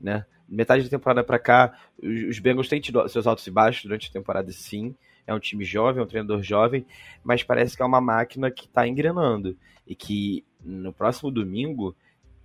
né? 0.00 0.26
Metade 0.48 0.82
da 0.84 0.90
temporada 0.90 1.24
para 1.24 1.38
cá, 1.38 1.78
os 2.02 2.38
Bengals 2.38 2.68
têm 2.68 2.80
tido 2.80 3.08
seus 3.08 3.26
altos 3.26 3.46
e 3.46 3.50
baixos 3.50 3.84
durante 3.84 4.10
a 4.10 4.12
temporada, 4.12 4.50
sim 4.52 4.94
é 5.26 5.34
um 5.34 5.38
time 5.38 5.64
jovem, 5.64 6.00
é 6.00 6.04
um 6.04 6.08
treinador 6.08 6.42
jovem, 6.42 6.84
mas 7.22 7.42
parece 7.42 7.76
que 7.76 7.82
é 7.82 7.86
uma 7.86 8.00
máquina 8.00 8.50
que 8.50 8.66
está 8.66 8.86
engrenando. 8.86 9.56
E 9.86 9.94
que 9.94 10.44
no 10.64 10.92
próximo 10.92 11.30
domingo 11.30 11.94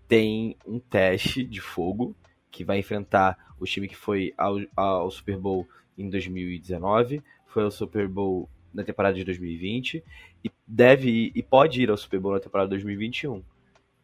tem 0.07 0.55
um 0.65 0.79
teste 0.79 1.43
de 1.43 1.61
fogo 1.61 2.15
que 2.49 2.63
vai 2.63 2.79
enfrentar 2.79 3.37
o 3.59 3.65
time 3.65 3.87
que 3.87 3.95
foi 3.95 4.33
ao, 4.37 4.57
ao 4.75 5.11
Super 5.11 5.37
Bowl 5.37 5.67
em 5.97 6.09
2019, 6.09 7.21
foi 7.47 7.63
ao 7.63 7.71
Super 7.71 8.07
Bowl 8.07 8.49
na 8.73 8.83
temporada 8.83 9.15
de 9.15 9.23
2020 9.23 10.03
e 10.43 10.51
deve 10.65 11.09
ir, 11.09 11.31
e 11.35 11.43
pode 11.43 11.81
ir 11.81 11.89
ao 11.89 11.97
Super 11.97 12.19
Bowl 12.19 12.33
na 12.33 12.39
temporada 12.39 12.67
de 12.67 12.75
2021. 12.75 13.43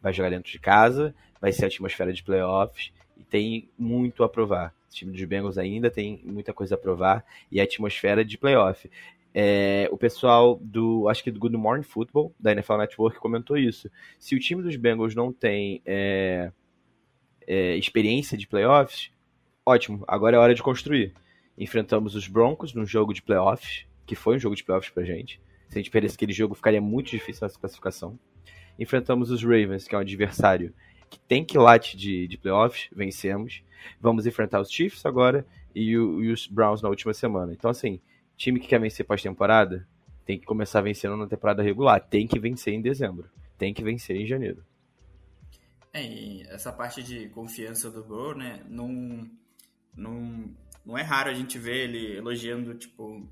Vai 0.02 0.12
jogar 0.14 0.30
dentro 0.30 0.52
de 0.52 0.60
casa, 0.60 1.16
vai 1.40 1.52
ser 1.52 1.66
a 1.66 1.68
atmosfera 1.68 2.12
de 2.12 2.24
playoffs 2.24 2.92
e 3.18 3.24
tem 3.24 3.70
muito 3.78 4.24
a 4.24 4.30
provar. 4.30 4.74
Time 4.94 5.12
dos 5.12 5.24
Bengals 5.24 5.58
ainda 5.58 5.90
tem 5.90 6.22
muita 6.24 6.54
coisa 6.54 6.76
a 6.76 6.78
provar 6.78 7.26
e 7.52 7.60
a 7.60 7.64
atmosfera 7.64 8.24
de 8.24 8.38
playoff. 8.38 8.90
É, 9.34 9.90
o 9.92 9.98
pessoal 9.98 10.60
do, 10.62 11.10
acho 11.10 11.24
que 11.24 11.32
do 11.32 11.40
Good 11.40 11.58
Morning 11.58 11.84
Football, 11.84 12.34
da 12.40 12.52
NFL 12.52 12.78
Network, 12.78 13.20
comentou 13.20 13.58
isso. 13.58 13.90
Se 14.20 14.36
o 14.36 14.40
time 14.40 14.62
dos 14.62 14.76
Bengals 14.76 15.16
não 15.16 15.34
tem 15.34 15.82
é, 15.86 16.52
é, 17.48 17.76
experiência 17.76 18.38
de 18.38 18.48
playoffs, 18.48 19.12
ótimo, 19.66 20.04
agora 20.08 20.38
é 20.38 20.40
hora 20.40 20.54
de 20.54 20.62
construir. 20.62 21.14
Enfrentamos 21.58 22.16
os 22.16 22.28
Broncos 22.28 22.74
num 22.74 22.86
jogo 22.86 23.14
de 23.14 23.22
playoffs, 23.22 23.86
que 24.06 24.16
foi 24.16 24.36
um 24.36 24.40
jogo 24.40 24.56
de 24.56 24.64
playoffs 24.64 24.92
pra 24.92 25.04
gente. 25.04 25.42
Se 25.70 25.80
a 25.80 25.82
gente 25.82 25.90
perdesse 25.90 26.16
aquele 26.16 26.34
jogo, 26.34 26.54
ficaria 26.54 26.82
muito 26.82 27.10
difícil 27.10 27.46
essa 27.46 27.60
classificação. 27.60 28.20
Enfrentamos 28.78 29.32
os 29.32 29.44
Ravens, 29.44 29.88
que 29.88 29.96
é 29.96 29.98
um 29.98 30.02
adversário 30.02 30.74
que 31.14 31.20
tem 31.20 31.46
quilate 31.46 31.96
de, 31.96 32.28
de 32.28 32.38
playoffs, 32.38 32.90
vencemos. 32.92 33.64
Vamos 34.02 34.26
enfrentar 34.26 34.60
os 34.60 34.72
Chiefs 34.72 35.06
agora 35.06 35.46
e, 35.76 35.96
o, 35.98 36.24
e 36.24 36.32
os 36.32 36.48
Browns 36.48 36.82
na 36.82 36.90
última 36.90 37.14
semana. 37.14 37.54
Então, 37.54 37.70
assim, 37.70 38.00
time 38.36 38.60
que 38.60 38.68
quer 38.68 38.80
vencer 38.80 39.06
pós-temporada 39.06 39.88
tem 40.26 40.40
que 40.40 40.46
começar 40.46 40.82
vencendo 40.82 41.18
na 41.18 41.28
temporada 41.28 41.62
regular. 41.62 42.00
Tem 42.00 42.26
que 42.28 42.40
vencer 42.40 42.74
em 42.74 42.82
dezembro. 42.82 43.30
Tem 43.58 43.74
que 43.74 43.84
vencer 43.84 44.16
em 44.16 44.26
janeiro. 44.26 44.64
É, 45.94 46.04
e 46.04 46.42
essa 46.48 46.72
parte 46.72 47.04
de 47.04 47.30
confiança 47.30 47.92
do 47.92 48.04
Burrow, 48.04 48.36
né? 48.36 48.62
Não, 48.68 49.30
não, 49.96 50.50
não 50.84 50.98
é 50.98 51.04
raro 51.04 51.30
a 51.30 51.34
gente 51.34 51.60
ver 51.60 51.90
ele 51.90 52.18
elogiando, 52.18 52.74
tipo, 52.74 53.28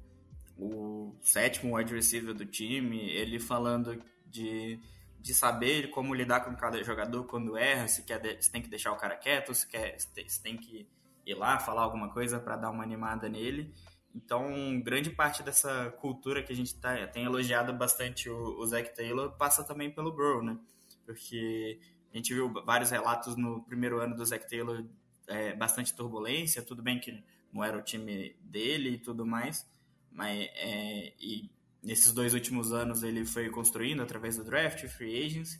o 0.57 1.15
sétimo 1.21 1.75
wide 1.75 1.93
receiver 1.93 2.33
do 2.35 2.45
time, 2.45 3.09
ele 3.09 3.39
falando 3.39 3.99
De, 4.27 4.77
de 5.21 5.33
saber 5.33 5.91
como 5.91 6.15
lidar 6.15 6.41
com 6.41 6.55
cada 6.55 6.83
jogador 6.83 7.25
quando 7.25 7.55
erra, 7.55 7.87
se, 7.87 8.03
quer, 8.03 8.41
se 8.41 8.51
tem 8.51 8.61
que 8.61 8.69
deixar 8.69 8.91
o 8.91 8.97
cara 8.97 9.15
quieto, 9.15 9.53
se, 9.53 9.67
quer, 9.67 9.95
se 9.99 10.41
tem 10.41 10.57
que 10.57 10.89
ir 11.25 11.35
lá 11.35 11.59
falar 11.59 11.83
alguma 11.83 12.09
coisa 12.11 12.39
para 12.39 12.57
dar 12.57 12.71
uma 12.71 12.83
animada 12.83 13.29
nele. 13.29 13.73
Então, 14.15 14.81
grande 14.81 15.11
parte 15.11 15.43
dessa 15.43 15.91
cultura 16.01 16.41
que 16.43 16.51
a 16.51 16.55
gente 16.55 16.75
tá, 16.75 17.07
tem 17.07 17.23
elogiado 17.23 17.71
bastante 17.71 18.29
o, 18.29 18.59
o 18.59 18.65
Zach 18.65 18.93
Taylor 18.95 19.31
passa 19.37 19.63
também 19.63 19.91
pelo 19.91 20.11
Burrow, 20.11 20.43
né? 20.43 20.57
Porque 21.05 21.79
a 22.11 22.17
gente 22.17 22.33
viu 22.33 22.51
vários 22.65 22.89
relatos 22.89 23.35
no 23.35 23.63
primeiro 23.63 23.99
ano 23.99 24.15
do 24.15 24.25
Zach 24.25 24.49
Taylor, 24.49 24.83
é, 25.27 25.55
bastante 25.55 25.95
turbulência, 25.95 26.61
tudo 26.63 26.81
bem 26.81 26.99
que 26.99 27.23
não 27.53 27.63
era 27.63 27.77
o 27.77 27.81
time 27.81 28.35
dele 28.41 28.89
e 28.91 28.97
tudo 28.97 29.25
mais, 29.25 29.69
mas 30.11 30.49
é, 30.55 31.13
e 31.19 31.49
nesses 31.81 32.13
dois 32.13 32.33
últimos 32.33 32.71
anos 32.71 33.03
ele 33.03 33.25
foi 33.25 33.49
construindo 33.49 34.01
através 34.01 34.37
do 34.37 34.43
draft, 34.43 34.85
free 34.87 35.25
agents, 35.25 35.59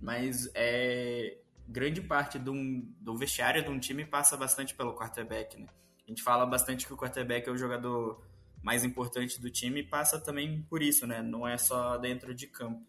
mas 0.00 0.50
é, 0.54 1.38
grande 1.66 2.00
parte 2.00 2.38
do, 2.38 2.54
do 3.00 3.16
vestiário 3.16 3.62
de 3.62 3.68
um 3.68 3.78
time 3.78 4.04
passa 4.04 4.36
bastante 4.36 4.74
pelo 4.74 4.94
quarterback, 4.94 5.58
né? 5.58 5.68
A 6.06 6.10
gente 6.10 6.22
fala 6.22 6.46
bastante 6.46 6.86
que 6.86 6.92
o 6.92 6.96
quarterback 6.96 7.46
é 7.46 7.52
o 7.52 7.58
jogador 7.58 8.24
mais 8.62 8.82
importante 8.82 9.40
do 9.40 9.50
time 9.50 9.80
e 9.80 9.84
passa 9.84 10.18
também 10.18 10.62
por 10.62 10.82
isso, 10.82 11.06
né? 11.06 11.20
Não 11.20 11.46
é 11.46 11.58
só 11.58 11.98
dentro 11.98 12.34
de 12.34 12.46
campo. 12.46 12.82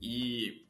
E, 0.00 0.66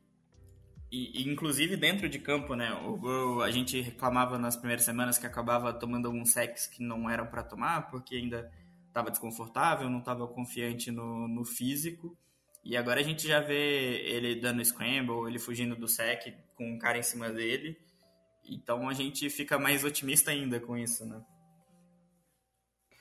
e, 0.91 1.31
inclusive 1.31 1.77
dentro 1.77 2.09
de 2.09 2.19
campo, 2.19 2.57
né? 2.57 2.73
O, 2.75 3.41
a 3.41 3.51
gente 3.53 3.81
reclamava 3.81 4.37
nas 4.37 4.57
primeiras 4.57 4.85
semanas 4.85 5.17
que 5.17 5.27
acabava 5.27 5.73
tomando 5.73 6.07
alguns 6.07 6.33
sacks 6.33 6.67
que 6.67 6.83
não 6.83 7.09
eram 7.09 7.27
para 7.27 7.45
tomar, 7.45 7.89
porque 7.89 8.17
ainda 8.17 8.51
estava 8.91 9.11
desconfortável, 9.11 9.89
não 9.89 10.01
estava 10.01 10.27
confiante 10.27 10.91
no, 10.91 11.27
no 11.27 11.45
físico. 11.45 12.17
E 12.63 12.77
agora 12.77 13.01
a 13.01 13.03
gente 13.03 13.27
já 13.27 13.41
vê 13.41 14.03
ele 14.03 14.35
dando 14.35 14.63
scramble, 14.65 15.27
ele 15.27 15.39
fugindo 15.39 15.75
do 15.75 15.89
sec 15.89 16.35
com 16.55 16.75
um 16.75 16.79
cara 16.79 16.99
em 16.99 17.03
cima 17.03 17.31
dele. 17.31 17.79
Então 18.45 18.89
a 18.89 18.93
gente 18.93 19.31
fica 19.31 19.59
mais 19.59 19.85
otimista 19.85 20.31
ainda 20.31 20.61
com 20.61 20.77
isso, 20.77 21.07
né? 21.07 21.23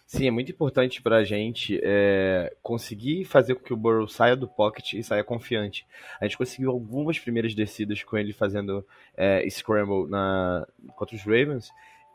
Sim, 0.05 0.27
é 0.27 0.31
muito 0.31 0.51
importante 0.51 1.03
para 1.03 1.17
a 1.17 1.23
gente 1.23 1.79
é, 1.83 2.55
conseguir 2.63 3.25
fazer 3.25 3.53
com 3.53 3.63
que 3.63 3.73
o 3.73 3.77
Burrow 3.77 4.07
saia 4.07 4.35
do 4.35 4.47
pocket 4.47 4.93
e 4.93 5.03
saia 5.03 5.23
confiante. 5.23 5.85
A 6.19 6.25
gente 6.25 6.35
conseguiu 6.35 6.71
algumas 6.71 7.19
primeiras 7.19 7.53
descidas 7.53 8.01
com 8.01 8.17
ele 8.17 8.33
fazendo 8.33 8.83
é, 9.15 9.47
scramble 9.47 10.09
na, 10.09 10.67
contra 10.95 11.15
os 11.15 11.21
Ravens 11.21 11.69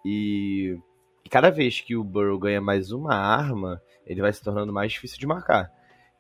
e, 0.05 0.77
e 1.25 1.29
cada 1.29 1.51
vez 1.51 1.81
que 1.81 1.97
o 1.97 2.05
Burrow 2.05 2.39
ganha 2.39 2.61
mais 2.61 2.93
uma 2.93 3.15
arma, 3.15 3.81
ele 4.07 4.21
vai 4.21 4.33
se 4.33 4.43
tornando 4.43 4.73
mais 4.73 4.93
difícil 4.93 5.19
de 5.19 5.27
marcar. 5.27 5.73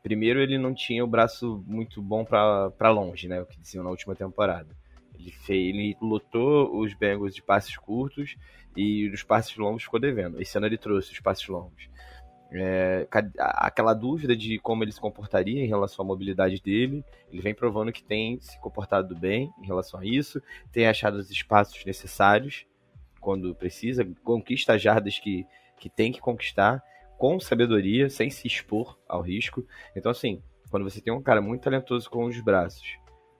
Primeiro, 0.02 0.40
ele 0.40 0.58
não 0.58 0.74
tinha 0.74 1.04
o 1.04 1.06
braço 1.06 1.62
muito 1.66 2.00
bom 2.00 2.24
para 2.24 2.90
longe, 2.90 3.28
né? 3.28 3.40
O 3.40 3.46
que 3.46 3.60
diziam 3.60 3.84
na 3.84 3.90
última 3.90 4.14
temporada. 4.14 4.68
Ele, 5.18 5.30
fez, 5.30 5.68
ele 5.68 5.96
lotou 6.00 6.78
os 6.78 6.94
Bengals 6.94 7.34
de 7.34 7.42
passes 7.42 7.76
curtos 7.76 8.36
e 8.76 9.08
os 9.08 9.22
passes 9.22 9.56
longos 9.56 9.84
ficou 9.84 10.00
devendo. 10.00 10.40
Esse 10.40 10.56
ano 10.56 10.66
ele 10.66 10.78
trouxe 10.78 11.12
os 11.12 11.20
passes 11.20 11.46
longos. 11.48 11.88
É, 12.52 13.06
aquela 13.36 13.94
dúvida 13.94 14.36
de 14.36 14.58
como 14.58 14.84
ele 14.84 14.92
se 14.92 15.00
comportaria 15.00 15.64
em 15.64 15.68
relação 15.68 16.04
à 16.04 16.06
mobilidade 16.08 16.62
dele, 16.62 17.04
ele 17.30 17.42
vem 17.42 17.54
provando 17.54 17.92
que 17.92 18.04
tem 18.04 18.38
se 18.40 18.58
comportado 18.60 19.14
bem 19.16 19.52
em 19.60 19.66
relação 19.66 20.00
a 20.00 20.04
isso, 20.04 20.40
tem 20.70 20.86
achado 20.86 21.16
os 21.16 21.30
espaços 21.30 21.84
necessários 21.84 22.64
quando 23.24 23.54
precisa, 23.54 24.06
conquista 24.22 24.74
as 24.74 24.82
jardas 24.82 25.18
que, 25.18 25.46
que 25.78 25.88
tem 25.88 26.12
que 26.12 26.20
conquistar 26.20 26.82
com 27.16 27.40
sabedoria, 27.40 28.10
sem 28.10 28.28
se 28.28 28.46
expor 28.46 28.98
ao 29.08 29.22
risco. 29.22 29.66
Então, 29.96 30.12
assim, 30.12 30.42
quando 30.70 30.84
você 30.84 31.00
tem 31.00 31.10
um 31.10 31.22
cara 31.22 31.40
muito 31.40 31.62
talentoso 31.62 32.10
com 32.10 32.26
os 32.26 32.38
braços, 32.40 32.98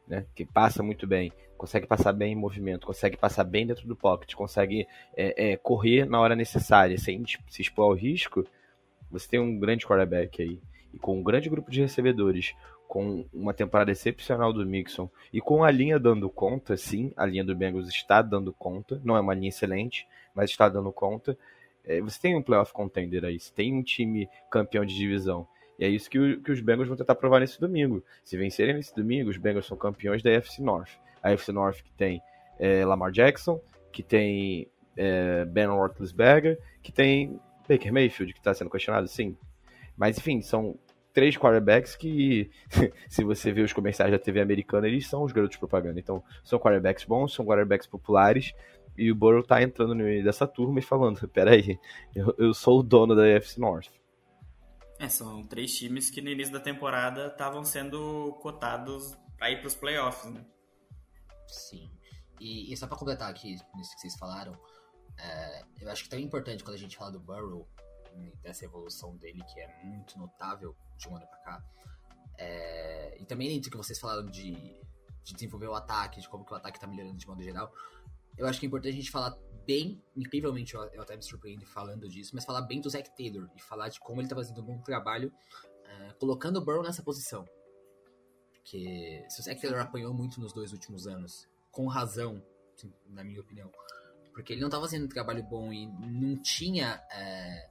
né, 0.09 0.25
que 0.35 0.47
passa 0.47 0.83
muito 0.83 1.07
bem, 1.07 1.31
consegue 1.59 1.87
passar 1.87 2.13
bem 2.13 2.33
em 2.33 2.37
movimento, 2.37 2.87
consegue 2.87 3.17
passar 3.19 3.45
bem 3.45 3.67
dentro 3.67 3.87
do 3.87 3.95
pocket, 3.95 4.35
consegue 4.35 4.87
é, 5.15 5.53
é, 5.53 5.57
correr 5.59 6.07
na 6.07 6.19
hora 6.19 6.35
necessária 6.35 6.97
sem 6.97 7.23
se 7.49 7.61
expor 7.61 7.85
ao 7.85 7.95
risco, 7.95 8.45
você 9.11 9.29
tem 9.29 9.41
um 9.41 9.59
grande 9.59 9.87
quarterback 9.87 10.41
aí. 10.41 10.59
E 10.95 10.99
com 10.99 11.19
um 11.19 11.23
grande 11.23 11.51
grupo 11.51 11.71
de 11.71 11.81
recebedores, 11.81 12.55
com 12.95 13.27
uma 13.35 13.53
temporada 13.53 13.91
excepcional 13.91 14.53
do 14.53 14.65
Mixon 14.65 15.11
e 15.33 15.41
com 15.41 15.65
a 15.65 15.71
linha 15.73 15.99
dando 15.99 16.31
conta, 16.31 16.77
sim, 16.77 17.13
a 17.17 17.27
linha 17.27 17.43
do 17.43 17.53
Bengals 17.53 17.89
está 17.89 18.23
dando 18.23 18.53
conta, 18.53 19.01
não 19.03 19.17
é 19.17 19.21
uma 19.21 19.35
linha 19.35 19.49
excelente, 19.49 20.07
mas 20.33 20.49
está 20.49 20.69
dando 20.69 20.93
conta. 20.93 21.37
É, 21.85 22.01
você 22.01 22.21
tem 22.21 22.37
um 22.37 22.43
playoff 22.43 22.73
contender 22.73 23.25
aí, 23.25 23.41
você 23.41 23.53
tem 23.53 23.75
um 23.75 23.83
time 23.83 24.29
campeão 24.49 24.85
de 24.85 24.95
divisão. 24.95 25.45
E 25.77 25.85
é 25.85 25.89
isso 25.89 26.09
que, 26.09 26.21
o, 26.21 26.41
que 26.41 26.53
os 26.53 26.61
Bengals 26.61 26.87
vão 26.87 26.97
tentar 26.97 27.17
provar 27.17 27.41
nesse 27.41 27.61
domingo. 27.61 28.01
Se 28.23 28.37
vencerem 28.37 28.77
nesse 28.77 28.95
domingo, 28.95 29.29
os 29.29 29.39
Bengals 29.39 29.67
são 29.67 29.77
campeões 29.77 30.23
da 30.23 30.31
AFC 30.31 30.63
North. 30.63 30.93
A 31.21 31.31
AFC 31.31 31.51
North 31.51 31.83
que 31.83 31.91
tem 31.95 32.23
é, 32.61 32.85
Lamar 32.85 33.11
Jackson, 33.11 33.61
que 33.91 34.05
tem 34.05 34.69
é, 34.97 35.45
Ben 35.47 35.67
Roethlisberger, 35.67 36.61
que 36.81 36.93
tem 36.93 37.41
Baker 37.69 37.93
Mayfield, 37.93 38.33
que 38.33 38.39
está 38.39 38.55
sendo 38.55 38.71
questionado, 38.71 39.09
sim. 39.09 39.37
Mas, 39.97 40.17
enfim, 40.17 40.41
são 40.43 40.79
três 41.15 41.39
quarterbacks 41.39 41.95
que, 41.95 42.51
se 43.09 43.23
você 43.23 43.53
ver 43.53 43.63
os 43.63 43.73
comerciais 43.73 44.11
da 44.11 44.19
TV 44.19 44.41
americana, 44.41 44.89
eles 44.89 45.07
são 45.07 45.23
os 45.23 45.33
garotos 45.33 45.55
de 45.55 45.61
propaganda. 45.61 45.99
Então, 45.99 46.23
são 46.43 46.59
quarterbacks 46.59 47.05
bons, 47.05 47.33
são 47.33 47.47
quarterbacks 47.47 47.87
populares, 47.87 48.53
e 48.99 49.11
o 49.11 49.15
Burrow 49.15 49.43
tá 49.43 49.63
entrando 49.63 49.95
no 49.95 50.05
meio 50.05 50.23
dessa 50.23 50.47
turma 50.47 50.81
e 50.81 50.83
falando, 50.83 51.27
peraí, 51.31 51.79
eu, 52.15 52.35
eu 52.37 52.53
sou 52.53 52.81
o 52.81 52.83
dono 52.83 53.15
da 53.15 53.23
AFC 53.23 53.59
North. 53.59 53.89
É, 54.99 55.09
são 55.09 55.43
três 55.45 55.75
times 55.77 56.11
que 56.11 56.21
no 56.21 56.29
início 56.29 56.53
da 56.53 56.61
temporada 56.61 57.29
estavam 57.29 57.65
sendo 57.65 58.33
cotados 58.41 59.17
para 59.39 59.51
ir 59.51 59.59
para 59.59 59.67
os 59.67 59.75
playoffs, 59.75 60.33
né? 60.33 60.45
Sim. 61.47 61.91
E, 62.41 62.73
e 62.73 62.77
só 62.77 62.87
para 62.87 62.97
completar 62.97 63.31
aqui 63.31 63.57
nisso 63.75 63.95
que 63.95 64.01
vocês 64.01 64.17
falaram, 64.17 64.53
é, 65.19 65.63
eu 65.81 65.91
acho 65.91 66.05
que 66.05 66.11
tão 66.11 66.19
importante 66.19 66.63
quando 66.63 66.75
a 66.75 66.79
gente 66.79 66.97
fala 66.97 67.13
do 67.13 67.21
Burrow, 67.21 67.69
dessa 68.43 68.65
evolução 68.65 69.17
dele 69.17 69.43
que 69.53 69.61
é 69.61 69.85
muito 69.85 70.19
notável 70.19 70.77
de 70.97 71.09
um 71.09 71.17
ano 71.17 71.27
para 71.27 71.39
cá, 71.39 71.65
é, 72.39 73.17
e 73.21 73.27
também 73.27 73.49
dentro 73.49 73.71
que 73.71 73.77
vocês 73.77 73.99
falaram 73.99 74.27
de, 74.27 74.53
de 75.23 75.35
desenvolver 75.35 75.69
o 75.69 75.75
ataque, 75.75 76.21
de 76.21 76.29
como 76.29 76.45
que 76.45 76.53
o 76.53 76.57
ataque 76.57 76.81
tá 76.81 76.87
melhorando 76.87 77.17
de 77.17 77.27
modo 77.27 77.43
geral, 77.43 77.73
eu 78.37 78.47
acho 78.47 78.59
que 78.59 78.67
é 78.67 78.69
importante 78.69 78.95
a 78.95 78.97
gente 78.97 79.11
falar 79.11 79.37
bem, 79.67 80.03
incrivelmente, 80.17 80.75
eu, 80.75 80.83
eu 80.93 81.03
até 81.03 81.17
me 81.17 81.23
surpreendo 81.23 81.65
falando 81.67 82.09
disso, 82.09 82.33
mas 82.35 82.45
falar 82.45 82.63
bem 82.63 82.81
do 82.81 82.91
Zac 82.91 83.15
Taylor 83.17 83.49
e 83.57 83.61
falar 83.61 83.89
de 83.89 84.01
como 84.01 84.21
ele 84.21 84.29
tá 84.29 84.35
fazendo 84.35 84.61
um 84.61 84.65
bom 84.65 84.79
trabalho 84.83 85.29
uh, 85.29 86.15
colocando 86.19 86.59
o 86.59 86.65
Burrow 86.65 86.83
nessa 86.83 87.03
posição. 87.03 87.45
Porque 88.53 89.25
se 89.29 89.41
o 89.41 89.45
Zac 89.45 89.61
Taylor 89.61 89.81
apanhou 89.81 90.13
muito 90.13 90.41
nos 90.41 90.53
dois 90.53 90.73
últimos 90.73 91.07
anos, 91.07 91.49
com 91.71 91.87
razão, 91.87 92.43
na 93.07 93.23
minha 93.23 93.41
opinião, 93.41 93.71
porque 94.33 94.53
ele 94.53 94.61
não 94.61 94.69
tava 94.69 94.85
fazendo 94.85 95.05
um 95.05 95.09
trabalho 95.09 95.43
bom 95.45 95.73
e 95.73 95.87
não 95.87 96.37
tinha 96.43 97.01
é, 97.13 97.71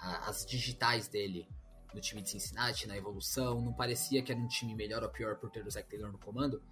as 0.00 0.44
digitais 0.44 1.06
dele 1.06 1.48
no 1.94 2.00
time 2.00 2.22
de 2.22 2.30
Cincinnati, 2.30 2.86
na 2.86 2.96
evolução, 2.96 3.60
não 3.60 3.72
parecia 3.72 4.22
que 4.22 4.32
era 4.32 4.40
um 4.40 4.48
time 4.48 4.74
melhor 4.74 5.02
ou 5.02 5.08
pior 5.08 5.36
por 5.36 5.50
ter 5.50 5.66
o 5.66 5.70
Zac 5.70 5.88
Taylor 5.88 6.10
no 6.10 6.18
comando, 6.18 6.62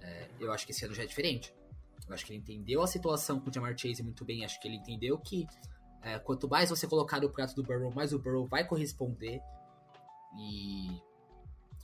é, 0.00 0.28
eu 0.38 0.52
acho 0.52 0.64
que 0.64 0.72
esse 0.72 0.84
ano 0.84 0.94
já 0.94 1.02
é 1.02 1.06
diferente. 1.06 1.54
Eu 2.08 2.14
acho 2.14 2.24
que 2.24 2.32
ele 2.32 2.40
entendeu 2.40 2.82
a 2.82 2.86
situação 2.86 3.38
com 3.38 3.50
o 3.50 3.52
Jamar 3.52 3.76
Chase 3.76 4.02
muito 4.02 4.24
bem. 4.24 4.44
Acho 4.44 4.60
que 4.60 4.66
ele 4.66 4.76
entendeu 4.76 5.18
que 5.18 5.46
é, 6.02 6.18
quanto 6.18 6.48
mais 6.48 6.70
você 6.70 6.86
colocar 6.86 7.20
no 7.20 7.30
prato 7.30 7.54
do 7.54 7.62
Burrow, 7.62 7.92
mais 7.92 8.12
o 8.12 8.18
Burrow 8.18 8.46
vai 8.46 8.66
corresponder. 8.66 9.40
E 10.36 11.00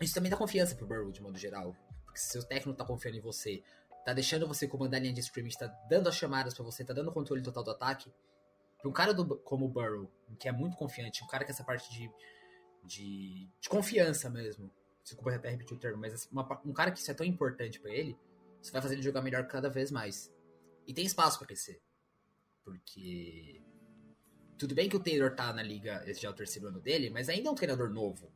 isso 0.00 0.14
também 0.14 0.30
dá 0.30 0.36
confiança 0.36 0.74
pro 0.74 0.86
Burrow, 0.86 1.12
de 1.12 1.22
modo 1.22 1.38
geral. 1.38 1.76
Porque 2.04 2.18
se 2.18 2.38
o 2.38 2.42
técnico 2.42 2.76
tá 2.76 2.84
confiando 2.84 3.18
em 3.18 3.20
você, 3.20 3.62
tá 4.04 4.12
deixando 4.12 4.48
você 4.48 4.66
comandar 4.66 4.98
a 4.98 5.02
linha 5.02 5.14
de 5.14 5.20
scrimmage, 5.20 5.58
tá 5.58 5.66
dando 5.88 6.08
as 6.08 6.16
chamadas 6.16 6.54
para 6.54 6.64
você, 6.64 6.84
tá 6.84 6.94
dando 6.94 7.12
controle 7.12 7.42
total 7.42 7.62
do 7.62 7.70
ataque. 7.70 8.12
Pra 8.78 8.88
um 8.88 8.92
cara 8.92 9.12
do, 9.12 9.36
como 9.38 9.66
o 9.66 9.68
Burrow, 9.68 10.10
que 10.38 10.48
é 10.48 10.52
muito 10.52 10.76
confiante, 10.76 11.22
um 11.22 11.26
cara 11.26 11.44
com 11.44 11.50
essa 11.50 11.64
parte 11.64 11.90
de, 11.92 12.10
de, 12.86 13.48
de 13.60 13.68
confiança 13.68 14.30
mesmo. 14.30 14.70
Desculpa 15.02 15.34
até 15.34 15.50
repetir 15.50 15.76
o 15.76 15.80
termo, 15.80 15.98
mas 15.98 16.14
assim, 16.14 16.28
uma, 16.32 16.60
um 16.64 16.72
cara 16.72 16.90
que 16.90 16.98
isso 16.98 17.10
é 17.10 17.14
tão 17.14 17.26
importante 17.26 17.78
para 17.78 17.90
ele, 17.92 18.18
você 18.60 18.72
vai 18.72 18.82
fazer 18.82 18.94
ele 18.94 19.02
jogar 19.02 19.22
melhor 19.22 19.46
cada 19.46 19.68
vez 19.68 19.90
mais. 19.90 20.32
E 20.86 20.94
tem 20.94 21.04
espaço 21.04 21.38
para 21.38 21.48
crescer. 21.48 21.80
Porque. 22.64 23.62
Tudo 24.58 24.74
bem 24.74 24.88
que 24.88 24.96
o 24.96 25.00
Taylor 25.00 25.34
tá 25.34 25.52
na 25.52 25.62
liga, 25.62 26.02
esse 26.06 26.22
já 26.22 26.28
é 26.28 26.30
o 26.30 26.34
terceiro 26.34 26.68
ano 26.68 26.80
dele, 26.80 27.10
mas 27.10 27.28
ainda 27.28 27.48
é 27.48 27.52
um 27.52 27.54
treinador 27.54 27.90
novo. 27.90 28.32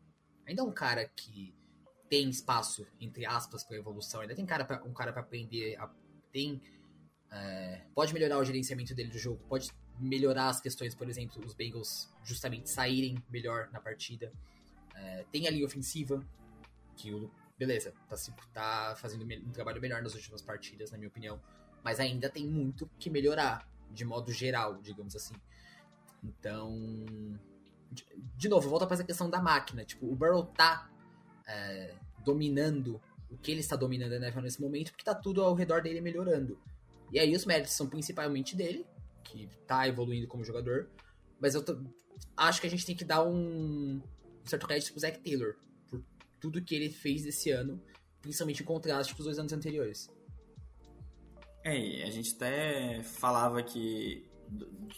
Ainda 0.47 0.61
é 0.61 0.65
um 0.65 0.73
cara 0.73 1.09
que 1.09 1.55
tem 2.11 2.29
espaço, 2.29 2.87
entre 3.01 3.25
aspas, 3.25 3.65
para 3.65 3.77
evolução. 3.77 4.21
Ainda 4.21 4.35
tem 4.35 4.45
cara 4.45 4.65
pra, 4.65 4.83
um 4.85 4.93
cara 4.93 5.13
para 5.13 5.23
aprender. 5.23 5.77
A, 5.77 5.89
tem. 6.31 6.61
É, 7.33 7.87
pode 7.95 8.13
melhorar 8.13 8.39
o 8.39 8.45
gerenciamento 8.45 8.95
dele 8.95 9.11
do 9.11 9.19
jogo, 9.19 9.43
pode 9.49 9.73
melhorar 10.01 10.49
as 10.49 10.61
questões, 10.61 10.95
por 10.95 11.09
exemplo, 11.09 11.45
os 11.45 11.55
Bengals 11.55 12.11
justamente 12.25 12.71
saírem 12.71 13.23
melhor 13.31 13.69
na 13.73 13.81
partida. 13.81 14.33
É, 14.95 15.25
tem 15.31 15.47
a 15.47 15.51
linha 15.51 15.67
ofensiva, 15.67 16.25
que 16.97 17.13
o 17.13 17.31
beleza, 17.61 17.93
tá, 18.09 18.17
tá 18.55 18.95
fazendo 18.97 19.23
um 19.23 19.53
trabalho 19.53 19.83
melhor 19.83 20.03
nas 20.03 20.15
últimas 20.15 20.41
partidas, 20.41 20.91
na 20.91 20.97
minha 20.97 21.09
opinião. 21.09 21.39
Mas 21.85 22.01
ainda 22.01 22.31
tem 22.31 22.47
muito 22.47 22.89
que 22.99 23.11
melhorar, 23.11 23.69
de 23.91 24.03
modo 24.03 24.33
geral, 24.33 24.81
digamos 24.81 25.15
assim. 25.15 25.35
Então. 26.25 26.97
De, 27.93 28.07
de 28.37 28.49
novo, 28.49 28.71
volta 28.71 28.87
para 28.87 28.95
essa 28.95 29.05
questão 29.05 29.29
da 29.29 29.43
máquina. 29.43 29.85
Tipo, 29.85 30.07
o 30.11 30.17
Burrow 30.17 30.47
tá 30.47 30.91
é, 31.47 31.95
dominando 32.25 33.01
o 33.31 33.37
que 33.37 33.51
ele 33.51 33.61
está 33.61 33.77
dominando 33.77 34.13
a 34.13 34.17
NFL 34.17 34.41
nesse 34.41 34.61
momento, 34.61 34.93
porque 34.93 35.05
tá 35.05 35.15
tudo 35.15 35.43
ao 35.43 35.55
redor 35.55 35.83
dele 35.83 36.01
melhorando. 36.01 36.59
E 37.13 37.19
aí 37.19 37.35
os 37.35 37.45
méritos 37.45 37.75
são 37.75 37.89
principalmente 37.89 38.57
dele, 38.57 38.87
que 39.31 39.49
tá 39.67 39.87
evoluindo 39.87 40.27
como 40.27 40.45
jogador, 40.45 40.91
mas 41.39 41.55
eu 41.55 41.65
acho 42.37 42.61
que 42.61 42.67
a 42.67 42.71
gente 42.71 42.85
tem 42.85 42.97
que 42.97 43.05
dar 43.05 43.25
um, 43.25 44.03
certo 44.45 44.67
crédito 44.67 44.93
pro 44.93 45.01
Zach 45.01 45.19
Taylor, 45.21 45.55
por 45.89 46.03
tudo 46.41 46.63
que 46.63 46.75
ele 46.75 46.91
fez 46.91 47.25
esse 47.25 47.51
ano, 47.51 47.83
principalmente 48.21 48.63
em 48.63 48.67
contraste 48.67 49.15
com 49.15 49.21
os 49.21 49.27
dois 49.27 49.39
anos 49.39 49.53
anteriores. 49.53 50.11
É, 51.65 52.03
a 52.05 52.11
gente 52.11 52.35
até 52.35 53.03
falava 53.03 53.63
que, 53.63 54.27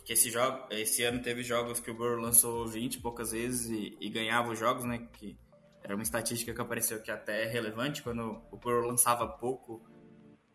que 0.05 0.13
esse, 0.13 0.31
jogo, 0.31 0.67
esse 0.71 1.03
ano 1.03 1.21
teve 1.21 1.43
jogos 1.43 1.81
que 1.81 1.91
o 1.91 1.95
Burrow 1.95 2.21
lançou 2.21 2.67
20 2.67 3.01
poucas 3.01 3.33
vezes 3.33 3.69
e, 3.69 3.97
e 4.01 4.09
ganhava 4.09 4.53
os 4.53 4.59
jogos, 4.59 4.85
né? 4.85 5.09
Que 5.15 5.37
era 5.83 5.95
uma 5.95 6.05
estatística 6.05 6.55
que 6.55 6.61
apareceu 6.61 7.03
que 7.03 7.11
até 7.11 7.45
é 7.45 7.47
relevante, 7.47 8.03
quando 8.03 8.41
o 8.51 8.57
Burrow 8.57 8.87
lançava 8.87 9.27
pouco, 9.27 9.85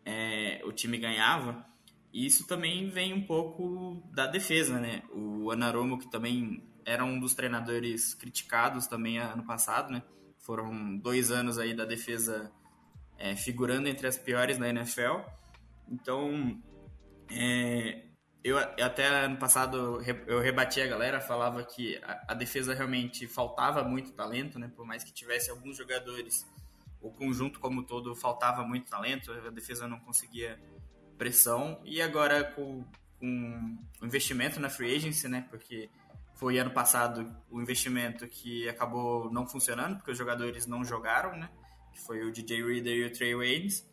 é, 0.04 0.62
o 0.64 0.72
time 0.72 0.96
ganhava. 0.96 1.66
Isso 2.12 2.46
também 2.46 2.88
vem 2.88 3.12
um 3.12 3.22
pouco 3.22 4.02
da 4.12 4.26
defesa, 4.26 4.80
né? 4.80 5.02
O 5.12 5.50
Anaromo, 5.50 5.98
que 5.98 6.10
também 6.10 6.62
era 6.84 7.04
um 7.04 7.20
dos 7.20 7.34
treinadores 7.34 8.14
criticados 8.14 8.86
também 8.86 9.18
ano 9.18 9.44
passado, 9.44 9.92
né? 9.92 10.02
Foram 10.38 10.96
dois 10.96 11.30
anos 11.30 11.58
aí 11.58 11.74
da 11.74 11.84
defesa 11.84 12.50
é, 13.18 13.36
figurando 13.36 13.88
entre 13.88 14.06
as 14.06 14.16
piores 14.16 14.56
da 14.56 14.68
NFL. 14.68 15.20
Então, 15.86 16.58
é, 17.30 18.04
eu 18.42 18.56
até 18.56 19.06
ano 19.24 19.36
passado 19.36 20.00
eu 20.26 20.40
rebati 20.40 20.80
a 20.80 20.86
galera, 20.86 21.20
falava 21.20 21.62
que 21.64 21.98
a, 22.02 22.24
a, 22.28 22.34
defesa 22.34 22.72
realmente 22.72 23.26
faltava 23.26 23.84
muito 23.84 24.12
talento, 24.12 24.58
né? 24.58 24.70
Por 24.74 24.86
mais 24.86 25.04
que 25.04 25.12
tivesse 25.12 25.50
alguns 25.50 25.76
jogadores, 25.76 26.46
o 27.02 27.10
conjunto 27.10 27.60
como 27.60 27.82
todo 27.82 28.14
faltava 28.14 28.64
muito 28.64 28.88
talento, 28.88 29.30
a 29.32 29.50
defesa 29.50 29.86
não 29.86 30.00
conseguia 30.00 30.58
pressão. 31.18 31.80
E 31.84 32.00
agora 32.00 32.44
com, 32.44 32.84
com 33.18 33.78
investimento 34.02 34.60
na 34.60 34.70
free 34.70 34.94
agency, 34.96 35.28
né? 35.28 35.46
Porque 35.50 35.90
foi 36.34 36.58
ano 36.58 36.70
passado 36.70 37.34
o 37.50 37.60
investimento 37.60 38.26
que 38.28 38.68
acabou 38.68 39.30
não 39.30 39.46
funcionando, 39.46 39.96
porque 39.96 40.12
os 40.12 40.18
jogadores 40.18 40.66
não 40.66 40.84
jogaram, 40.84 41.36
né? 41.36 41.50
Que 41.92 42.00
foi 42.00 42.24
o 42.24 42.32
DJ 42.32 42.64
Reader 42.64 42.96
e 42.96 43.04
o 43.06 43.12
Trey 43.12 43.34
Waynes. 43.34 43.86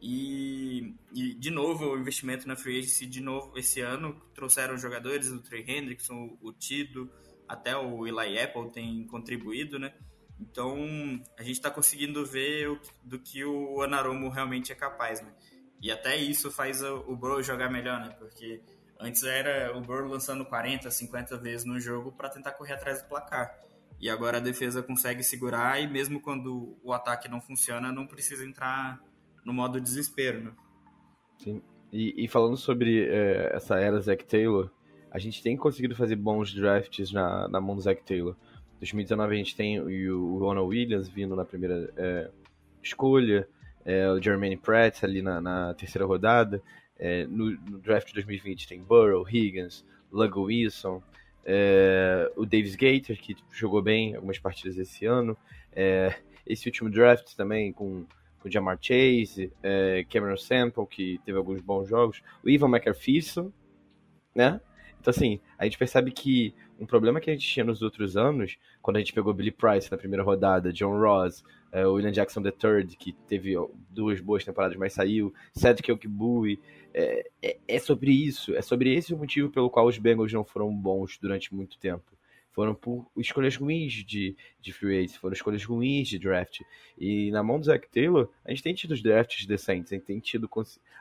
E, 0.00 0.94
e, 1.12 1.34
de 1.34 1.50
novo 1.50 1.86
o 1.86 1.98
investimento 1.98 2.46
na 2.46 2.54
free 2.54 2.78
agency 2.78 3.04
de 3.04 3.20
novo 3.20 3.58
esse 3.58 3.80
ano 3.80 4.14
trouxeram 4.32 4.78
jogadores 4.78 5.28
o 5.28 5.42
Trey 5.42 5.64
Hendrickson, 5.66 6.38
o 6.40 6.52
Tido, 6.52 7.10
até 7.48 7.76
o 7.76 8.06
Eli 8.06 8.38
Apple 8.38 8.70
tem 8.70 9.04
contribuído, 9.08 9.76
né? 9.76 9.92
Então 10.40 10.76
a 11.36 11.42
gente 11.42 11.56
está 11.56 11.68
conseguindo 11.68 12.24
ver 12.24 12.70
o, 12.70 12.80
do 13.02 13.18
que 13.18 13.44
o 13.44 13.82
Anaromo 13.82 14.28
realmente 14.28 14.70
é 14.70 14.74
capaz, 14.74 15.20
né? 15.20 15.32
E 15.80 15.90
até 15.90 16.16
isso 16.16 16.50
faz 16.50 16.82
o, 16.82 17.04
o 17.06 17.16
Burrow 17.16 17.42
jogar 17.42 17.70
melhor, 17.70 18.00
né? 18.00 18.14
Porque 18.18 18.60
antes 18.98 19.22
era 19.22 19.76
o 19.76 19.80
Burrow 19.80 20.08
lançando 20.08 20.44
40, 20.44 20.90
50 20.90 21.36
vezes 21.38 21.64
no 21.64 21.78
jogo 21.78 22.12
para 22.12 22.28
tentar 22.28 22.52
correr 22.52 22.74
atrás 22.74 23.02
do 23.02 23.08
placar. 23.08 23.56
E 24.00 24.08
agora 24.08 24.38
a 24.38 24.40
defesa 24.40 24.82
consegue 24.82 25.22
segurar 25.22 25.80
e 25.80 25.88
mesmo 25.88 26.20
quando 26.20 26.76
o 26.82 26.92
ataque 26.92 27.28
não 27.28 27.40
funciona, 27.40 27.92
não 27.92 28.06
precisa 28.06 28.44
entrar 28.44 29.00
no 29.44 29.52
modo 29.52 29.80
desespero, 29.80 30.44
né? 30.44 30.52
Sim. 31.38 31.62
E, 31.92 32.24
e 32.24 32.28
falando 32.28 32.56
sobre 32.56 33.08
é, 33.08 33.50
essa 33.54 33.78
era 33.80 34.00
Zack 34.00 34.24
Taylor, 34.24 34.70
a 35.10 35.18
gente 35.18 35.42
tem 35.42 35.56
conseguido 35.56 35.96
fazer 35.96 36.16
bons 36.16 36.52
drafts 36.52 37.10
na, 37.12 37.48
na 37.48 37.60
mão 37.60 37.74
do 37.74 37.80
Zack 37.80 38.04
Taylor. 38.04 38.36
Em 38.76 38.78
2019 38.80 39.34
a 39.34 39.38
gente 39.38 39.56
tem 39.56 39.80
o, 39.80 40.34
o 40.34 40.38
Ronald 40.38 40.68
Williams 40.68 41.08
vindo 41.08 41.34
na 41.34 41.44
primeira 41.44 41.92
é, 41.96 42.30
escolha, 42.82 43.48
é, 43.88 44.06
o 44.10 44.20
Jermaine 44.20 44.58
Pratt 44.58 45.02
ali 45.02 45.22
na, 45.22 45.40
na 45.40 45.72
terceira 45.72 46.04
rodada. 46.04 46.62
É, 46.98 47.26
no, 47.26 47.50
no, 47.50 47.78
draft 47.78 48.08
de 48.08 48.14
2020 48.14 48.68
tem 48.68 48.82
Burrow, 48.82 49.26
Higgins, 49.26 49.82
Lugo 50.12 50.42
Wilson, 50.42 51.02
é, 51.42 52.30
o 52.36 52.44
Davis 52.44 52.76
Gator, 52.76 53.16
que 53.16 53.34
jogou 53.50 53.80
bem 53.80 54.14
algumas 54.14 54.38
partidas 54.38 54.76
esse 54.76 55.06
ano. 55.06 55.34
É, 55.72 56.14
esse 56.46 56.68
último 56.68 56.90
draft 56.90 57.34
também 57.34 57.72
com 57.72 58.04
com 58.40 58.48
o 58.48 58.52
Jamar 58.52 58.78
Chase, 58.80 59.52
é, 59.62 60.06
Cameron 60.08 60.36
Sample, 60.36 60.86
que 60.86 61.20
teve 61.24 61.36
alguns 61.36 61.60
bons 61.60 61.88
jogos, 61.88 62.22
o 62.44 62.48
Ivan 62.48 62.68
McAfee, 62.68 63.20
né? 64.32 64.60
Então, 65.00 65.10
assim, 65.10 65.40
a 65.58 65.64
gente 65.64 65.76
percebe 65.76 66.12
que 66.12 66.54
um 66.78 66.86
problema 66.86 67.20
que 67.20 67.30
a 67.30 67.32
gente 67.32 67.48
tinha 67.48 67.64
nos 67.64 67.82
outros 67.82 68.16
anos, 68.16 68.56
quando 68.80 68.96
a 68.96 69.00
gente 69.00 69.12
pegou 69.12 69.34
Billy 69.34 69.50
Price 69.50 69.90
na 69.90 69.98
primeira 69.98 70.22
rodada, 70.22 70.72
John 70.72 70.96
Ross, 71.00 71.42
é, 71.72 71.86
o 71.86 71.94
William 71.94 72.12
Jackson 72.12 72.40
III, 72.40 72.96
que 72.96 73.12
teve 73.26 73.54
duas 73.90 74.20
boas 74.20 74.44
temporadas, 74.44 74.76
mas 74.76 74.92
saiu, 74.92 75.32
Cedric 75.52 75.90
Okbui, 75.92 76.60
é, 76.94 77.28
é, 77.42 77.58
é 77.66 77.78
sobre 77.78 78.10
isso, 78.10 78.54
é 78.54 78.62
sobre 78.62 78.94
esse 78.94 79.12
o 79.12 79.18
motivo 79.18 79.50
pelo 79.50 79.70
qual 79.70 79.86
os 79.86 79.98
Bengals 79.98 80.32
não 80.32 80.44
foram 80.44 80.74
bons 80.74 81.18
durante 81.18 81.54
muito 81.54 81.78
tempo 81.78 82.18
foram 82.58 82.74
por 82.74 83.06
escolhas 83.16 83.54
ruins 83.54 83.92
de, 84.04 84.36
de 84.60 84.72
free 84.72 84.96
agents, 84.98 85.14
foram 85.14 85.32
escolhas 85.32 85.64
ruins 85.64 86.08
de 86.08 86.18
draft. 86.18 86.62
E 86.98 87.30
na 87.30 87.40
mão 87.40 87.60
do 87.60 87.66
Zach 87.66 87.88
Taylor, 87.88 88.28
a 88.44 88.50
gente 88.50 88.64
tem 88.64 88.74
tido 88.74 88.90
os 88.90 89.00
drafts 89.00 89.46
decentes, 89.46 89.92
a 89.92 89.94
gente 89.94 90.06
tem 90.06 90.18
tido, 90.18 90.50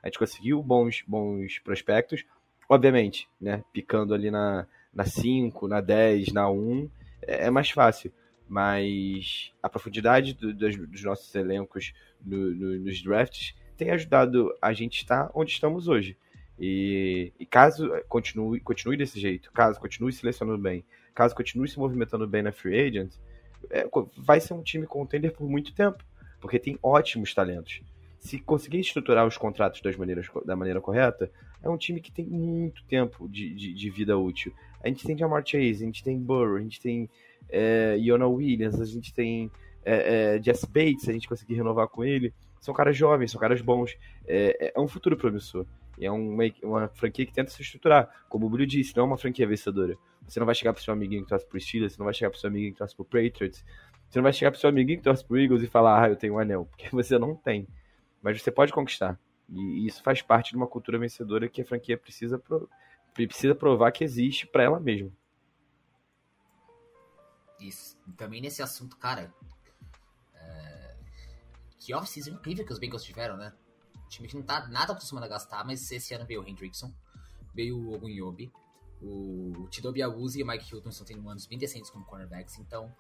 a 0.04 0.08
gente 0.08 0.20
conseguiu 0.20 0.62
bons, 0.62 1.04
bons 1.08 1.58
prospectos, 1.58 2.24
obviamente, 2.70 3.28
né, 3.42 3.64
picando 3.74 4.14
ali 4.14 4.30
na, 4.30 4.68
na 4.94 5.06
5, 5.06 5.68
na 5.68 5.82
10, 5.82 6.32
na 6.32 6.48
1, 6.48 6.92
é, 7.24 7.46
é 7.48 7.50
mais 7.50 7.72
fácil. 7.72 8.14
Mas 8.48 9.52
a 9.62 9.68
profundidade 9.70 10.34
do, 10.34 10.54
dos, 10.54 10.76
dos, 10.76 11.04
nossos 11.04 11.34
elencos 11.36 11.94
no, 12.26 12.52
no, 12.56 12.80
nos 12.80 13.02
drafts 13.02 13.56
tem 13.76 13.92
ajudado 13.92 14.54
a 14.62 14.74
gente 14.74 14.98
estar 14.98 15.30
onde 15.34 15.52
estamos 15.52 15.88
hoje. 15.88 16.18
E, 16.60 17.32
e, 17.40 17.46
caso 17.46 17.90
continue, 18.08 18.60
continue 18.60 18.98
desse 18.98 19.20
jeito, 19.20 19.52
caso 19.52 19.80
continue 19.80 20.12
selecionando 20.12 20.58
bem, 20.58 20.84
caso 21.14 21.36
continue 21.36 21.68
se 21.68 21.78
movimentando 21.78 22.26
bem 22.26 22.42
na 22.42 22.52
free 22.52 22.80
agent, 22.80 23.14
é, 23.70 23.88
vai 24.18 24.40
ser 24.40 24.54
um 24.54 24.64
time 24.64 24.88
contender 24.88 25.32
por 25.34 25.48
muito 25.48 25.74
tempo, 25.74 26.04
porque 26.40 26.58
tem 26.58 26.80
ótimos 26.82 27.34
talentos. 27.34 27.82
Se 28.20 28.40
conseguir 28.40 28.80
estruturar 28.80 29.28
os 29.28 29.38
contratos 29.38 29.82
das 29.82 29.96
maneiras, 29.96 30.28
da 30.46 30.56
maneira 30.56 30.82
correta, 30.82 31.32
é 31.62 31.70
um 31.70 31.78
time 31.78 32.02
que 32.02 32.12
tem 32.12 32.26
muito 32.26 32.84
tempo 32.86 33.28
de, 33.30 33.54
de, 33.54 33.74
de 33.74 33.90
vida 33.90 34.18
útil. 34.18 34.54
A 34.84 34.88
gente 34.88 35.06
tem 35.06 35.18
Jamar 35.18 35.46
Chase, 35.46 35.84
a 35.84 35.86
gente 35.86 36.04
tem 36.04 36.20
Burrow, 36.20 36.56
a 36.56 36.62
gente 36.62 36.82
tem 36.82 37.10
é, 37.50 37.98
Iona 38.00 38.28
Williams, 38.28 38.80
a 38.80 38.86
gente 38.86 39.14
tem 39.14 39.52
é, 39.86 40.36
é, 40.36 40.44
Jess 40.44 40.66
Bates, 40.66 41.08
a 41.08 41.14
gente 41.14 41.28
conseguir 41.28 41.56
renovar 41.56 41.88
com 41.88 42.04
ele. 42.04 42.34
São 42.60 42.74
caras 42.74 42.98
jovens, 42.98 43.32
são 43.32 43.40
caras 43.40 43.62
bons. 43.62 43.96
É, 44.28 44.74
é 44.76 44.80
um 44.80 44.88
futuro 44.88 45.16
promissor. 45.16 45.66
E 45.98 46.06
é 46.06 46.12
uma, 46.12 46.44
uma 46.64 46.88
franquia 46.90 47.26
que 47.26 47.34
tenta 47.34 47.50
se 47.50 47.62
estruturar. 47.62 48.10
Como 48.30 48.46
o 48.46 48.50
Bruno 48.50 48.68
disse, 48.68 48.96
não 48.96 49.04
é 49.04 49.08
uma 49.08 49.18
franquia 49.18 49.48
vencedora. 49.48 49.98
Você 50.28 50.40
não 50.40 50.46
vai 50.46 50.54
chegar 50.54 50.74
pro 50.74 50.84
seu 50.84 50.94
amiguinho 50.94 51.24
que 51.24 51.30
torce 51.30 51.48
pro 51.48 51.60
Steelers, 51.60 51.94
você 51.94 52.00
não 52.00 52.06
vai 52.06 52.14
chegar 52.14 52.30
pro 52.30 52.40
seu 52.40 52.50
amiguinho 52.50 52.74
que 52.74 52.78
torce 52.78 52.96
pro 52.96 53.06
Patriots, 53.06 53.64
você 54.10 54.20
não 54.20 54.24
vai 54.24 54.34
chegar 54.34 54.52
pro 54.52 54.60
seu 54.60 54.70
amiguinho 54.70 54.98
que 54.98 55.04
torce 55.04 55.26
pro 55.26 55.40
Eagles 55.40 55.64
e 55.64 55.68
falar, 55.68 56.04
ah, 56.04 56.10
eu 56.10 56.16
tenho 56.16 56.34
um 56.34 56.40
anel, 56.40 56.66
porque 56.72 56.90
você 56.92 57.18
não 57.18 57.34
tem. 57.34 57.68
Mas 58.22 58.42
você 58.42 58.52
pode 58.52 58.74
conquistar. 58.74 59.18
E 59.50 59.86
isso 59.88 60.04
faz 60.04 60.22
parte 60.22 60.52
de 60.52 60.58
uma 60.58 60.68
cultura 60.68 61.00
vencedora 61.00 61.48
que 61.48 61.62
a 61.62 61.66
franquia 61.66 61.98
precisa, 61.98 62.38
pro... 62.38 62.70
precisa 63.14 63.56
provar 63.56 63.92
que 63.92 64.04
existe 64.04 64.46
para 64.46 64.64
ela 64.64 64.80
mesma. 64.80 65.10
E 67.60 67.70
também 68.16 68.42
nesse 68.42 68.62
assunto, 68.62 68.98
cara. 68.98 69.34
É... 70.34 70.96
Que 71.80 71.94
off-season 71.94 72.32
incrível 72.32 72.66
que 72.66 72.74
os 72.74 72.80
Bengals 72.80 73.04
tiveram, 73.04 73.38
né? 73.38 73.54
Um 74.06 74.10
time 74.10 74.28
que 74.28 74.36
não 74.36 74.44
tá 74.44 74.68
nada 74.68 74.94
acostumado 74.94 75.26
a 75.26 75.28
gastar, 75.28 75.66
mas 75.66 75.92
esse 75.92 76.14
ano 76.14 76.26
veio 76.26 76.42
o 76.42 76.48
Hendrickson, 76.48 76.94
veio 77.54 77.78
o 77.78 77.94
Ogunyobi, 77.94 78.52
o 79.02 79.68
Tidobi 79.70 80.02
Awuzi 80.02 80.40
e 80.40 80.44
o 80.44 80.48
Mike 80.48 80.74
Hilton 80.74 80.90
estão 80.90 81.06
tendo 81.06 81.28
anos 81.30 81.46
bem 81.46 81.58
decentes 81.58 81.90
como 81.90 82.06
cornerbacks, 82.06 82.58
então. 82.58 82.94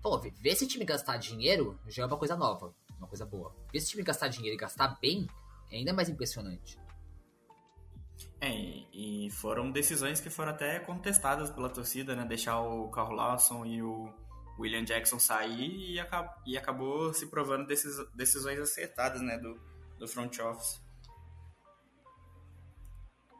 Pô, 0.00 0.18
ver 0.18 0.32
esse 0.44 0.66
time 0.66 0.84
gastar 0.84 1.16
dinheiro 1.16 1.78
já 1.86 2.02
é 2.02 2.06
uma 2.06 2.16
coisa 2.16 2.36
nova, 2.36 2.74
uma 2.98 3.06
coisa 3.06 3.24
boa. 3.24 3.54
Ver 3.70 3.78
esse 3.78 3.90
time 3.90 4.02
gastar 4.02 4.28
dinheiro 4.28 4.56
e 4.56 4.58
gastar 4.58 4.98
bem 5.00 5.28
é 5.70 5.76
ainda 5.76 5.92
mais 5.92 6.08
impressionante. 6.08 6.78
É, 8.40 8.50
e 8.92 9.28
foram 9.30 9.70
decisões 9.70 10.20
que 10.20 10.28
foram 10.28 10.50
até 10.50 10.80
contestadas 10.80 11.50
pela 11.50 11.68
torcida, 11.68 12.16
né? 12.16 12.24
Deixar 12.24 12.60
o 12.60 12.88
Carl 12.90 13.12
Lawson 13.12 13.64
e 13.64 13.80
o 13.80 14.12
William 14.58 14.84
Jackson 14.84 15.18
sair 15.18 15.92
e, 15.92 16.00
acab 16.00 16.28
e 16.46 16.58
acabou 16.58 17.14
se 17.14 17.28
provando 17.28 17.66
decisões 17.66 18.58
acertadas, 18.58 19.22
né? 19.22 19.38
Do, 19.38 19.60
do 19.98 20.08
front 20.08 20.36
office. 20.40 20.80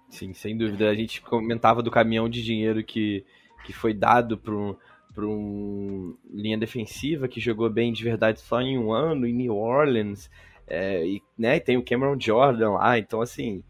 Sim, 0.09 0.35
sem 0.35 0.57
dúvida. 0.57 0.89
A 0.89 0.95
gente 0.95 1.21
comentava 1.23 1.83
do 1.83 1.91
caminhão 1.91 2.29
de 2.29 2.43
dinheiro 2.43 2.85
que, 2.85 3.25
que 3.65 3.73
foi 3.73 3.95
dado 3.95 4.37
para 4.37 4.55
um, 4.55 4.77
para 5.15 5.27
um 5.27 6.17
linha 6.31 6.59
defensiva 6.59 7.27
que 7.27 7.41
jogou 7.41 7.69
bem 7.71 7.93
de 7.93 8.05
verdade 8.05 8.41
só 8.41 8.61
em 8.61 8.79
um 8.79 8.93
ano 8.93 9.27
em 9.27 9.33
New 9.33 9.57
Orleans. 9.57 10.31
É, 10.67 11.05
e 11.05 11.23
né, 11.37 11.59
tem 11.59 11.77
o 11.77 11.85
Cameron 11.85 12.21
Jordan 12.21 12.73
lá, 12.73 12.99
então 12.99 13.21
assim. 13.21 13.65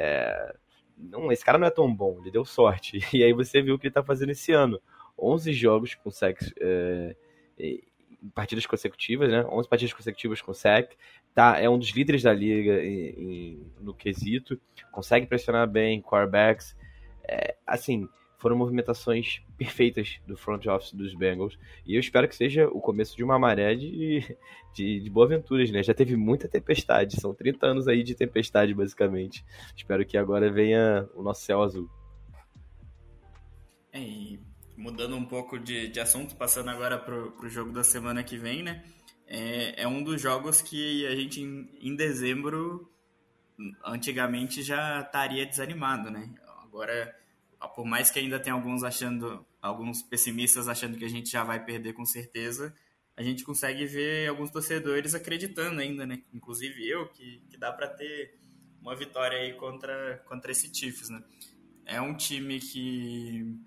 É, 0.00 0.54
não, 0.96 1.32
esse 1.32 1.44
cara 1.44 1.58
não 1.58 1.66
é 1.66 1.70
tão 1.70 1.92
bom, 1.92 2.18
ele 2.20 2.30
deu 2.30 2.44
sorte. 2.44 3.00
E 3.12 3.24
aí 3.24 3.32
você 3.32 3.60
viu 3.60 3.74
o 3.74 3.78
que 3.78 3.88
ele 3.88 3.94
tá 3.94 4.02
fazendo 4.02 4.30
esse 4.30 4.52
ano. 4.52 4.80
11 5.18 5.52
jogos 5.52 5.94
com 5.96 6.10
sexo. 6.10 6.54
É, 6.60 7.16
partidas 8.32 8.64
consecutivas, 8.64 9.28
né? 9.28 9.44
11 9.44 9.68
partidas 9.68 9.92
consecutivas 9.92 10.40
com 10.40 10.54
sec. 10.54 10.92
Tá, 11.34 11.58
é 11.58 11.68
um 11.68 11.78
dos 11.78 11.90
líderes 11.90 12.22
da 12.22 12.32
liga 12.32 12.80
em, 12.84 13.08
em, 13.08 13.72
no 13.80 13.92
quesito. 13.92 14.60
Consegue 14.92 15.26
pressionar 15.26 15.68
bem 15.68 16.00
quarterbacks. 16.00 16.76
É, 17.24 17.56
assim, 17.66 18.08
foram 18.38 18.56
movimentações 18.56 19.42
perfeitas 19.58 20.20
do 20.24 20.36
front 20.36 20.64
office 20.66 20.94
dos 20.94 21.12
Bengals. 21.14 21.58
E 21.84 21.96
eu 21.96 22.00
espero 22.00 22.28
que 22.28 22.36
seja 22.36 22.68
o 22.68 22.80
começo 22.80 23.16
de 23.16 23.24
uma 23.24 23.38
maré 23.38 23.74
de, 23.74 24.22
de, 24.72 25.00
de 25.00 25.10
boa 25.10 25.26
aventuras, 25.26 25.70
né? 25.70 25.82
Já 25.82 25.92
teve 25.92 26.16
muita 26.16 26.48
tempestade, 26.48 27.20
são 27.20 27.34
30 27.34 27.66
anos 27.66 27.88
aí 27.88 28.04
de 28.04 28.14
tempestade, 28.14 28.72
basicamente. 28.72 29.44
Espero 29.76 30.06
que 30.06 30.16
agora 30.16 30.50
venha 30.50 31.08
o 31.14 31.22
nosso 31.22 31.42
céu 31.42 31.62
azul. 31.62 31.90
É, 33.92 34.00
e 34.00 34.40
mudando 34.76 35.16
um 35.16 35.24
pouco 35.24 35.58
de, 35.58 35.88
de 35.88 35.98
assunto, 35.98 36.36
passando 36.36 36.70
agora 36.70 36.96
pro 36.96 37.48
jogo 37.48 37.72
da 37.72 37.82
semana 37.82 38.22
que 38.22 38.38
vem, 38.38 38.62
né? 38.62 38.84
É, 39.26 39.82
é 39.82 39.88
um 39.88 40.02
dos 40.02 40.22
jogos 40.22 40.62
que 40.62 41.04
a 41.06 41.16
gente, 41.16 41.42
em, 41.42 41.68
em 41.80 41.96
dezembro, 41.96 42.88
antigamente 43.84 44.62
já 44.62 45.00
estaria 45.00 45.44
desanimado, 45.44 46.10
né? 46.10 46.32
Agora 46.62 47.14
por 47.66 47.84
mais 47.84 48.10
que 48.10 48.18
ainda 48.18 48.38
tenha 48.38 48.54
alguns 48.54 48.84
achando, 48.84 49.44
alguns 49.60 50.02
pessimistas 50.02 50.68
achando 50.68 50.96
que 50.96 51.04
a 51.04 51.08
gente 51.08 51.30
já 51.30 51.42
vai 51.42 51.64
perder 51.64 51.92
com 51.92 52.04
certeza, 52.04 52.74
a 53.16 53.22
gente 53.22 53.42
consegue 53.42 53.84
ver 53.84 54.28
alguns 54.28 54.50
torcedores 54.50 55.14
acreditando 55.14 55.80
ainda, 55.80 56.06
né? 56.06 56.22
Inclusive 56.32 56.88
eu, 56.88 57.08
que, 57.08 57.42
que 57.50 57.56
dá 57.56 57.72
para 57.72 57.88
ter 57.88 58.38
uma 58.80 58.94
vitória 58.94 59.38
aí 59.38 59.54
contra, 59.54 60.18
contra 60.28 60.52
esse 60.52 60.72
Chiefs, 60.72 61.08
né? 61.08 61.22
É 61.84 62.00
um 62.00 62.16
time 62.16 62.60
que, 62.60 63.58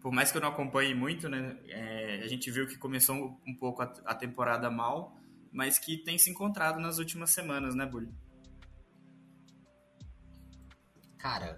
por 0.00 0.12
mais 0.12 0.30
que 0.30 0.38
eu 0.38 0.42
não 0.42 0.50
acompanhe 0.50 0.94
muito, 0.94 1.28
né? 1.28 1.58
É, 1.66 2.20
a 2.22 2.28
gente 2.28 2.50
viu 2.52 2.68
que 2.68 2.78
começou 2.78 3.40
um 3.44 3.54
pouco 3.54 3.82
a, 3.82 3.92
a 4.04 4.14
temporada 4.14 4.70
mal, 4.70 5.16
mas 5.50 5.76
que 5.76 5.96
tem 5.96 6.16
se 6.16 6.30
encontrado 6.30 6.78
nas 6.78 6.98
últimas 6.98 7.30
semanas, 7.30 7.74
né, 7.74 7.84
Bully? 7.86 8.14
Cara, 11.18 11.56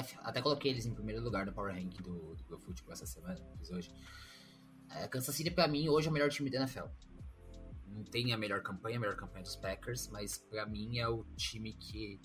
até, 0.00 0.18
até 0.22 0.42
coloquei 0.42 0.70
eles 0.70 0.86
em 0.86 0.94
primeiro 0.94 1.22
lugar 1.22 1.46
no 1.46 1.52
Power 1.52 1.74
Rank 1.74 2.00
do, 2.02 2.34
do 2.48 2.58
Football 2.58 2.92
essa 2.92 3.06
semana, 3.06 3.36
fiz 3.58 3.70
hoje. 3.70 3.90
É, 4.90 5.06
Kansas 5.06 5.34
City, 5.34 5.50
pra 5.50 5.68
mim, 5.68 5.88
hoje 5.88 6.08
é 6.08 6.10
o 6.10 6.12
melhor 6.12 6.30
time 6.30 6.50
da 6.50 6.58
NFL. 6.58 6.86
Não 7.86 8.04
tem 8.04 8.32
a 8.32 8.38
melhor 8.38 8.62
campanha, 8.62 8.96
a 8.96 9.00
melhor 9.00 9.16
campanha 9.16 9.42
dos 9.42 9.56
Packers, 9.56 10.08
mas 10.08 10.38
pra 10.38 10.66
mim 10.66 10.98
é 10.98 11.08
o 11.08 11.24
time 11.36 11.72
que 11.74 12.20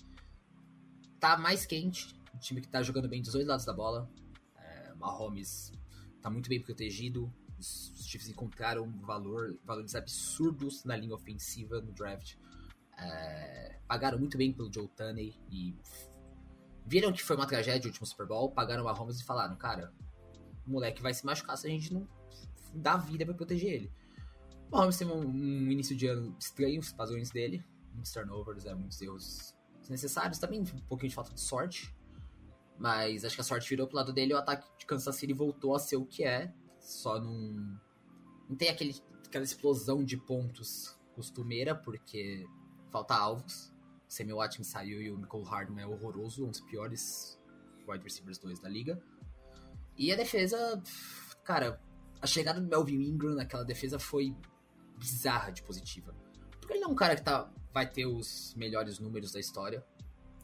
tá 1.20 1.36
mais 1.36 1.64
quente, 1.64 2.20
o 2.34 2.38
time 2.38 2.60
que 2.60 2.68
tá 2.68 2.82
jogando 2.82 3.08
bem 3.08 3.22
dos 3.22 3.32
dois 3.32 3.46
lados 3.46 3.64
da 3.64 3.72
bola. 3.72 4.10
É, 4.56 4.94
Mahomes 4.94 5.72
tá 6.20 6.28
muito 6.28 6.48
bem 6.48 6.60
protegido, 6.60 7.32
os, 7.58 7.90
os 7.92 8.06
Chiefs 8.06 8.28
encontraram 8.28 8.90
valor, 9.00 9.58
valores 9.64 9.94
absurdos 9.94 10.84
na 10.84 10.96
linha 10.96 11.14
ofensiva 11.14 11.80
no 11.80 11.92
draft. 11.92 12.36
É, 12.98 13.78
pagaram 13.86 14.18
muito 14.18 14.36
bem 14.36 14.52
pelo 14.52 14.72
Joe 14.72 14.88
Tunney 14.88 15.34
e 15.50 15.76
viram 16.86 17.12
que 17.12 17.22
foi 17.22 17.36
uma 17.36 17.46
tragédia 17.46 17.88
o 17.88 17.90
último 17.90 18.06
Super 18.06 18.26
Bowl, 18.26 18.50
pagaram 18.50 18.82
o 18.82 18.84
Mahomes 18.86 19.20
e 19.20 19.24
falaram, 19.24 19.56
cara, 19.56 19.92
o 20.66 20.70
moleque 20.70 21.02
vai 21.02 21.12
se 21.12 21.26
machucar 21.26 21.58
se 21.58 21.66
a 21.66 21.70
gente 21.70 21.92
não 21.92 22.08
dar 22.72 22.96
vida 22.96 23.24
para 23.24 23.34
proteger 23.34 23.72
ele. 23.72 23.92
O 24.68 24.76
Mahomes 24.76 24.96
teve 24.96 25.10
um, 25.10 25.20
um, 25.20 25.70
início 25.70 25.96
de 25.96 26.06
ano 26.06 26.36
estranho, 26.38 26.80
os 26.80 26.92
padrões 26.92 27.30
dele, 27.30 27.64
muitos 27.92 28.12
turnovers, 28.12 28.64
é, 28.64 28.74
muitos 28.74 29.00
erros 29.02 29.56
desnecessários, 29.80 30.38
também 30.38 30.60
um 30.60 30.64
pouquinho 30.64 31.08
de 31.08 31.14
falta 31.14 31.34
de 31.34 31.40
sorte, 31.40 31.94
mas 32.78 33.24
acho 33.24 33.34
que 33.34 33.40
a 33.40 33.44
sorte 33.44 33.68
virou 33.68 33.86
pro 33.86 33.96
lado 33.96 34.12
dele 34.12 34.34
o 34.34 34.38
ataque 34.38 34.66
de 34.78 34.86
Kansas 34.86 35.16
City 35.16 35.32
voltou 35.32 35.74
a 35.74 35.78
ser 35.78 35.96
o 35.96 36.04
que 36.04 36.24
é, 36.24 36.52
só 36.78 37.20
não, 37.20 37.78
não 38.48 38.56
tem 38.56 38.68
aquele, 38.68 38.94
aquela 39.26 39.44
explosão 39.44 40.04
de 40.04 40.16
pontos 40.16 40.96
costumeira, 41.14 41.74
porque 41.74 42.46
falta 42.90 43.14
alvos, 43.14 43.72
Sammy 44.08 44.32
Watkins 44.32 44.68
saiu 44.68 45.00
e 45.00 45.10
o 45.10 45.18
Nicole 45.18 45.44
Hardman 45.44 45.84
é 45.84 45.86
horroroso, 45.86 46.44
um 46.44 46.50
dos 46.50 46.60
piores 46.60 47.38
wide 47.88 48.02
receivers 48.02 48.38
2 48.38 48.60
da 48.60 48.68
liga. 48.68 49.00
E 49.96 50.12
a 50.12 50.16
defesa, 50.16 50.82
cara, 51.44 51.80
a 52.20 52.26
chegada 52.26 52.60
do 52.60 52.68
Melvin 52.68 53.02
Ingram 53.02 53.34
naquela 53.34 53.64
defesa 53.64 53.98
foi 53.98 54.34
bizarra 54.98 55.50
de 55.50 55.62
positiva. 55.62 56.14
Porque 56.60 56.74
ele 56.74 56.80
não 56.80 56.90
é 56.90 56.92
um 56.92 56.96
cara 56.96 57.16
que 57.16 57.22
tá, 57.22 57.50
vai 57.72 57.88
ter 57.88 58.06
os 58.06 58.54
melhores 58.56 58.98
números 58.98 59.32
da 59.32 59.40
história. 59.40 59.84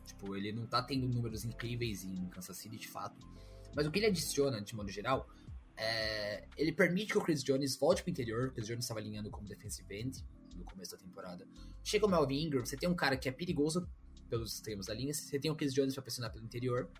Tipo, 0.04 0.36
ele 0.36 0.52
não 0.52 0.66
tá 0.66 0.82
tendo 0.82 1.08
números 1.08 1.44
incríveis 1.44 2.04
em 2.04 2.26
Kansas 2.26 2.56
City 2.56 2.76
de 2.76 2.88
fato. 2.88 3.26
Mas 3.74 3.86
o 3.86 3.90
que 3.90 3.98
ele 3.98 4.06
adiciona, 4.06 4.60
de 4.60 4.74
modo 4.74 4.90
geral, 4.90 5.28
é, 5.76 6.46
ele 6.56 6.72
permite 6.72 7.12
que 7.12 7.18
o 7.18 7.22
Chris 7.22 7.42
Jones 7.42 7.76
volte 7.76 8.02
pro 8.02 8.10
interior. 8.10 8.48
O 8.48 8.52
Chris 8.52 8.66
Jones 8.66 8.84
estava 8.84 9.00
alinhando 9.00 9.30
como 9.30 9.46
defensive 9.46 9.94
end 9.94 10.24
no 10.57 10.64
começo 10.64 10.92
da 10.92 10.98
temporada. 10.98 11.46
Chega 11.82 12.07
o 12.07 12.09
Melvin 12.09 12.46
Ingram, 12.46 12.64
você 12.64 12.76
tem 12.76 12.88
um 12.88 12.94
cara 12.94 13.16
que 13.16 13.28
é 13.28 13.32
perigoso 13.32 13.88
pelos 14.28 14.55
extremos 14.55 14.86
da 14.86 14.94
linha, 14.94 15.12
você 15.12 15.38
tem 15.38 15.50
o 15.50 15.57
Chris 15.57 15.74
Jones 15.74 15.94
para 15.94 16.03
pressionar 16.03 16.32
pelo 16.32 16.44
interior, 16.44 16.90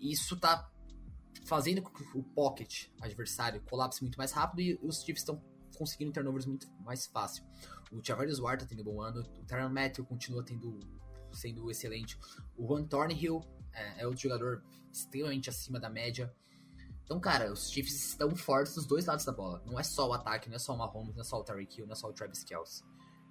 e 0.00 0.12
isso 0.12 0.36
tá 0.38 0.70
fazendo 1.44 1.82
com 1.82 1.90
que 1.90 2.04
o 2.16 2.22
pocket 2.22 2.86
adversário 3.00 3.60
colapse 3.62 4.02
muito 4.02 4.16
mais 4.16 4.32
rápido 4.32 4.60
e 4.60 4.78
os 4.82 5.02
Chiefs 5.02 5.22
estão 5.22 5.42
conseguindo 5.76 6.12
turnovers 6.12 6.46
muito 6.46 6.68
mais 6.80 7.06
fácil. 7.06 7.44
O 7.92 8.04
Javarius 8.04 8.38
Ward 8.38 8.64
tá 8.64 8.68
tendo 8.68 8.82
um 8.82 8.84
bom 8.84 9.00
ano, 9.00 9.20
o 9.20 9.44
Tyron 9.44 9.68
Matthew 9.68 10.04
continua 10.04 10.44
tendo 10.44 10.78
sendo 11.32 11.70
excelente. 11.70 12.18
O 12.56 12.66
Juan 12.66 12.84
Thornhill 12.84 13.42
é, 13.72 14.02
é 14.02 14.06
outro 14.06 14.22
jogador 14.22 14.64
extremamente 14.92 15.48
acima 15.48 15.78
da 15.78 15.88
média. 15.88 16.34
Então, 17.04 17.20
cara, 17.20 17.52
os 17.52 17.70
Chiefs 17.70 18.10
estão 18.10 18.34
fortes 18.36 18.74
dos 18.74 18.86
dois 18.86 19.06
lados 19.06 19.24
da 19.24 19.32
bola. 19.32 19.62
Não 19.64 19.78
é 19.78 19.82
só 19.82 20.08
o 20.08 20.12
ataque, 20.12 20.48
não 20.48 20.56
é 20.56 20.58
só 20.58 20.74
o 20.74 20.78
Mahomes, 20.78 21.14
não 21.14 21.22
é 21.22 21.24
só 21.24 21.38
o 21.38 21.44
Tyreek 21.44 21.78
Hill, 21.78 21.86
não 21.86 21.92
é 21.92 21.96
só 21.96 22.08
o 22.08 22.12
Travis 22.12 22.44
Kelce. 22.44 22.82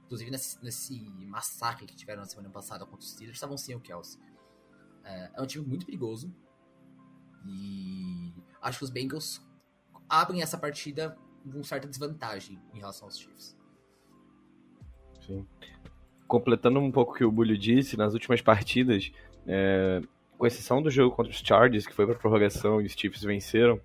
Inclusive, 0.08 0.32
nesse, 0.32 0.64
nesse, 0.64 1.10
massacre 1.26 1.86
que 1.86 1.94
tiveram 1.94 2.22
na 2.22 2.28
semana 2.28 2.50
passada 2.50 2.86
contra 2.86 3.02
os 3.02 3.12
Steelers, 3.12 3.36
estavam 3.36 3.58
sem 3.58 3.76
o 3.76 3.80
Kelsey. 3.82 4.22
É, 5.04 5.32
é 5.36 5.42
um 5.42 5.46
time 5.46 5.66
muito 5.66 5.86
perigoso. 5.86 6.34
E 7.46 8.34
acho 8.62 8.80
que 8.80 8.84
os 8.86 8.90
Bengals 8.90 9.46
abrem 10.08 10.42
essa 10.42 10.58
partida 10.58 11.18
com 11.52 11.62
certa 11.62 11.90
desvantagem 11.90 12.58
em 12.74 12.80
relação 12.80 13.08
aos 13.08 13.20
Chiefs. 13.20 13.58
Sim. 15.26 15.46
Completando 16.26 16.80
um 16.80 16.92
pouco 16.92 17.12
o 17.12 17.16
que 17.16 17.26
o 17.26 17.32
Bulho 17.32 17.58
disse, 17.58 17.98
nas 17.98 18.14
últimas 18.14 18.42
partidas, 18.42 19.12
é, 19.46 20.02
com 20.38 20.48
exceção 20.48 20.82
do 20.82 20.90
jogo 20.90 21.14
contra 21.14 21.32
os 21.32 21.40
Chargers, 21.40 21.86
que 21.86 21.94
foi 21.94 22.06
para 22.06 22.16
prorrogação 22.16 22.82
e 22.82 22.86
os 22.86 22.94
Chiefs 22.94 23.24
venceram, 23.24 23.82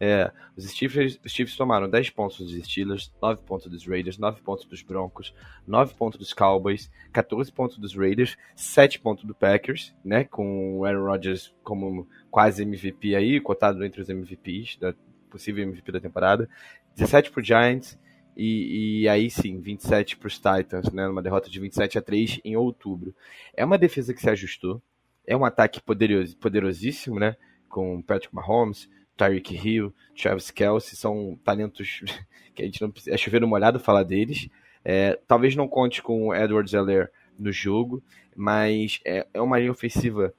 é, 0.00 0.32
os, 0.56 0.70
Chiefs, 0.72 1.20
os 1.24 1.56
tomaram 1.56 1.88
10 1.88 2.10
pontos 2.10 2.38
dos 2.38 2.52
Steelers, 2.64 3.12
9 3.22 3.42
pontos 3.42 3.70
dos 3.70 3.86
Raiders, 3.86 4.18
9 4.18 4.40
pontos 4.42 4.64
dos 4.64 4.82
Broncos, 4.82 5.32
9 5.66 5.94
pontos 5.94 6.18
dos 6.18 6.32
Cowboys, 6.32 6.90
14 7.12 7.52
pontos 7.52 7.78
dos 7.78 7.94
Raiders, 7.94 8.36
7 8.56 8.98
pontos 8.98 9.24
do 9.24 9.34
Packers, 9.34 9.94
né? 10.04 10.24
Com 10.24 10.78
o 10.78 10.84
Aaron 10.84 11.04
Rodgers 11.04 11.54
como 11.62 12.08
quase 12.30 12.62
MVP 12.62 13.14
aí, 13.14 13.40
cotado 13.40 13.84
entre 13.84 14.00
os 14.00 14.08
MVPs, 14.08 14.76
da 14.78 14.94
possível 15.30 15.62
MVP 15.62 15.92
da 15.92 16.00
temporada, 16.00 16.48
17 16.94 17.30
para 17.30 17.42
Giants, 17.42 17.98
e, 18.36 19.02
e, 19.02 19.08
aí 19.08 19.30
sim, 19.30 19.60
27 19.60 20.16
para 20.16 20.26
os 20.26 20.36
Titans, 20.36 20.90
né? 20.92 21.06
Uma 21.06 21.22
derrota 21.22 21.50
de 21.50 21.60
27 21.60 21.98
a 21.98 22.02
3 22.02 22.40
em 22.44 22.56
outubro. 22.56 23.14
É 23.54 23.64
uma 23.64 23.78
defesa 23.78 24.14
que 24.14 24.20
se 24.20 24.30
ajustou, 24.30 24.82
é 25.26 25.36
um 25.36 25.44
ataque 25.44 25.80
poderoso, 25.80 26.36
poderosíssimo, 26.38 27.18
né? 27.18 27.36
Com 27.68 28.02
Patrick 28.02 28.34
Mahomes, 28.34 28.88
Tyreek 29.16 29.54
Hill, 29.54 29.94
Travis 30.20 30.50
Kelsey, 30.50 30.96
são 30.96 31.38
talentos 31.44 32.00
que 32.54 32.62
a 32.62 32.64
gente 32.64 32.80
não 32.80 32.90
precisa. 32.90 33.14
É 33.14 33.18
chover 33.18 33.44
molhado 33.44 33.78
falar 33.78 34.02
deles. 34.02 34.48
É, 34.84 35.18
talvez 35.26 35.54
não 35.54 35.68
conte 35.68 36.02
com 36.02 36.28
o 36.28 36.34
Edward 36.34 36.68
Zeller 36.70 37.10
no 37.38 37.52
jogo, 37.52 38.02
mas 38.36 39.00
é, 39.04 39.26
é 39.32 39.40
uma 39.40 39.58
linha 39.58 39.70
ofensiva 39.70 40.34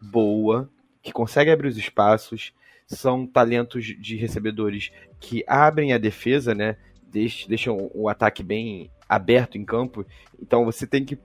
boa, 0.00 0.70
que 1.02 1.12
consegue 1.12 1.50
abrir 1.50 1.68
os 1.68 1.76
espaços. 1.76 2.52
São 2.86 3.26
talentos 3.26 3.84
de 3.84 4.16
recebedores 4.16 4.92
que 5.18 5.44
abrem 5.46 5.92
a 5.92 5.98
defesa, 5.98 6.54
né? 6.54 6.76
Deixam 7.48 7.90
o 7.94 8.08
ataque 8.08 8.42
bem 8.42 8.90
aberto 9.08 9.58
em 9.58 9.64
campo. 9.64 10.06
Então 10.40 10.64
você 10.64 10.86
tem 10.86 11.04
que 11.04 11.18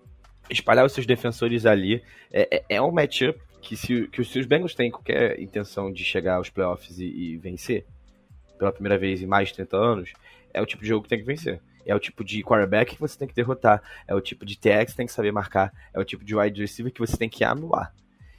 espalhar 0.50 0.86
os 0.86 0.94
seus 0.94 1.06
defensores 1.06 1.66
ali. 1.66 2.04
É, 2.32 2.58
é, 2.58 2.76
é 2.76 2.82
um 2.82 2.92
matchup 2.92 3.40
que 3.62 3.78
se, 3.78 4.08
que 4.08 4.20
os 4.20 4.46
Bengals 4.46 4.76
têm 4.76 4.92
qualquer 4.92 5.40
intenção 5.40 5.92
de 5.92 6.04
chegar 6.04 6.36
aos 6.36 6.50
playoffs 6.50 7.00
e, 7.00 7.06
e, 7.06 7.38
vencer, 7.38 7.86
pela 8.58 8.72
primeira 8.72 8.98
vez 8.98 9.22
em 9.22 9.28
mais 9.28 9.50
de 9.50 9.56
30 9.56 9.78
anos, 9.78 10.14
é 10.54 10.62
o 10.62 10.66
tipo 10.66 10.82
de 10.82 10.90
jogo 10.90 11.04
que 11.04 11.10
tem 11.10 11.20
que 11.20 11.26
vencer. 11.26 11.62
É 11.86 11.96
o 11.96 12.00
tipo 12.00 12.24
de 12.24 12.44
quarterback 12.44 12.96
que 12.96 13.00
você 13.00 13.18
tem 13.18 13.28
que 13.28 13.34
derrotar. 13.34 13.82
É 14.08 14.14
o 14.14 14.22
tipo 14.22 14.46
de 14.46 14.58
TX 14.58 14.92
que 14.92 14.98
tem 14.98 15.06
que 15.06 15.12
saber 15.12 15.32
marcar. 15.32 15.74
É 15.94 16.00
o 16.00 16.04
tipo 16.04 16.24
de 16.24 16.36
wide 16.36 16.62
receiver 16.62 16.92
que 16.92 17.00
você 17.00 17.18
tem 17.18 17.30
que 17.30 17.44
anular. 17.44 17.94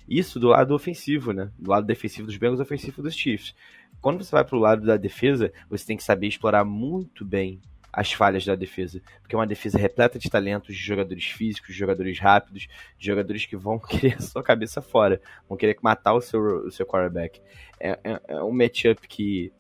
Isso 0.09 0.39
do 0.39 0.49
lado 0.49 0.75
ofensivo, 0.75 1.33
né? 1.33 1.51
Do 1.59 1.71
lado 1.71 1.87
defensivo 1.87 2.27
dos 2.27 2.37
Bengals, 2.37 2.61
ofensivo 2.61 3.03
dos 3.03 3.15
Chiefs. 3.15 3.55
Quando 4.01 4.23
você 4.23 4.31
vai 4.31 4.45
para 4.45 4.57
o 4.57 4.61
lado 4.61 4.87
da 4.87 4.97
defesa, 4.97 5.53
você 5.69 5.87
tem 5.87 5.97
que 5.97 6.05
saber 6.05 6.27
explorar 6.29 6.65
muito 6.65 7.25
bem 7.25 7.61
as 7.93 8.13
falhas 8.13 8.45
da 8.45 8.55
defesa. 8.55 9.03
Porque 9.21 9.35
é 9.35 9.39
uma 9.39 9.47
defesa 9.47 9.79
repleta 9.79 10.19
de 10.19 10.31
talentos, 10.31 10.75
de 10.75 10.83
jogadores 10.83 11.25
físicos, 11.25 11.69
de 11.69 11.79
jogadores 11.79 12.19
rápidos, 12.19 12.69
de 12.99 13.07
jogadores 13.07 13.45
que 13.45 13.57
vão 13.57 13.79
querer 13.81 14.17
a 14.17 14.23
sua 14.23 14.43
cabeça 14.43 14.81
fora, 14.81 15.21
vão 15.49 15.59
querer 15.59 15.77
matar 15.83 16.15
o 16.15 16.21
seu, 16.21 16.41
o 16.67 16.71
seu 16.71 16.87
quarterback. 16.87 17.41
É, 17.79 17.99
é, 18.03 18.21
é 18.29 18.43
um 18.43 18.53
matchup 18.53 19.07
que, 19.07 19.53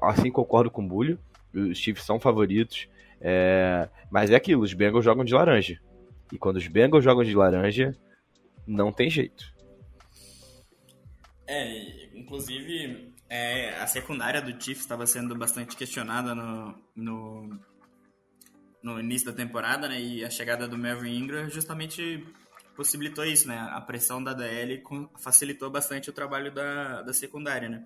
assim 0.00 0.30
concordo 0.30 0.70
com 0.70 0.84
o 0.84 0.88
Bulho, 0.88 1.18
Os 1.52 1.78
Chiefs 1.78 2.04
são 2.04 2.20
favoritos. 2.20 2.88
É, 3.20 3.88
mas 4.10 4.30
é 4.30 4.34
aquilo, 4.34 4.62
os 4.62 4.72
Bengals 4.72 5.04
jogam 5.04 5.24
de 5.24 5.34
laranja. 5.34 5.80
E 6.32 6.38
quando 6.38 6.56
os 6.56 6.66
Bengals 6.66 7.04
jogam 7.04 7.24
de 7.24 7.34
laranja, 7.34 7.96
não 8.66 8.92
tem 8.92 9.10
jeito. 9.10 9.52
É, 11.46 12.06
inclusive 12.14 13.12
é, 13.28 13.70
a 13.80 13.86
secundária 13.86 14.42
do 14.42 14.50
Chiefs 14.50 14.82
estava 14.82 15.06
sendo 15.06 15.34
bastante 15.34 15.74
questionada 15.74 16.34
no, 16.34 16.74
no, 16.94 17.60
no, 18.82 18.98
início 19.00 19.26
da 19.26 19.32
temporada, 19.32 19.88
né? 19.88 20.00
E 20.00 20.24
a 20.24 20.30
chegada 20.30 20.66
do 20.66 20.78
Melvin 20.78 21.16
Ingram 21.16 21.48
justamente 21.48 22.26
possibilitou 22.76 23.24
isso, 23.24 23.48
né? 23.48 23.58
A 23.70 23.80
pressão 23.80 24.22
da 24.22 24.32
DL 24.32 24.82
facilitou 25.18 25.70
bastante 25.70 26.10
o 26.10 26.12
trabalho 26.12 26.52
da, 26.52 27.02
da 27.02 27.12
secundária, 27.12 27.68
né? 27.68 27.84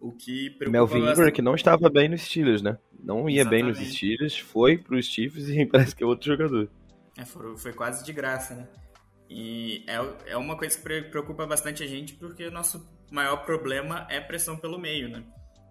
O 0.00 0.12
que 0.12 0.56
Melvin 0.68 1.00
Ingram 1.00 1.32
que 1.32 1.42
não 1.42 1.54
estava 1.54 1.90
bem 1.90 2.08
nos 2.08 2.22
Steelers, 2.22 2.62
né? 2.62 2.78
Não 3.02 3.28
ia 3.28 3.40
Exatamente. 3.40 3.62
bem 3.62 3.84
nos 3.84 3.92
Steelers, 3.92 4.38
foi 4.38 4.78
para 4.78 4.96
os 4.96 5.06
Chiefs 5.06 5.48
e 5.48 5.66
parece 5.66 5.94
que 5.94 6.02
é 6.02 6.06
outro 6.06 6.26
jogador. 6.26 6.70
É, 7.16 7.24
foi, 7.24 7.56
foi 7.56 7.72
quase 7.72 8.04
de 8.04 8.12
graça, 8.12 8.54
né? 8.54 8.68
E 9.28 9.84
é, 9.86 10.32
é 10.32 10.36
uma 10.36 10.56
coisa 10.56 10.78
que 10.78 11.02
preocupa 11.02 11.46
bastante 11.46 11.82
a 11.82 11.86
gente 11.86 12.14
porque 12.14 12.46
o 12.46 12.50
nosso 12.50 12.88
maior 13.10 13.44
problema 13.44 14.06
é 14.08 14.20
pressão 14.20 14.56
pelo 14.56 14.78
meio, 14.78 15.08
né? 15.08 15.22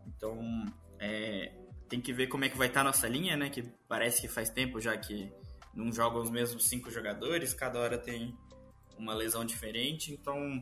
Então, 0.05 0.65
é, 0.99 1.51
tem 1.87 2.01
que 2.01 2.13
ver 2.13 2.27
como 2.27 2.45
é 2.45 2.49
que 2.49 2.57
vai 2.57 2.67
estar 2.67 2.81
tá 2.81 2.87
a 2.87 2.91
nossa 2.91 3.07
linha, 3.07 3.35
né? 3.35 3.49
Que 3.49 3.63
parece 3.87 4.21
que 4.21 4.27
faz 4.27 4.49
tempo 4.49 4.79
já 4.79 4.97
que 4.97 5.31
não 5.73 5.91
jogam 5.91 6.21
os 6.21 6.29
mesmos 6.29 6.67
cinco 6.67 6.89
jogadores, 6.89 7.53
cada 7.53 7.79
hora 7.79 7.97
tem 7.97 8.35
uma 8.97 9.13
lesão 9.13 9.45
diferente, 9.45 10.11
então 10.11 10.61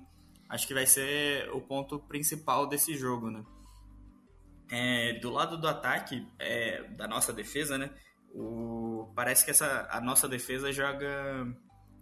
acho 0.50 0.68
que 0.68 0.74
vai 0.74 0.86
ser 0.86 1.50
o 1.52 1.62
ponto 1.62 2.00
principal 2.00 2.68
desse 2.68 2.96
jogo, 2.98 3.32
né? 3.32 3.44
É, 4.70 5.14
do 5.20 5.30
lado 5.30 5.58
do 5.58 5.68
ataque, 5.68 6.28
é, 6.38 6.84
da 6.90 7.08
nossa 7.08 7.32
defesa, 7.32 7.78
né? 7.78 7.92
O, 8.34 9.12
parece 9.16 9.46
que 9.46 9.52
essa, 9.52 9.88
a 9.90 10.02
nossa 10.02 10.28
defesa 10.28 10.72
joga 10.72 11.48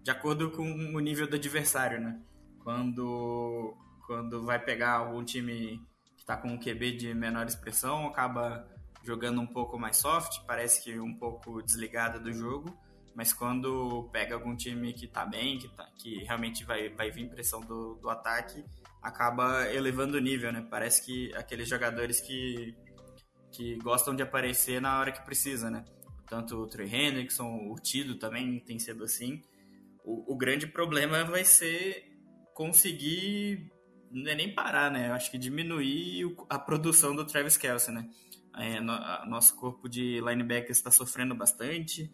de 0.02 0.10
acordo 0.10 0.50
com 0.52 0.64
o 0.64 1.00
nível 1.00 1.28
do 1.28 1.36
adversário, 1.36 2.02
né? 2.02 2.20
Quando, 2.64 3.78
quando 4.08 4.44
vai 4.44 4.58
pegar 4.58 4.94
algum 4.94 5.24
time 5.24 5.80
que 6.16 6.22
está 6.22 6.36
com 6.36 6.48
um 6.48 6.60
QB 6.60 6.94
de 6.94 7.14
menor 7.14 7.46
expressão, 7.46 8.08
acaba 8.08 8.68
jogando 9.04 9.42
um 9.42 9.48
pouco 9.48 9.78
mais 9.78 9.98
soft, 9.98 10.42
parece 10.46 10.84
que 10.84 11.00
um 11.00 11.14
pouco 11.14 11.62
desligada 11.62 12.20
do 12.20 12.32
jogo, 12.32 12.76
mas 13.16 13.34
quando 13.34 14.10
pega 14.12 14.34
algum 14.34 14.56
time 14.56 14.94
que 14.94 15.06
está 15.06 15.26
bem, 15.26 15.60
que, 15.60 15.68
tá, 15.68 15.88
que 15.98 16.24
realmente 16.24 16.64
vai, 16.64 16.90
vai 16.90 17.12
vir 17.12 17.30
pressão 17.30 17.62
do, 17.62 17.96
do 17.96 18.10
ataque, 18.10 18.64
acaba 19.02 19.68
elevando 19.72 20.18
o 20.18 20.22
nível, 20.22 20.52
né? 20.52 20.66
Parece 20.70 21.06
que 21.06 21.34
aqueles 21.36 21.68
jogadores 21.68 22.22
que, 22.22 22.76
que 23.52 23.76
gostam 23.78 24.16
de 24.16 24.24
aparecer 24.24 24.82
na 24.82 25.00
hora 25.00 25.12
que 25.12 25.24
precisa, 25.24 25.70
né? 25.70 25.84
Tanto 26.28 26.56
o 26.56 26.68
Trey 26.68 26.88
Hendrickson, 26.88 27.70
o 27.70 27.76
Tido 27.76 28.16
também 28.16 28.60
tem 28.62 28.80
sido 28.80 29.04
assim. 29.04 29.42
O, 30.04 30.34
o 30.34 30.38
grande 30.38 30.66
problema 30.66 31.24
vai 31.26 31.46
ser 31.46 32.12
conseguir 32.54 33.72
não 34.14 34.32
é 34.32 34.36
nem 34.36 34.54
parar, 34.54 34.92
né? 34.92 35.10
Eu 35.10 35.14
acho 35.14 35.32
que 35.32 35.38
diminuir 35.38 36.36
a 36.48 36.60
produção 36.60 37.16
do 37.16 37.26
Travis 37.26 37.58
Kelsey, 37.58 37.94
né? 37.94 38.08
É, 38.58 38.80
no, 38.80 38.94
nosso 39.26 39.56
corpo 39.56 39.90
de 39.90 40.20
linebackers 40.22 40.78
está 40.78 40.92
sofrendo 40.92 41.36
bastante. 41.36 42.12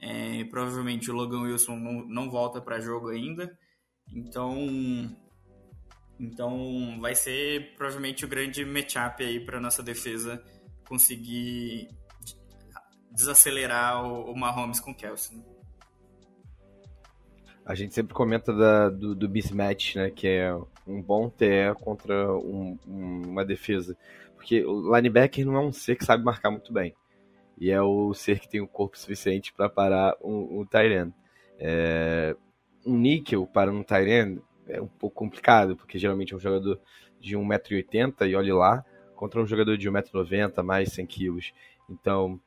É, 0.00 0.44
provavelmente 0.44 1.10
o 1.10 1.14
Logan 1.14 1.42
Wilson 1.42 1.76
não, 1.76 2.06
não 2.06 2.30
volta 2.30 2.60
para 2.60 2.80
jogo 2.80 3.08
ainda. 3.08 3.56
Então, 4.14 4.56
então 6.18 6.98
vai 7.00 7.14
ser 7.14 7.74
provavelmente 7.76 8.24
o 8.24 8.28
grande 8.28 8.64
matchup 8.64 9.22
aí 9.22 9.40
para 9.40 9.60
nossa 9.60 9.82
defesa 9.82 10.42
conseguir 10.88 11.88
desacelerar 13.12 14.04
o, 14.04 14.32
o 14.32 14.38
Mahomes 14.38 14.80
com 14.80 14.92
o 14.92 14.94
Kelsey. 14.94 15.36
Né? 15.36 15.44
A 17.64 17.74
gente 17.74 17.94
sempre 17.94 18.14
comenta 18.14 18.52
da, 18.52 18.88
do, 18.88 19.14
do 19.14 19.28
mismatch, 19.28 19.94
né? 19.96 20.10
Que 20.10 20.26
é 20.26 20.52
um 20.86 21.00
bom 21.00 21.28
TE 21.28 21.72
contra 21.80 22.34
um, 22.36 22.76
um, 22.86 23.22
uma 23.28 23.44
defesa. 23.44 23.96
Porque 24.40 24.64
o 24.64 24.96
linebacker 24.96 25.44
não 25.44 25.54
é 25.54 25.60
um 25.60 25.70
ser 25.70 25.96
que 25.96 26.04
sabe 26.04 26.24
marcar 26.24 26.50
muito 26.50 26.72
bem. 26.72 26.94
E 27.58 27.70
é 27.70 27.80
o 27.82 28.14
ser 28.14 28.40
que 28.40 28.48
tem 28.48 28.62
o 28.62 28.66
corpo 28.66 28.98
suficiente 28.98 29.52
para 29.52 29.68
parar 29.68 30.16
um, 30.22 30.62
um. 30.62 30.66
É, 31.58 32.34
um 32.86 32.96
níquel 32.96 33.46
para 33.46 33.70
um 33.70 33.82
Tyrant 33.82 34.38
é 34.66 34.80
um 34.80 34.86
pouco 34.86 35.14
complicado, 35.14 35.76
porque 35.76 35.98
geralmente 35.98 36.32
é 36.32 36.36
um 36.36 36.40
jogador 36.40 36.80
de 37.20 37.36
1,80m 37.36 38.26
e 38.26 38.34
olhe 38.34 38.50
lá, 38.50 38.82
contra 39.14 39.42
um 39.42 39.46
jogador 39.46 39.76
de 39.76 39.90
1,90m, 39.90 40.62
mais 40.62 40.90
100 40.94 41.06
kg. 41.06 41.52
Então, 41.90 42.40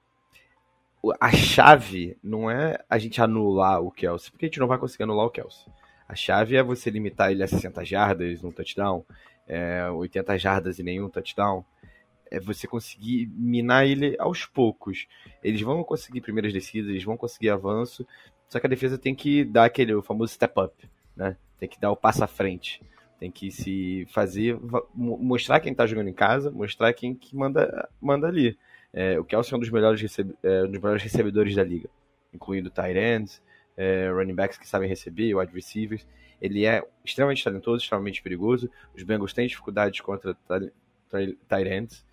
a 1.19 1.31
chave 1.31 2.17
não 2.23 2.49
é 2.49 2.79
a 2.89 2.97
gente 2.97 3.21
anular 3.21 3.83
o 3.83 3.91
Kelsey, 3.91 4.31
porque 4.31 4.45
a 4.45 4.47
gente 4.47 4.59
não 4.59 4.67
vai 4.67 4.79
conseguir 4.79 5.03
anular 5.03 5.27
o 5.27 5.29
Kelsey. 5.29 5.71
A 6.07 6.15
chave 6.15 6.55
é 6.55 6.63
você 6.63 6.89
limitar 6.89 7.31
ele 7.31 7.43
a 7.43 7.47
60 7.47 7.85
jardas 7.85 8.41
no 8.41 8.51
touchdown, 8.51 9.05
é, 9.47 9.87
80 9.91 10.39
jardas 10.39 10.79
e 10.79 10.83
nenhum 10.83 11.07
touchdown. 11.07 11.63
É 12.33 12.39
você 12.39 12.67
conseguir 12.67 13.27
minar 13.27 13.85
ele 13.85 14.15
aos 14.17 14.43
poucos. 14.43 15.07
Eles 15.43 15.61
vão 15.61 15.83
conseguir 15.83 16.19
primeiras 16.19 16.51
descidas, 16.51 16.89
eles 16.89 17.03
vão 17.03 17.15
conseguir 17.15 17.51
avanço, 17.51 18.05
só 18.49 18.59
que 18.59 18.65
a 18.65 18.69
defesa 18.69 18.97
tem 18.97 19.13
que 19.13 19.43
dar 19.43 19.65
aquele 19.65 20.01
famoso 20.01 20.33
step 20.33 20.59
up, 20.59 20.89
né? 21.15 21.37
Tem 21.59 21.69
que 21.69 21.79
dar 21.79 21.91
o 21.91 21.95
passo 21.95 22.23
à 22.23 22.27
frente. 22.27 22.81
Tem 23.19 23.31
que 23.31 23.51
se 23.51 24.05
fazer, 24.11 24.59
mostrar 24.93 25.59
quem 25.59 25.73
tá 25.73 25.85
jogando 25.85 26.09
em 26.09 26.13
casa, 26.13 26.51
mostrar 26.51 26.91
quem 26.93 27.15
que 27.15 27.35
manda, 27.35 27.87
manda 28.01 28.27
ali. 28.27 28.57
É, 28.91 29.19
o 29.19 29.23
Kelsey 29.23 29.53
é 29.53 29.57
um 29.57 29.59
dos 29.59 29.69
melhores, 29.69 30.01
recebe, 30.01 30.35
é, 30.43 30.63
um 30.63 30.71
dos 30.71 30.81
melhores 30.81 31.03
recebedores 31.03 31.55
da 31.55 31.63
liga, 31.63 31.89
incluindo 32.33 32.69
tight 32.69 32.97
ends, 32.97 33.41
é, 33.77 34.09
running 34.09 34.35
backs 34.35 34.57
que 34.57 34.67
sabem 34.67 34.89
receber, 34.89 35.35
wide 35.35 35.53
receivers. 35.53 36.05
Ele 36.41 36.65
é 36.65 36.83
extremamente 37.05 37.43
talentoso, 37.43 37.81
extremamente 37.81 38.21
perigoso. 38.21 38.69
Os 38.95 39.03
Bengals 39.03 39.33
têm 39.33 39.47
dificuldades 39.47 40.01
contra 40.01 40.37
tight 40.47 41.69
ends, 41.69 42.05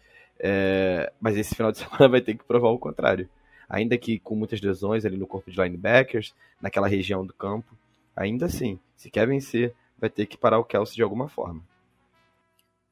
é, 0.43 1.13
mas 1.21 1.37
esse 1.37 1.55
final 1.55 1.71
de 1.71 1.79
semana 1.79 2.09
vai 2.09 2.21
ter 2.21 2.35
que 2.35 2.45
provar 2.45 2.71
o 2.71 2.79
contrário. 2.79 3.29
Ainda 3.69 3.97
que 3.97 4.19
com 4.19 4.35
muitas 4.35 4.61
lesões 4.61 5.05
ali 5.05 5.17
no 5.17 5.27
corpo 5.27 5.51
de 5.51 5.61
linebackers, 5.61 6.35
naquela 6.61 6.89
região 6.89 7.25
do 7.25 7.33
campo, 7.33 7.77
ainda 8.17 8.47
assim, 8.47 8.81
se 8.97 9.11
quer 9.11 9.29
vencer, 9.29 9.75
vai 9.99 10.11
ter 10.11 10.27
que 10.27 10.37
parar 10.37 10.59
o 10.59 10.65
Kelsey 10.65 10.97
de 10.97 11.03
alguma 11.03 11.29
forma. 11.29 11.63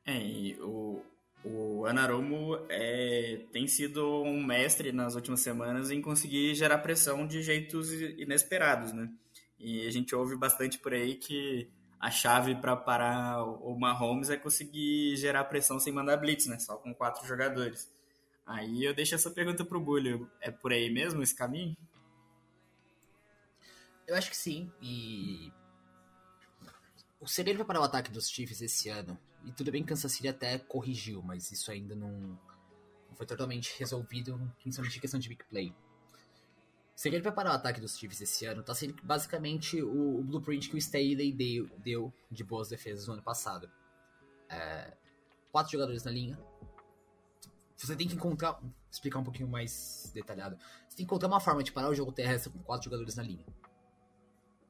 É, 0.07 0.17
e 0.17 0.57
o, 0.61 1.03
o 1.45 1.85
Anaromo 1.87 2.59
é, 2.69 3.41
tem 3.51 3.67
sido 3.67 4.23
um 4.23 4.43
mestre 4.43 4.93
nas 4.93 5.15
últimas 5.17 5.41
semanas 5.41 5.91
em 5.91 6.01
conseguir 6.01 6.55
gerar 6.55 6.79
pressão 6.79 7.27
de 7.27 7.43
jeitos 7.43 7.93
inesperados, 7.93 8.93
né? 8.93 9.11
E 9.59 9.87
a 9.87 9.91
gente 9.91 10.15
ouve 10.15 10.37
bastante 10.37 10.79
por 10.79 10.95
aí 10.95 11.17
que 11.17 11.69
a 12.01 12.11
chave 12.11 12.55
para 12.55 12.77
parar 12.77 13.43
o 13.45 13.77
Mahomes 13.79 14.31
é 14.31 14.37
conseguir 14.37 15.17
gerar 15.17 15.45
pressão 15.45 15.81
sem 15.81 15.93
mandar 15.93 16.17
blitz, 16.17 16.47
né? 16.47 16.59
Só 16.59 16.77
com 16.77 16.95
quatro 16.95 17.27
jogadores. 17.27 17.91
Aí 18.47 18.85
eu 18.85 18.95
deixo 18.95 19.15
essa 19.15 19.31
pergunta 19.31 19.65
pro 19.65 19.81
Bulho. 19.81 20.31
É 20.41 20.51
por 20.51 20.73
aí 20.73 20.91
mesmo 20.91 21.23
esse 21.23 21.35
caminho? 21.35 21.77
Eu 24.07 24.17
acho 24.17 24.31
que 24.31 24.37
sim. 24.37 24.73
E 24.81 25.53
o 27.21 27.27
segredo 27.27 27.65
para 27.65 27.81
o 27.81 27.85
ataque 27.85 28.11
dos 28.11 28.31
Chiefs 28.31 28.63
esse 28.63 28.89
ano 28.89 29.19
e 29.45 29.53
tudo 29.53 29.73
bem 29.73 29.83
que 29.83 29.89
Kansas 29.89 30.13
City 30.13 30.29
até 30.29 30.59
corrigiu, 30.59 31.23
mas 31.23 31.51
isso 31.51 31.71
ainda 31.71 31.95
não, 31.95 32.11
não 32.11 33.17
foi 33.17 33.27
totalmente 33.27 33.77
resolvido, 33.79 34.39
principalmente 34.63 34.97
em 34.97 35.01
questão 35.01 35.19
de 35.19 35.29
big 35.29 35.45
play. 35.45 35.75
Se 36.99 37.09
ele 37.09 37.21
preparar 37.21 37.53
o 37.53 37.55
ataque 37.55 37.81
dos 37.81 37.97
Chiefs 37.97 38.21
esse 38.21 38.45
ano, 38.45 38.61
tá 38.61 38.75
sendo 38.75 39.01
basicamente 39.05 39.81
o, 39.81 40.19
o 40.19 40.25
blueprint 40.25 40.69
que 40.69 40.75
o 40.75 40.79
Staley 40.79 41.33
deu, 41.33 41.71
deu 41.79 42.13
de 42.29 42.43
boas 42.43 42.69
defesas 42.69 43.07
no 43.07 43.13
ano 43.13 43.23
passado. 43.23 43.71
É, 44.49 44.97
quatro 45.53 45.71
jogadores 45.71 46.03
na 46.03 46.11
linha. 46.11 46.37
Você 47.77 47.95
tem 47.95 48.09
que 48.09 48.17
encontrar. 48.17 48.61
Explicar 48.91 49.21
um 49.21 49.23
pouquinho 49.23 49.49
mais 49.49 50.11
detalhado. 50.13 50.59
Você 50.89 50.97
tem 50.97 50.97
que 50.97 51.03
encontrar 51.05 51.29
uma 51.29 51.39
forma 51.39 51.63
de 51.63 51.71
parar 51.71 51.89
o 51.89 51.95
jogo 51.95 52.11
terrestre 52.11 52.53
com 52.53 52.59
quatro 52.65 52.87
jogadores 52.87 53.15
na 53.15 53.23
linha. 53.23 53.47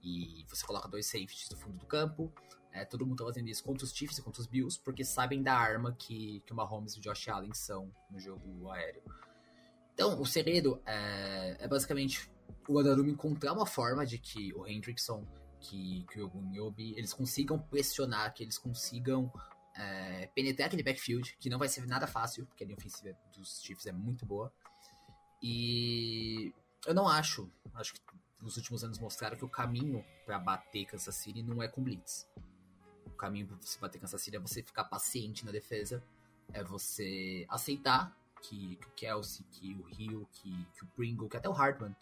E 0.03 0.45
você 0.51 0.67
coloca 0.67 0.87
dois 0.87 1.07
safeties 1.07 1.49
no 1.49 1.57
fundo 1.57 1.79
do 1.79 1.87
campo, 1.87 2.31
é, 2.71 2.85
todo 2.85 3.07
mundo 3.07 3.17
tá 3.17 3.25
fazendo 3.25 3.49
isso 3.49 3.65
contra 3.65 3.87
os 3.87 3.91
Chiefs 3.91 4.19
e 4.19 4.23
contra 4.23 4.43
os 4.43 4.47
Bills, 4.47 4.79
porque 4.79 5.03
sabem 5.03 5.43
da 5.43 5.55
arma 5.55 5.95
que, 5.99 6.41
que 6.45 6.53
o 6.53 6.57
Mahomes 6.57 6.93
e 6.93 6.99
o 6.99 7.01
Josh 7.01 7.27
Allen 7.29 7.55
são 7.55 7.91
no 8.11 8.21
jogo 8.21 8.71
aéreo. 8.71 9.03
Então, 9.99 10.21
o 10.21 10.25
segredo 10.25 10.81
é, 10.87 11.57
é 11.59 11.67
basicamente 11.67 12.31
o 12.69 12.79
Anarumo 12.79 13.11
encontrar 13.11 13.53
uma 13.53 13.67
forma 13.67 14.07
de 14.07 14.17
que 14.17 14.55
o 14.55 14.65
Hendrickson, 14.65 15.27
que, 15.59 16.07
que 16.13 16.21
o 16.21 16.27
Ogunyobi, 16.27 16.95
eles 16.97 17.13
consigam 17.13 17.59
pressionar, 17.59 18.33
que 18.33 18.45
eles 18.45 18.57
consigam 18.57 19.29
é, 19.75 20.29
penetrar 20.37 20.69
aquele 20.69 20.85
backfield, 20.85 21.37
que 21.41 21.51
não 21.51 21.59
vai 21.59 21.69
ser 21.69 21.85
nada 21.85 22.07
fácil, 22.07 22.47
porque 22.47 22.63
a 22.63 22.67
linha 22.69 22.79
ofensiva 22.79 23.13
dos 23.37 23.61
Chiefs 23.61 23.87
é 23.87 23.93
muito 23.93 24.25
boa. 24.25 24.53
E 25.43 26.55
eu 26.87 26.95
não 26.95 27.09
acho, 27.09 27.51
acho 27.75 27.95
que 27.95 28.01
nos 28.41 28.57
últimos 28.57 28.85
anos 28.85 29.01
mostraram 29.01 29.37
que 29.37 29.45
o 29.45 29.49
caminho 29.49 30.05
para 30.25 30.39
bater 30.39 30.85
Kansas 30.85 31.17
City 31.17 31.43
não 31.43 31.61
é 31.61 31.67
com 31.67 31.83
blitz 31.83 32.25
caminho 33.19 33.49
para 33.49 33.57
você 33.57 33.79
bater 33.81 33.99
Kansas 33.99 34.23
City 34.23 34.37
é 34.37 34.41
você 34.41 34.63
ficar 34.63 34.85
paciente 34.85 35.45
na 35.45 35.51
defesa, 35.51 36.03
é 36.53 36.63
você 36.63 37.45
aceitar 37.49 38.17
que, 38.43 38.77
que 38.77 38.87
o 38.87 38.91
Kelsey, 38.93 39.45
que 39.51 39.75
o 39.75 39.83
Rio, 39.83 40.29
que, 40.33 40.67
que 40.75 40.85
o 40.85 40.87
Pringle, 40.89 41.29
que 41.29 41.37
até 41.37 41.49
o 41.49 41.53
Hartman, 41.53 41.95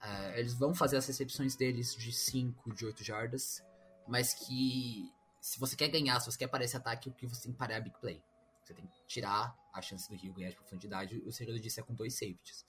é, 0.00 0.38
eles 0.38 0.54
vão 0.54 0.74
fazer 0.74 0.96
as 0.96 1.06
recepções 1.06 1.56
deles 1.56 1.94
de 1.94 2.12
5, 2.12 2.74
de 2.74 2.86
8 2.86 3.02
jardas, 3.02 3.62
mas 4.06 4.34
que 4.34 5.12
se 5.40 5.58
você 5.58 5.76
quer 5.76 5.88
ganhar, 5.88 6.20
se 6.20 6.30
você 6.30 6.38
quer 6.38 6.48
parar 6.48 6.64
esse 6.64 6.76
ataque, 6.76 7.08
o 7.08 7.12
que 7.12 7.26
você 7.26 7.44
tem 7.44 7.52
que 7.52 7.58
parar 7.58 7.74
é 7.74 7.76
a 7.76 7.80
big 7.80 7.96
play. 8.00 8.22
Você 8.62 8.74
tem 8.74 8.86
que 8.86 9.06
tirar 9.06 9.56
a 9.72 9.80
chance 9.80 10.08
do 10.08 10.16
Rio 10.16 10.32
ganhar 10.34 10.50
de 10.50 10.56
profundidade, 10.56 11.22
o 11.24 11.32
segredo 11.32 11.60
disso 11.60 11.80
é 11.80 11.82
com 11.82 11.94
dois 11.94 12.14
safeties. 12.14 12.66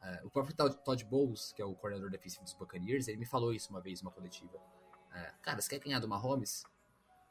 Uh, 0.00 0.26
o 0.26 0.30
próprio 0.30 0.54
Todd 0.54 1.04
Bowles, 1.04 1.52
que 1.52 1.62
é 1.62 1.64
o 1.64 1.74
coordenador 1.74 2.10
defensivo 2.10 2.44
dos 2.44 2.52
Buccaneers, 2.52 3.08
ele 3.08 3.18
me 3.18 3.26
falou 3.26 3.52
isso 3.52 3.70
uma 3.70 3.80
vez 3.80 4.02
numa 4.02 4.10
coletiva. 4.10 4.56
Uh, 4.56 5.40
cara, 5.40 5.60
você 5.60 5.68
quer 5.68 5.78
ganhar 5.78 6.00
do 6.00 6.08
Mahomes? 6.08 6.64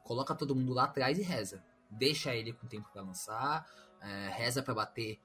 Coloca 0.03 0.33
todo 0.33 0.55
mundo 0.55 0.73
lá 0.73 0.85
atrás 0.85 1.19
e 1.19 1.21
reza. 1.21 1.63
Deixa 1.89 2.33
ele 2.33 2.53
com 2.53 2.67
tempo 2.67 2.89
para 2.91 3.01
lançar, 3.01 3.69
uh, 4.01 4.31
reza 4.33 4.63
para 4.63 4.73
bater 4.73 5.19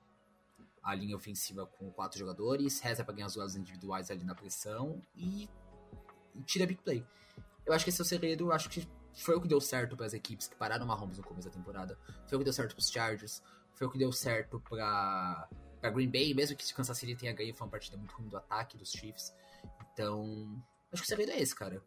a 0.82 0.94
linha 0.94 1.16
ofensiva 1.16 1.66
com 1.66 1.90
quatro 1.90 2.18
jogadores, 2.18 2.80
reza 2.80 3.04
para 3.04 3.14
ganhar 3.14 3.26
as 3.26 3.34
duas 3.34 3.56
individuais 3.56 4.10
ali 4.10 4.24
na 4.24 4.34
pressão 4.34 5.02
e, 5.14 5.48
e 6.34 6.42
tira 6.42 6.66
big 6.66 6.82
play. 6.82 7.04
Eu 7.66 7.72
acho 7.72 7.84
que 7.84 7.90
esse 7.90 8.00
é 8.00 8.04
o 8.04 8.06
segredo, 8.06 8.52
acho 8.52 8.68
que 8.68 8.88
foi 9.14 9.34
o 9.34 9.40
que 9.40 9.48
deu 9.48 9.60
certo 9.60 9.96
para 9.96 10.06
as 10.06 10.14
equipes 10.14 10.48
que 10.48 10.56
pararam 10.56 10.86
Mahomes 10.86 11.18
no 11.18 11.24
começo 11.24 11.48
da 11.48 11.54
temporada, 11.54 11.98
foi 12.26 12.36
o 12.36 12.38
que 12.38 12.44
deu 12.44 12.52
certo 12.52 12.74
para 12.74 12.80
os 12.80 12.90
Chargers, 12.90 13.42
foi 13.74 13.86
o 13.86 13.90
que 13.90 13.98
deu 13.98 14.12
certo 14.12 14.60
para 14.60 15.48
Green 15.92 16.10
Bay, 16.10 16.34
mesmo 16.34 16.56
que 16.56 16.70
o 16.70 16.74
Kansas 16.74 16.96
City 16.96 17.14
tenha 17.14 17.32
ganho, 17.32 17.54
foi 17.54 17.66
uma 17.66 17.70
partida 17.70 17.96
muito 17.96 18.14
ruim 18.14 18.28
do 18.28 18.36
ataque 18.36 18.76
dos 18.76 18.90
Chiefs. 18.92 19.34
Então, 19.92 20.62
acho 20.92 21.02
que 21.02 21.06
o 21.06 21.08
segredo 21.08 21.32
é 21.32 21.40
esse, 21.40 21.54
cara. 21.54 21.82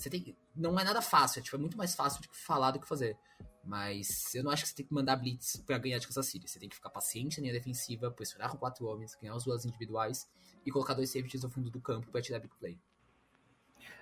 Você 0.00 0.08
tem 0.08 0.34
não 0.56 0.78
é 0.80 0.84
nada 0.84 1.02
fácil, 1.02 1.40
é, 1.40 1.42
tipo, 1.42 1.56
é 1.56 1.58
muito 1.58 1.76
mais 1.76 1.94
fácil 1.94 2.22
de 2.22 2.28
falar 2.32 2.70
do 2.70 2.80
que 2.80 2.88
fazer. 2.88 3.18
Mas 3.62 4.34
eu 4.34 4.42
não 4.42 4.50
acho 4.50 4.62
que 4.62 4.70
você 4.70 4.74
tem 4.74 4.86
que 4.86 4.94
mandar 4.94 5.16
blitz 5.16 5.56
para 5.66 5.76
ganhar 5.76 5.98
de 5.98 6.06
Kansas 6.06 6.26
City. 6.26 6.48
Você 6.48 6.58
tem 6.58 6.68
que 6.68 6.74
ficar 6.74 6.88
paciente 6.88 7.38
na 7.38 7.42
linha 7.42 7.52
defensiva, 7.52 8.10
pressionar 8.10 8.50
com 8.50 8.56
quatro 8.56 8.86
homens, 8.86 9.14
ganhar 9.20 9.36
os 9.36 9.44
duas 9.44 9.66
individuais 9.66 10.26
e 10.64 10.70
colocar 10.70 10.94
dois 10.94 11.10
safeties 11.10 11.42
no 11.42 11.50
fundo 11.50 11.70
do 11.70 11.80
campo 11.80 12.10
para 12.10 12.22
tirar 12.22 12.38
big 12.38 12.54
play. 12.58 12.78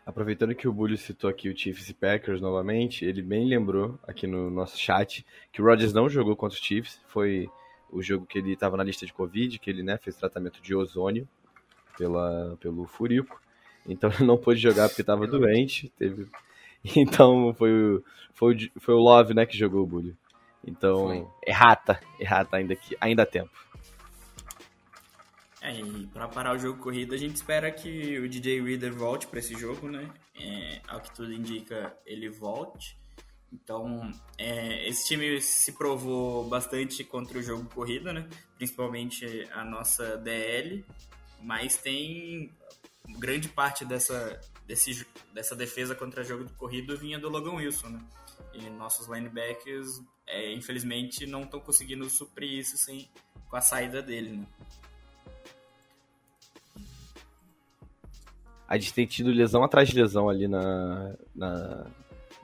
Aproveitando 0.06 0.54
que 0.54 0.68
o 0.68 0.72
Bulho 0.72 0.96
citou 0.96 1.28
aqui 1.28 1.48
o 1.48 1.56
Chiefs 1.56 1.88
e 1.88 1.94
Packers 1.94 2.40
novamente, 2.40 3.04
ele 3.04 3.20
bem 3.20 3.48
lembrou 3.48 3.98
aqui 4.04 4.26
no 4.26 4.48
nosso 4.50 4.78
chat 4.78 5.26
que 5.52 5.60
o 5.60 5.64
Rodgers 5.64 5.92
não 5.92 6.08
jogou 6.08 6.36
contra 6.36 6.56
os 6.56 6.64
Chiefs, 6.64 7.00
foi 7.08 7.50
o 7.90 8.00
jogo 8.00 8.24
que 8.24 8.38
ele 8.38 8.52
estava 8.52 8.76
na 8.76 8.84
lista 8.84 9.04
de 9.04 9.12
Covid, 9.12 9.58
que 9.58 9.68
ele 9.68 9.82
né, 9.82 9.98
fez 9.98 10.16
tratamento 10.16 10.62
de 10.62 10.74
ozônio 10.74 11.28
pela, 11.96 12.56
pelo 12.60 12.86
Furico. 12.86 13.40
Então 13.88 14.10
ele 14.14 14.24
não 14.24 14.36
pôde 14.36 14.60
jogar 14.60 14.88
porque 14.88 15.02
estava 15.02 15.26
doente. 15.26 15.92
Teve... 15.98 16.26
Então 16.96 17.52
foi 17.54 17.72
o, 17.72 18.04
foi, 18.34 18.54
o, 18.54 18.80
foi 18.80 18.94
o 18.94 18.98
Love 18.98 19.34
né, 19.34 19.44
que 19.44 19.58
jogou 19.58 19.82
o 19.82 19.86
Bully. 19.86 20.16
Então, 20.64 21.06
foi. 21.08 21.26
errata, 21.44 22.00
errata 22.20 22.56
ainda, 22.56 22.76
que, 22.76 22.96
ainda 23.00 23.24
há 23.24 23.26
tempo. 23.26 23.50
É, 25.60 25.80
e 25.80 26.06
para 26.06 26.28
parar 26.28 26.54
o 26.54 26.58
jogo 26.58 26.80
corrido, 26.80 27.14
a 27.14 27.16
gente 27.16 27.34
espera 27.34 27.70
que 27.70 28.18
o 28.18 28.28
DJ 28.28 28.62
Reader 28.62 28.94
volte 28.94 29.26
para 29.26 29.40
esse 29.40 29.54
jogo, 29.54 29.88
né? 29.88 30.08
É, 30.40 30.80
ao 30.86 31.00
que 31.00 31.12
tudo 31.12 31.32
indica, 31.32 31.96
ele 32.06 32.28
volte. 32.28 32.96
Então, 33.52 34.10
é, 34.36 34.88
esse 34.88 35.08
time 35.08 35.40
se 35.40 35.72
provou 35.72 36.48
bastante 36.48 37.02
contra 37.02 37.38
o 37.38 37.42
jogo 37.42 37.68
corrido, 37.74 38.12
né? 38.12 38.28
Principalmente 38.56 39.48
a 39.52 39.64
nossa 39.64 40.16
DL, 40.18 40.84
mas 41.42 41.76
tem 41.76 42.52
grande 43.16 43.48
parte 43.48 43.84
dessa, 43.84 44.40
desse, 44.66 45.06
dessa 45.32 45.56
defesa 45.56 45.94
contra 45.94 46.24
jogo 46.24 46.48
corrido 46.56 46.96
vinha 46.96 47.18
do 47.18 47.28
Logan 47.28 47.54
Wilson, 47.54 47.88
né? 47.88 48.00
E 48.52 48.68
nossos 48.70 49.08
linebackers, 49.08 50.02
é, 50.26 50.52
infelizmente, 50.52 51.26
não 51.26 51.42
estão 51.42 51.60
conseguindo 51.60 52.08
suprir 52.10 52.58
isso 52.58 52.76
sem, 52.76 53.08
com 53.48 53.56
a 53.56 53.60
saída 53.60 54.02
dele, 54.02 54.30
né? 54.30 54.46
A 58.68 58.76
gente 58.76 58.92
tem 58.92 59.06
tido 59.06 59.30
lesão 59.30 59.64
atrás 59.64 59.88
de 59.88 59.96
lesão 59.96 60.28
ali 60.28 60.46
na, 60.46 61.14
na, 61.34 61.86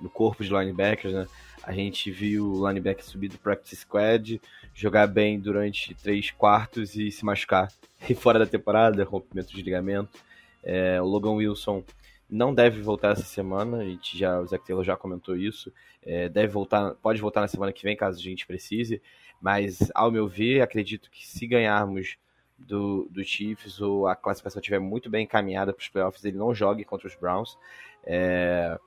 no 0.00 0.08
corpo 0.08 0.42
de 0.42 0.50
linebackers, 0.50 1.12
né? 1.12 1.26
A 1.62 1.72
gente 1.72 2.10
viu 2.10 2.52
o 2.52 2.68
linebacker 2.68 3.04
subir 3.04 3.28
do 3.28 3.38
practice 3.38 3.76
squad, 3.76 4.40
jogar 4.74 5.06
bem 5.06 5.40
durante 5.40 5.94
três 5.94 6.30
quartos 6.30 6.94
e 6.94 7.10
se 7.10 7.24
machucar. 7.24 7.72
E 8.08 8.14
fora 8.16 8.38
da 8.38 8.46
temporada, 8.46 9.04
rompimento 9.04 9.54
de 9.54 9.62
ligamento. 9.62 10.18
É, 10.64 11.00
o 11.00 11.04
Logan 11.04 11.32
Wilson 11.32 11.84
não 12.28 12.54
deve 12.54 12.80
voltar 12.80 13.12
essa 13.12 13.22
semana, 13.22 13.78
a 13.78 13.84
gente 13.84 14.18
já, 14.18 14.40
o 14.40 14.46
Zach 14.46 14.64
Taylor 14.64 14.82
já 14.82 14.96
comentou 14.96 15.36
isso. 15.36 15.72
É, 16.02 16.28
deve 16.28 16.48
voltar, 16.48 16.94
pode 16.94 17.20
voltar 17.20 17.40
na 17.40 17.48
semana 17.48 17.72
que 17.72 17.84
vem, 17.84 17.96
caso 17.96 18.18
a 18.18 18.22
gente 18.22 18.46
precise. 18.46 19.00
Mas, 19.40 19.90
ao 19.94 20.10
meu 20.10 20.26
ver, 20.26 20.62
acredito 20.62 21.10
que 21.10 21.26
se 21.26 21.46
ganharmos 21.46 22.16
do, 22.58 23.06
do 23.10 23.22
Chiefs 23.22 23.80
ou 23.80 24.06
a 24.06 24.16
classificação 24.16 24.60
estiver 24.60 24.78
muito 24.78 25.10
bem 25.10 25.24
encaminhada 25.24 25.72
para 25.72 25.82
os 25.82 25.88
playoffs, 25.88 26.24
ele 26.24 26.38
não 26.38 26.54
jogue 26.54 26.84
contra 26.84 27.06
os 27.06 27.14
Browns. 27.14 27.58
É, 28.04 28.78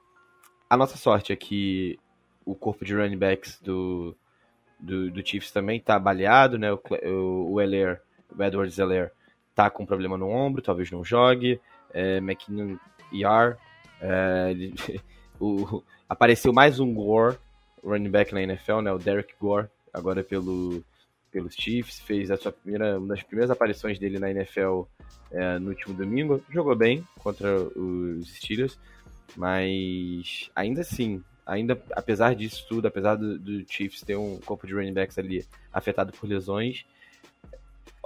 a 0.69 0.75
nossa 0.75 0.97
sorte 0.97 1.31
é 1.31 1.35
que 1.35 1.99
o 2.45 2.55
corpo 2.55 2.83
de 2.83 2.95
running 2.95 3.17
backs 3.17 3.59
do, 3.61 4.15
do, 4.79 5.11
do 5.11 5.25
Chiefs 5.25 5.51
também 5.51 5.79
tá 5.79 5.99
baleado, 5.99 6.57
né? 6.57 6.71
O, 6.71 6.81
o, 7.05 7.53
o 7.53 7.61
Eller, 7.61 8.01
o 8.35 8.41
Edwards 8.41 8.75
Zeller 8.75 9.11
tá 9.57 9.71
com 9.71 9.87
problema 9.87 10.15
no 10.15 10.29
ombro, 10.29 10.61
talvez 10.61 10.91
não 10.91 11.03
jogue. 11.03 11.59
É, 11.91 12.17
McKinnon 12.17 12.77
ER. 13.11 13.57
É, 13.99 14.53
apareceu 16.07 16.53
mais 16.53 16.79
um 16.79 16.93
Gore, 16.93 17.39
running 17.83 18.11
back 18.11 18.31
na 18.35 18.43
NFL, 18.43 18.81
né? 18.81 18.93
O 18.93 18.99
Derek 18.99 19.33
Gore, 19.41 19.67
agora 19.91 20.23
pelo, 20.23 20.83
pelos 21.31 21.55
Chiefs. 21.55 21.99
Fez 21.99 22.29
a 22.29 22.37
sua 22.37 22.51
primeira, 22.51 22.99
uma 22.99 23.07
das 23.07 23.23
primeiras 23.23 23.49
aparições 23.49 23.97
dele 23.97 24.19
na 24.19 24.29
NFL 24.29 24.83
é, 25.31 25.57
no 25.57 25.69
último 25.69 25.95
domingo. 25.95 26.39
Jogou 26.51 26.75
bem 26.75 27.03
contra 27.17 27.59
os 27.59 28.31
Steelers. 28.35 28.77
Mas 29.35 30.51
ainda 30.55 30.81
assim, 30.81 31.23
ainda 31.47 31.81
apesar 31.93 32.35
disso 32.35 32.63
tudo, 32.69 32.87
apesar 32.87 33.15
do, 33.15 33.39
do, 33.39 33.65
Chiefs 33.67 34.01
ter 34.01 34.15
um 34.15 34.37
corpo 34.37 34.67
de 34.67 34.75
running 34.75 34.93
backs 34.93 35.17
ali 35.17 35.43
afetado 35.73 36.11
por 36.11 36.29
lesões, 36.29 36.85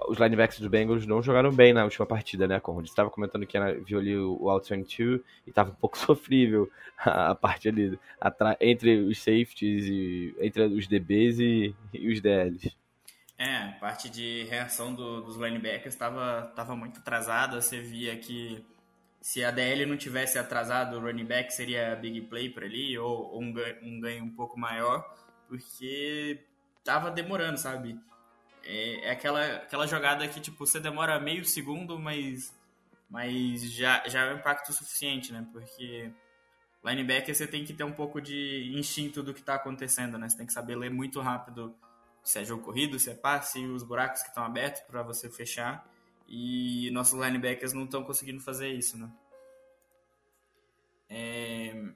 os 0.07 0.17
linebacks 0.17 0.59
dos 0.59 0.67
Bengals 0.67 1.05
não 1.05 1.21
jogaram 1.21 1.51
bem 1.51 1.73
na 1.73 1.83
última 1.83 2.05
partida, 2.05 2.47
né, 2.47 2.59
Conrad? 2.59 2.85
Você 2.85 2.91
estava 2.91 3.09
comentando 3.09 3.45
que 3.45 3.57
viu 3.85 3.99
ali 3.99 4.17
o 4.17 4.49
Out 4.49 4.69
22 4.69 5.21
e 5.45 5.49
estava 5.49 5.71
um 5.71 5.75
pouco 5.75 5.97
sofrível 5.99 6.69
a, 6.97 7.31
a 7.31 7.35
parte 7.35 7.67
ali 7.69 7.99
entre 8.59 8.99
os 8.99 9.17
safeties 9.17 9.85
e 9.85 10.35
entre 10.39 10.63
os 10.63 10.87
DBs 10.87 11.39
e, 11.39 11.75
e 11.93 12.11
os 12.11 12.21
DLs. 12.21 12.75
É, 13.37 13.55
a 13.57 13.77
parte 13.79 14.09
de 14.09 14.43
reação 14.43 14.93
do, 14.93 15.21
dos 15.21 15.35
linebackers 15.35 15.95
estava 15.95 16.51
tava 16.55 16.75
muito 16.75 16.99
atrasada, 16.99 17.59
você 17.59 17.81
via 17.81 18.15
que 18.15 18.63
se 19.21 19.43
a 19.43 19.51
DL 19.51 19.85
não 19.85 19.97
tivesse 19.97 20.39
atrasado 20.39 20.97
o 20.97 20.99
running 20.99 21.25
back, 21.25 21.53
seria 21.53 21.95
big 21.95 22.21
play 22.21 22.49
para 22.49 22.65
ali, 22.65 22.97
ou, 22.97 23.31
ou 23.33 23.41
um, 23.41 23.53
ganho, 23.53 23.77
um, 23.83 23.99
ganho, 23.99 24.23
um 24.23 24.29
pouco 24.31 24.59
maior, 24.59 25.07
porque 25.47 26.43
tava 26.83 27.11
demorando, 27.11 27.57
sabe? 27.57 27.99
É, 28.63 29.07
é, 29.07 29.11
aquela, 29.11 29.45
aquela 29.57 29.87
jogada 29.87 30.27
que, 30.27 30.39
tipo, 30.39 30.65
você 30.65 30.79
demora 30.79 31.19
meio 31.19 31.43
segundo, 31.45 31.99
mas, 31.99 32.53
mas 33.09 33.61
já, 33.71 34.07
já 34.07 34.25
é 34.25 34.33
um 34.33 34.37
impacto 34.37 34.71
suficiente, 34.73 35.31
né? 35.33 35.47
Porque 35.51 36.11
linebacker 36.83 37.35
você 37.35 37.47
tem 37.47 37.65
que 37.65 37.73
ter 37.73 37.83
um 37.83 37.93
pouco 37.93 38.19
de 38.21 38.71
instinto 38.75 39.21
do 39.21 39.33
que 39.33 39.41
tá 39.41 39.55
acontecendo, 39.55 40.17
né? 40.17 40.29
Você 40.29 40.37
tem 40.37 40.45
que 40.45 40.53
saber 40.53 40.75
ler 40.75 40.89
muito 40.89 41.19
rápido 41.21 41.75
se 42.23 42.39
é 42.39 42.45
jogo 42.45 42.63
corrido, 42.63 42.99
se 42.99 43.09
é 43.09 43.15
passe, 43.15 43.65
os 43.65 43.83
buracos 43.83 44.21
que 44.21 44.29
estão 44.29 44.43
abertos 44.43 44.81
para 44.81 45.01
você 45.03 45.29
fechar. 45.29 45.87
E 46.27 46.89
nossos 46.91 47.19
linebackers 47.19 47.73
não 47.73 47.83
estão 47.83 48.03
conseguindo 48.03 48.39
fazer 48.41 48.69
isso, 48.69 48.97
né? 48.97 49.11
É... 51.09 51.93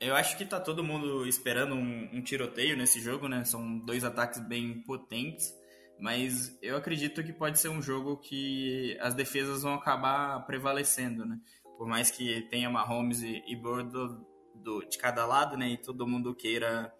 Eu 0.00 0.16
acho 0.16 0.36
que 0.36 0.44
tá 0.44 0.58
todo 0.58 0.82
mundo 0.82 1.26
esperando 1.26 1.74
um, 1.74 2.08
um, 2.12 2.22
tiroteio 2.22 2.76
nesse 2.76 3.00
jogo, 3.00 3.28
né? 3.28 3.44
São 3.44 3.78
dois 3.80 4.02
ataques 4.02 4.40
bem 4.40 4.82
potentes, 4.82 5.52
mas 5.98 6.58
eu 6.62 6.76
acredito 6.76 7.22
que 7.22 7.32
pode 7.32 7.58
ser 7.58 7.68
um 7.68 7.82
jogo 7.82 8.16
que 8.16 8.96
as 9.00 9.14
defesas 9.14 9.62
vão 9.62 9.74
acabar 9.74 10.44
prevalecendo, 10.46 11.26
né? 11.26 11.38
Por 11.76 11.86
mais 11.86 12.10
que 12.10 12.42
tenha 12.50 12.70
Mahomes 12.70 13.22
e, 13.22 13.42
e 13.46 13.54
Bird 13.54 13.90
do, 13.90 14.26
do, 14.54 14.88
de 14.88 14.96
cada 14.96 15.26
lado, 15.26 15.56
né? 15.56 15.68
E 15.70 15.76
todo 15.76 16.06
mundo 16.06 16.34
queira 16.34 16.92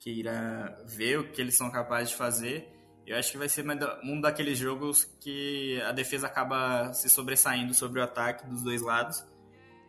queira 0.00 0.76
ver 0.86 1.20
o 1.20 1.30
que 1.30 1.40
eles 1.40 1.56
são 1.56 1.70
capazes 1.70 2.10
de 2.10 2.16
fazer 2.16 2.74
eu 3.06 3.18
acho 3.18 3.32
que 3.32 3.38
vai 3.38 3.48
ser 3.48 3.64
um 4.02 4.20
daqueles 4.20 4.58
jogos 4.58 5.04
que 5.20 5.80
a 5.82 5.92
defesa 5.92 6.26
acaba 6.26 6.92
se 6.94 7.10
sobressaindo 7.10 7.74
sobre 7.74 8.00
o 8.00 8.02
ataque 8.02 8.46
dos 8.46 8.62
dois 8.62 8.80
lados. 8.80 9.24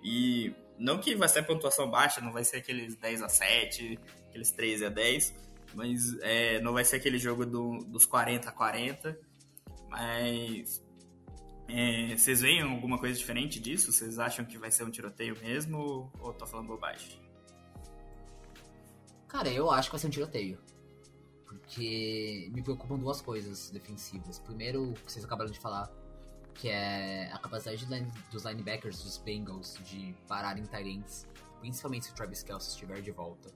E 0.03 0.53
não 0.77 0.99
que 0.99 1.15
vai 1.15 1.27
ser 1.27 1.43
pontuação 1.43 1.89
baixa, 1.89 2.21
não 2.21 2.31
vai 2.31 2.43
ser 2.43 2.57
aqueles 2.57 2.95
10 2.95 3.21
a 3.21 3.29
7, 3.29 3.99
aqueles 4.29 4.51
13 4.51 4.85
a 4.85 4.89
10, 4.89 5.33
mas 5.73 6.17
é, 6.21 6.59
não 6.61 6.73
vai 6.73 6.83
ser 6.83 6.97
aquele 6.97 7.17
jogo 7.17 7.45
do, 7.45 7.79
dos 7.85 8.05
40 8.05 8.49
a 8.49 8.51
40. 8.51 9.19
Mas 9.89 10.83
é, 11.67 12.15
vocês 12.17 12.41
veem 12.41 12.61
alguma 12.61 12.97
coisa 12.97 13.17
diferente 13.17 13.59
disso? 13.59 13.91
Vocês 13.91 14.19
acham 14.19 14.45
que 14.45 14.57
vai 14.57 14.71
ser 14.71 14.83
um 14.83 14.89
tiroteio 14.89 15.37
mesmo 15.41 16.11
ou 16.19 16.33
tô 16.33 16.45
falando 16.45 16.67
bobagem? 16.67 17.21
Cara, 19.27 19.49
eu 19.49 19.69
acho 19.71 19.89
que 19.89 19.93
vai 19.93 19.99
ser 19.99 20.07
um 20.07 20.11
tiroteio 20.11 20.59
porque 21.65 22.49
me 22.53 22.61
preocupam 22.61 22.97
duas 22.97 23.21
coisas 23.21 23.69
defensivas. 23.71 24.39
Primeiro, 24.39 24.91
o 24.91 24.93
que 24.93 25.11
vocês 25.11 25.25
acabaram 25.25 25.51
de 25.51 25.59
falar, 25.59 25.91
que 26.55 26.69
é 26.69 27.29
a 27.31 27.37
capacidade 27.37 27.85
dos 28.31 28.43
linebackers 28.43 29.03
dos 29.03 29.17
Bengals 29.17 29.77
de 29.83 30.15
pararem 30.27 30.63
Tyrants, 30.63 31.27
principalmente 31.59 32.05
se 32.05 32.11
o 32.11 32.15
Travis 32.15 32.43
Kelce 32.43 32.69
estiver 32.69 33.01
de 33.01 33.11
volta. 33.11 33.53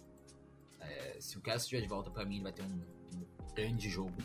É, 0.81 1.17
se 1.19 1.37
o 1.37 1.41
Kelce 1.41 1.63
estiver 1.63 1.81
de 1.81 1.87
volta, 1.87 2.11
para 2.11 2.25
mim, 2.25 2.35
ele 2.35 2.43
vai 2.43 2.53
ter 2.53 2.63
um, 2.63 2.85
um 3.15 3.53
grande 3.55 3.89
jogo. 3.89 4.17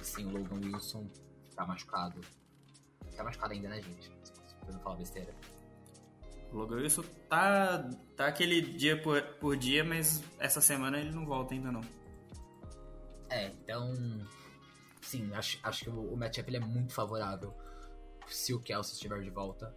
E 0.00 0.04
sem 0.04 0.26
o 0.26 0.30
Logan 0.30 0.60
Wilson, 0.64 1.08
tá 1.56 1.66
machucado. 1.66 2.20
Tá 3.16 3.24
machucado 3.24 3.52
ainda, 3.52 3.68
né, 3.68 3.82
gente? 3.82 4.10
Pra 4.60 4.72
não 4.72 4.80
falar 4.80 4.96
besteira. 4.96 5.34
O 6.52 6.58
Logan 6.58 6.76
Wilson 6.76 7.02
tá, 7.28 7.90
tá 8.16 8.26
aquele 8.26 8.60
dia 8.60 9.00
por, 9.02 9.20
por 9.40 9.56
dia, 9.56 9.82
mas 9.82 10.22
essa 10.38 10.60
semana 10.60 10.98
ele 10.98 11.10
não 11.10 11.26
volta 11.26 11.52
ainda 11.54 11.72
não. 11.72 11.82
É, 13.28 13.46
então. 13.46 13.92
Sim, 15.00 15.32
acho, 15.34 15.58
acho 15.64 15.84
que 15.84 15.90
o, 15.90 16.12
o 16.12 16.16
matchup 16.16 16.48
ele 16.48 16.58
é 16.58 16.60
muito 16.60 16.92
favorável 16.92 17.52
se 18.34 18.54
o 18.54 18.60
Kelsey 18.60 18.94
estiver 18.94 19.20
de 19.20 19.30
volta. 19.30 19.74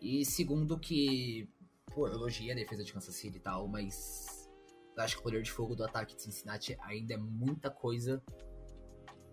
E 0.00 0.24
segundo 0.24 0.78
que. 0.78 1.48
Pô, 1.86 2.06
eu 2.06 2.14
elogiei 2.14 2.52
a 2.52 2.54
defesa 2.54 2.84
de 2.84 2.92
Kansas 2.92 3.14
City 3.14 3.38
e 3.38 3.40
tal, 3.40 3.68
mas. 3.68 4.48
Acho 4.96 5.14
que 5.14 5.20
o 5.20 5.22
poder 5.22 5.42
de 5.42 5.52
fogo 5.52 5.76
do 5.76 5.84
ataque 5.84 6.16
de 6.16 6.22
Cincinnati 6.22 6.76
ainda 6.80 7.14
é 7.14 7.16
muita 7.16 7.70
coisa 7.70 8.20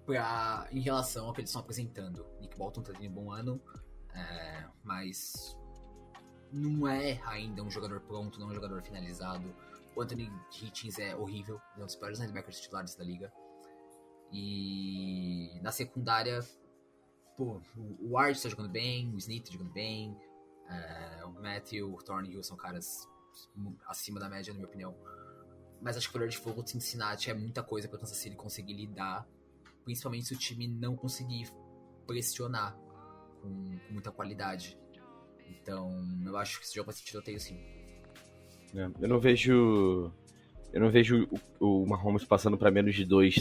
pra, 0.05 0.67
em 0.71 0.79
relação 0.79 1.25
ao 1.25 1.33
que 1.33 1.41
eles 1.41 1.49
estão 1.49 1.61
apresentando. 1.61 2.25
Nick 2.39 2.55
Bolton 2.55 2.83
tá 2.83 2.93
tendo 2.93 3.09
um 3.09 3.13
bom 3.13 3.31
ano, 3.31 3.59
é, 4.13 4.65
mas 4.83 5.57
não 6.51 6.87
é 6.87 7.19
ainda 7.25 7.63
um 7.63 7.71
jogador 7.71 7.99
pronto, 8.01 8.39
não 8.39 8.47
é 8.47 8.51
um 8.51 8.55
jogador 8.55 8.81
finalizado. 8.83 9.55
O 9.95 10.01
Anthony 10.01 10.31
Hitchens 10.51 10.99
é 10.99 11.15
horrível, 11.15 11.59
é 11.77 11.81
um 11.81 11.85
dos 11.85 11.95
piores 11.95 12.19
linebackers 12.19 12.59
titulares 12.59 12.95
da 12.95 13.03
liga. 13.03 13.33
E 14.31 15.59
na 15.61 15.71
secundária, 15.71 16.39
pô, 17.37 17.61
o 17.77 18.11
Ward 18.11 18.41
tá 18.41 18.49
jogando 18.49 18.69
bem, 18.69 19.13
o 19.13 19.17
Smith 19.17 19.45
tá 19.45 19.51
jogando 19.51 19.71
bem, 19.71 20.15
é, 20.69 21.25
o 21.25 21.31
Matthew, 21.31 21.93
o 21.93 21.97
Thornhill 21.97 22.43
são 22.43 22.57
caras 22.57 23.07
acima 23.87 24.19
da 24.19 24.29
média, 24.29 24.53
na 24.53 24.59
minha 24.59 24.67
opinião. 24.67 24.95
Mas 25.81 25.97
acho 25.97 26.07
que 26.07 26.11
o 26.11 26.13
poder 26.13 26.29
de 26.29 26.37
fogo 26.37 26.63
de 26.63 26.71
Cincinnati 26.71 27.29
é 27.29 27.33
muita 27.33 27.61
coisa 27.61 27.87
pra 27.87 27.99
Kansas 27.99 28.17
City 28.17 28.35
conseguir 28.35 28.73
lidar, 28.73 29.27
principalmente 29.83 30.25
se 30.25 30.33
o 30.33 30.37
time 30.37 30.67
não 30.67 30.95
conseguir 30.95 31.47
pressionar 32.07 32.75
com, 33.41 33.77
com 33.79 33.93
muita 33.93 34.11
qualidade. 34.11 34.77
Então, 35.47 35.91
eu 36.25 36.37
acho 36.37 36.59
que 36.59 36.65
esse 36.65 36.75
jogo 36.75 36.87
vai 36.87 36.95
ser 36.95 37.03
tiroteio 37.03 37.39
sim. 37.39 37.59
É, 38.73 38.89
eu 38.99 39.07
não 39.07 39.19
vejo. 39.19 40.11
Eu 40.73 40.81
não 40.81 40.89
vejo 40.89 41.27
o, 41.59 41.83
o 41.83 41.87
Mahomes 41.87 42.25
passando 42.25 42.57
para 42.57 42.69
menos 42.71 42.95
de 42.95 43.05
dois, 43.05 43.35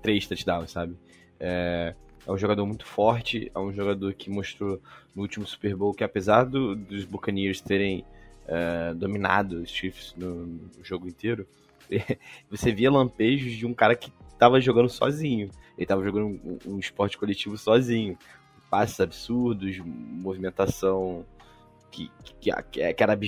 três 0.00 0.26
touchdowns, 0.26 0.70
sabe? 0.70 0.96
É, 1.38 1.94
é 2.26 2.30
um 2.32 2.38
jogador 2.38 2.66
muito 2.66 2.86
forte, 2.86 3.50
é 3.54 3.58
um 3.58 3.72
jogador 3.72 4.12
que 4.14 4.30
mostrou 4.30 4.80
no 5.14 5.22
último 5.22 5.46
Super 5.46 5.74
Bowl 5.74 5.94
que 5.94 6.04
apesar 6.04 6.44
do, 6.44 6.76
dos 6.76 7.04
Buccaneers 7.04 7.60
terem 7.60 8.04
é, 8.46 8.94
dominado 8.94 9.62
os 9.62 9.70
Chiefs 9.70 10.14
no, 10.16 10.46
no, 10.46 10.84
jogo 10.84 11.08
inteiro, 11.08 11.46
você 12.50 12.72
via 12.72 12.90
lampejos 12.90 13.52
de 13.52 13.66
um 13.66 13.74
cara 13.74 13.94
que 13.94 14.12
estava 14.32 14.60
jogando 14.60 14.88
sozinho. 14.88 15.50
Ele 15.76 15.84
estava 15.84 16.02
jogando 16.02 16.26
um, 16.26 16.58
um, 16.66 16.78
esporte 16.78 17.16
coletivo 17.16 17.56
sozinho. 17.56 18.18
Passes 18.70 19.00
absurdos, 19.00 19.78
movimentação 19.78 21.24
que, 21.90 22.10
que, 22.40 22.52
que, 22.70 23.02
era 23.02 23.18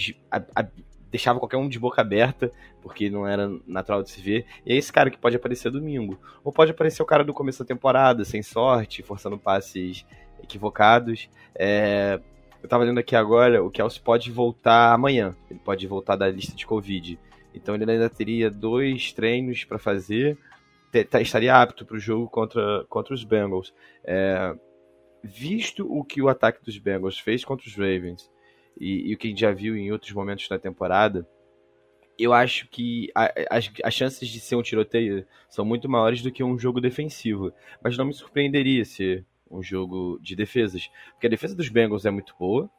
deixava 1.12 1.38
qualquer 1.38 1.58
um 1.58 1.68
de 1.68 1.78
boca 1.78 2.00
aberta, 2.00 2.50
porque 2.80 3.10
não 3.10 3.28
era 3.28 3.46
natural 3.66 4.02
de 4.02 4.10
se 4.10 4.20
ver. 4.20 4.46
E 4.64 4.72
é 4.72 4.76
esse 4.76 4.90
cara 4.90 5.10
que 5.10 5.18
pode 5.18 5.36
aparecer 5.36 5.70
domingo. 5.70 6.18
Ou 6.42 6.50
pode 6.50 6.70
aparecer 6.70 7.02
o 7.02 7.06
cara 7.06 7.22
do 7.22 7.34
começo 7.34 7.62
da 7.62 7.68
temporada, 7.68 8.24
sem 8.24 8.42
sorte, 8.42 9.02
forçando 9.02 9.38
passes 9.38 10.06
equivocados. 10.42 11.28
É, 11.54 12.18
eu 12.62 12.68
tava 12.68 12.84
lendo 12.84 12.98
aqui 12.98 13.14
agora, 13.14 13.62
o 13.62 13.70
Kelsey 13.70 14.00
pode 14.00 14.32
voltar 14.32 14.94
amanhã. 14.94 15.36
Ele 15.50 15.60
pode 15.62 15.86
voltar 15.86 16.16
da 16.16 16.30
lista 16.30 16.56
de 16.56 16.66
Covid. 16.66 17.18
Então 17.54 17.74
ele 17.74 17.88
ainda 17.88 18.08
teria 18.08 18.50
dois 18.50 19.12
treinos 19.12 19.64
para 19.64 19.78
fazer. 19.78 20.38
Tá, 21.10 21.20
estaria 21.20 21.54
apto 21.54 21.84
para 21.84 21.96
o 21.96 22.00
jogo 22.00 22.26
contra, 22.30 22.86
contra 22.88 23.12
os 23.12 23.22
Bengals. 23.22 23.74
É, 24.02 24.54
visto 25.22 25.86
o 25.86 26.02
que 26.02 26.22
o 26.22 26.28
ataque 26.28 26.64
dos 26.64 26.78
Bengals 26.78 27.18
fez 27.18 27.44
contra 27.44 27.68
os 27.68 27.74
Ravens 27.74 28.32
e, 28.78 29.10
e 29.10 29.14
o 29.14 29.18
que 29.18 29.26
a 29.26 29.30
gente 29.30 29.40
já 29.40 29.52
viu 29.52 29.76
em 29.76 29.92
outros 29.92 30.12
momentos 30.12 30.48
da 30.48 30.58
temporada, 30.58 31.26
eu 32.18 32.32
acho 32.32 32.68
que 32.68 33.10
as, 33.50 33.70
as 33.82 33.94
chances 33.94 34.28
de 34.28 34.38
ser 34.38 34.56
um 34.56 34.62
tiroteio 34.62 35.26
são 35.48 35.64
muito 35.64 35.88
maiores 35.88 36.22
do 36.22 36.30
que 36.30 36.44
um 36.44 36.58
jogo 36.58 36.80
defensivo. 36.80 37.52
Mas 37.82 37.96
não 37.96 38.04
me 38.04 38.14
surpreenderia 38.14 38.84
ser 38.84 39.24
um 39.50 39.62
jogo 39.62 40.18
de 40.20 40.36
defesas. 40.36 40.90
Porque 41.12 41.26
a 41.26 41.30
defesa 41.30 41.54
dos 41.54 41.68
Bengals 41.68 42.04
é 42.04 42.10
muito 42.10 42.34
boa. 42.38 42.70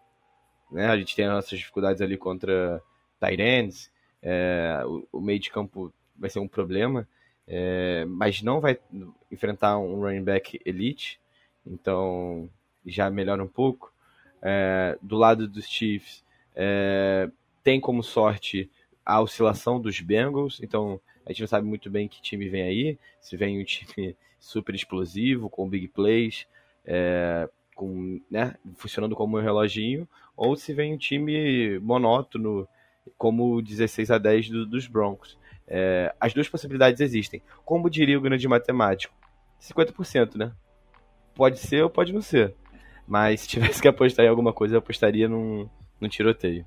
Né? 0.71 0.87
A 0.87 0.97
gente 0.97 1.15
tem 1.15 1.25
as 1.25 1.33
nossas 1.33 1.59
dificuldades 1.59 2.01
ali 2.01 2.17
contra 2.17 2.81
Tyrants. 3.19 3.91
É, 4.21 4.81
o, 4.85 5.07
o, 5.11 5.21
meio 5.21 5.39
de 5.39 5.49
campo 5.49 5.93
vai 6.17 6.29
ser 6.29 6.39
um 6.39 6.47
problema. 6.47 7.07
É, 7.47 8.05
mas 8.05 8.41
não 8.41 8.61
vai 8.61 8.79
enfrentar 9.31 9.77
um 9.77 9.99
running 9.99 10.23
back 10.23 10.59
elite. 10.65 11.19
Então 11.65 12.49
já 12.85 13.09
melhora 13.09 13.43
um 13.43 13.47
pouco 13.47 13.92
é, 14.43 14.97
do 15.01 15.15
lado 15.15 15.47
dos 15.47 15.65
Chiefs 15.65 16.23
é, 16.53 17.29
tem 17.63 17.79
como 17.79 18.03
sorte 18.03 18.69
a 19.05 19.21
oscilação 19.21 19.79
dos 19.79 19.99
Bengals, 20.01 20.59
então 20.61 20.99
a 21.25 21.31
gente 21.31 21.41
não 21.41 21.47
sabe 21.47 21.65
muito 21.65 21.89
bem 21.89 22.07
que 22.07 22.21
time 22.21 22.49
vem 22.49 22.61
aí, 22.61 22.99
se 23.21 23.37
vem 23.37 23.59
um 23.59 23.63
time 23.63 24.15
super 24.39 24.75
explosivo, 24.75 25.49
com 25.49 25.69
big 25.69 25.87
plays, 25.87 26.45
é, 26.85 27.49
com, 27.73 28.19
né, 28.29 28.55
funcionando 28.75 29.15
como 29.15 29.37
um 29.37 29.41
reloginho, 29.41 30.07
ou 30.35 30.55
se 30.55 30.73
vem 30.73 30.93
um 30.93 30.97
time 30.97 31.79
monótono, 31.79 32.67
como 33.17 33.55
o 33.55 33.61
16 33.61 34.11
a 34.11 34.17
10 34.17 34.49
do, 34.49 34.65
dos 34.65 34.87
Broncos. 34.87 35.37
É, 35.65 36.13
as 36.19 36.33
duas 36.33 36.49
possibilidades 36.49 36.99
existem. 36.99 37.41
Como 37.63 37.89
diria 37.89 38.17
o 38.17 38.21
grande 38.21 38.47
matemático? 38.47 39.15
50%, 39.61 40.35
né? 40.35 40.51
Pode 41.33 41.59
ser 41.59 41.83
ou 41.83 41.89
pode 41.89 42.11
não 42.11 42.21
ser. 42.21 42.53
Mas 43.07 43.41
se 43.41 43.47
tivesse 43.47 43.81
que 43.81 43.87
apostar 43.87 44.25
em 44.25 44.29
alguma 44.29 44.53
coisa, 44.53 44.75
eu 44.75 44.79
apostaria 44.79 45.27
num, 45.27 45.69
num 45.99 46.09
tiroteio. 46.09 46.65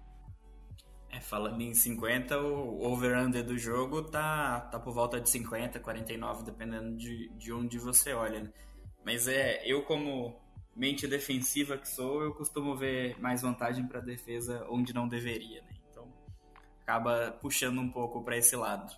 É, 1.11 1.20
falando 1.20 1.61
em 1.62 1.72
50, 1.72 2.39
o 2.41 2.84
over-under 2.84 3.43
do 3.43 3.57
jogo 3.57 4.03
tá, 4.03 4.61
tá 4.61 4.78
por 4.78 4.93
volta 4.93 5.20
de 5.20 5.30
50, 5.30 5.80
49, 5.80 6.45
dependendo 6.45 6.97
de, 6.97 7.28
de 7.30 7.53
onde 7.53 7.78
você 7.78 8.12
olha. 8.12 8.41
Né? 8.41 8.53
Mas 9.05 9.26
é, 9.26 9.62
eu 9.64 9.82
como 9.82 10.39
mente 10.74 11.07
defensiva 11.07 11.78
que 11.78 11.89
sou, 11.89 12.22
eu 12.22 12.34
costumo 12.34 12.76
ver 12.76 13.18
mais 13.18 13.41
vantagem 13.41 13.87
para 13.87 14.01
defesa 14.01 14.66
onde 14.68 14.93
não 14.93 15.09
deveria, 15.09 15.62
né? 15.62 15.70
Então, 15.91 16.12
acaba 16.82 17.32
puxando 17.41 17.80
um 17.80 17.91
pouco 17.91 18.22
para 18.22 18.37
esse 18.37 18.55
lado. 18.55 18.95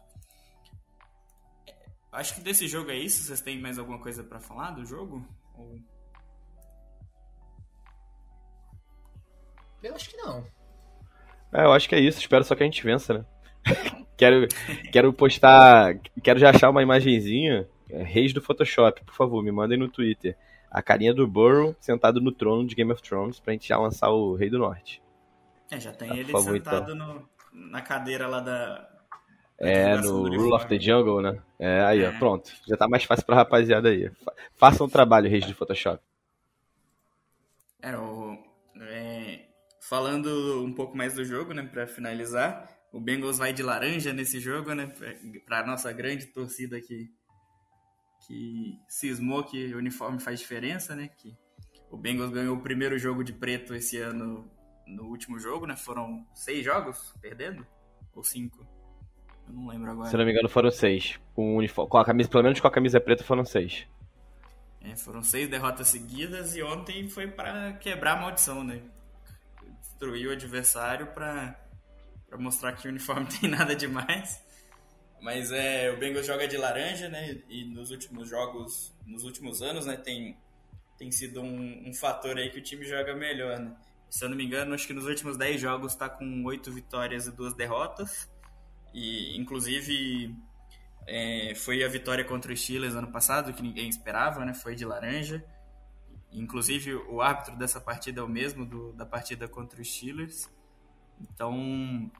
É, 1.68 1.72
acho 2.10 2.34
que 2.34 2.40
desse 2.40 2.66
jogo 2.66 2.90
é 2.90 2.98
isso. 2.98 3.22
Vocês 3.22 3.40
têm 3.40 3.60
mais 3.60 3.78
alguma 3.78 4.00
coisa 4.00 4.24
para 4.24 4.40
falar 4.40 4.72
do 4.72 4.84
jogo? 4.84 5.24
Ou... 5.54 5.78
Eu 9.82 9.94
acho 9.94 10.10
que 10.10 10.16
não. 10.16 10.44
É, 11.52 11.64
eu 11.64 11.72
acho 11.72 11.88
que 11.88 11.94
é 11.94 12.00
isso. 12.00 12.18
Espero 12.18 12.44
só 12.44 12.54
que 12.54 12.62
a 12.62 12.66
gente 12.66 12.82
vença, 12.82 13.14
né? 13.14 13.24
quero, 14.16 14.46
quero 14.92 15.12
postar. 15.12 15.98
Quero 16.22 16.38
já 16.38 16.50
achar 16.50 16.70
uma 16.70 16.82
imagenzinha. 16.82 17.68
É, 17.90 18.02
Reis 18.02 18.32
do 18.32 18.42
Photoshop, 18.42 19.02
por 19.04 19.14
favor, 19.14 19.42
me 19.42 19.50
mandem 19.50 19.78
no 19.78 19.88
Twitter. 19.88 20.36
A 20.70 20.82
carinha 20.82 21.14
do 21.14 21.26
Burrow 21.26 21.74
sentado 21.80 22.20
no 22.20 22.30
trono 22.30 22.66
de 22.66 22.74
Game 22.74 22.92
of 22.92 23.02
Thrones 23.02 23.40
pra 23.40 23.54
gente 23.54 23.66
já 23.66 23.78
lançar 23.78 24.10
o 24.10 24.34
Rei 24.34 24.50
do 24.50 24.58
Norte. 24.58 25.02
É, 25.70 25.80
já 25.80 25.92
tem 25.92 26.08
tá, 26.08 26.16
ele 26.16 26.30
favor, 26.30 26.52
sentado 26.52 26.94
então. 26.94 27.28
no, 27.52 27.70
na 27.70 27.80
cadeira 27.80 28.26
lá 28.26 28.40
da. 28.40 28.88
É, 29.58 29.96
no 29.96 30.22
Rule 30.22 30.52
of 30.52 30.66
the 30.68 30.78
Jungle, 30.78 31.20
né? 31.20 31.38
É, 31.58 31.80
aí, 31.80 32.02
é. 32.02 32.08
ó, 32.08 32.18
pronto. 32.18 32.50
Já 32.66 32.76
tá 32.76 32.86
mais 32.86 33.04
fácil 33.04 33.24
pra 33.24 33.36
rapaziada 33.36 33.88
aí. 33.88 34.10
Façam 34.54 34.86
um 34.86 34.90
trabalho, 34.90 35.28
Reis 35.28 35.46
do 35.46 35.54
Photoshop. 35.54 36.00
É, 37.82 37.96
o, 37.96 38.27
Falando 39.88 40.62
um 40.64 40.72
pouco 40.72 40.96
mais 40.96 41.14
do 41.14 41.24
jogo, 41.24 41.54
né, 41.54 41.62
para 41.62 41.86
finalizar, 41.86 42.68
o 42.92 43.00
Bengals 43.00 43.38
vai 43.38 43.54
de 43.54 43.62
laranja 43.62 44.12
nesse 44.12 44.38
jogo, 44.38 44.74
né, 44.74 44.92
para 45.46 45.66
nossa 45.66 45.90
grande 45.92 46.26
torcida 46.26 46.80
que 46.80 47.10
que 48.26 48.78
cismou 48.86 49.42
que 49.44 49.72
o 49.72 49.78
uniforme 49.78 50.20
faz 50.20 50.40
diferença, 50.40 50.94
né, 50.94 51.08
que 51.08 51.34
o 51.90 51.96
Bengals 51.96 52.30
ganhou 52.30 52.56
o 52.56 52.60
primeiro 52.60 52.98
jogo 52.98 53.24
de 53.24 53.32
preto 53.32 53.74
esse 53.74 53.96
ano 53.96 54.50
no 54.86 55.04
último 55.04 55.38
jogo, 55.38 55.66
né? 55.66 55.74
Foram 55.74 56.26
seis 56.34 56.62
jogos 56.64 57.14
perdendo 57.20 57.66
ou 58.14 58.22
cinco? 58.22 58.66
Eu 59.46 59.54
não 59.54 59.68
lembro 59.68 59.90
agora. 59.90 60.10
Se 60.10 60.16
não 60.16 60.24
me 60.24 60.32
engano, 60.32 60.48
foram 60.48 60.70
seis. 60.70 61.18
Com, 61.34 61.56
uniforme, 61.56 61.90
com 61.90 61.96
a 61.96 62.04
camisa, 62.04 62.28
pelo 62.28 62.42
menos 62.42 62.60
com 62.60 62.66
a 62.66 62.70
camisa 62.70 63.00
preta, 63.00 63.24
foram 63.24 63.44
seis. 63.44 63.86
É, 64.82 64.94
foram 64.96 65.22
seis 65.22 65.48
derrotas 65.48 65.88
seguidas 65.88 66.54
e 66.54 66.62
ontem 66.62 67.08
foi 67.08 67.26
para 67.26 67.72
quebrar 67.74 68.18
a 68.18 68.20
maldição, 68.20 68.62
né? 68.62 68.82
Destruir 69.98 70.28
o 70.28 70.32
adversário 70.32 71.08
para 71.08 71.58
mostrar 72.38 72.72
que 72.72 72.86
o 72.86 72.90
uniforme 72.90 73.26
tem 73.40 73.50
nada 73.50 73.74
demais. 73.74 74.40
Mas 75.20 75.50
é, 75.50 75.90
o 75.90 75.98
Bengals 75.98 76.26
joga 76.26 76.46
de 76.46 76.56
laranja, 76.56 77.08
né? 77.08 77.42
E 77.48 77.64
nos 77.64 77.90
últimos 77.90 78.28
jogos, 78.28 78.94
nos 79.04 79.24
últimos 79.24 79.60
anos, 79.60 79.84
né, 79.84 79.96
tem, 79.96 80.38
tem 80.96 81.10
sido 81.10 81.42
um, 81.42 81.88
um 81.88 81.92
fator 81.92 82.38
aí 82.38 82.50
que 82.50 82.60
o 82.60 82.62
time 82.62 82.84
joga 82.84 83.16
melhor, 83.16 83.58
né? 83.58 83.76
Se 84.08 84.24
eu 84.24 84.28
não 84.28 84.36
me 84.36 84.44
engano, 84.44 84.72
acho 84.74 84.86
que 84.86 84.94
nos 84.94 85.06
últimos 85.06 85.36
10 85.36 85.60
jogos 85.60 85.92
está 85.92 86.08
com 86.08 86.44
8 86.44 86.72
vitórias 86.72 87.26
e 87.26 87.32
2 87.32 87.54
derrotas. 87.54 88.30
E, 88.94 89.36
inclusive, 89.36 90.34
é, 91.06 91.52
foi 91.56 91.84
a 91.84 91.88
vitória 91.88 92.24
contra 92.24 92.52
o 92.52 92.56
Steelers 92.56 92.94
ano 92.94 93.10
passado, 93.10 93.52
que 93.52 93.60
ninguém 93.60 93.88
esperava, 93.88 94.44
né? 94.46 94.54
Foi 94.54 94.74
de 94.76 94.84
laranja. 94.84 95.44
Inclusive, 96.32 96.94
o 96.94 97.20
árbitro 97.20 97.56
dessa 97.56 97.80
partida 97.80 98.20
é 98.20 98.24
o 98.24 98.28
mesmo 98.28 98.66
do, 98.66 98.92
da 98.92 99.06
partida 99.06 99.48
contra 99.48 99.80
os 99.80 99.88
Steelers. 99.88 100.48
Então, 101.20 102.10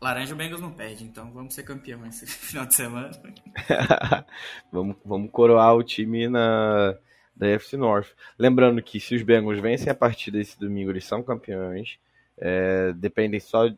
laranja 0.00 0.34
o 0.34 0.36
Bengals 0.36 0.60
não 0.60 0.72
perde. 0.72 1.04
Então, 1.04 1.32
vamos 1.32 1.54
ser 1.54 1.62
campeão 1.62 2.06
esse 2.06 2.26
final 2.28 2.66
de 2.66 2.74
semana. 2.74 3.10
vamos, 4.70 4.96
vamos 5.04 5.30
coroar 5.30 5.74
o 5.74 5.82
time 5.82 6.28
na 6.28 6.96
da 7.36 7.46
FC 7.48 7.76
North. 7.76 8.08
Lembrando 8.38 8.82
que 8.82 8.98
se 8.98 9.14
os 9.14 9.22
Bengals 9.22 9.60
vencem 9.60 9.90
a 9.90 9.94
partida 9.94 10.40
esse 10.40 10.58
domingo, 10.58 10.90
eles 10.90 11.04
são 11.04 11.22
campeões. 11.22 11.98
É, 12.38 12.92
dependem 12.94 13.38
só, 13.38 13.70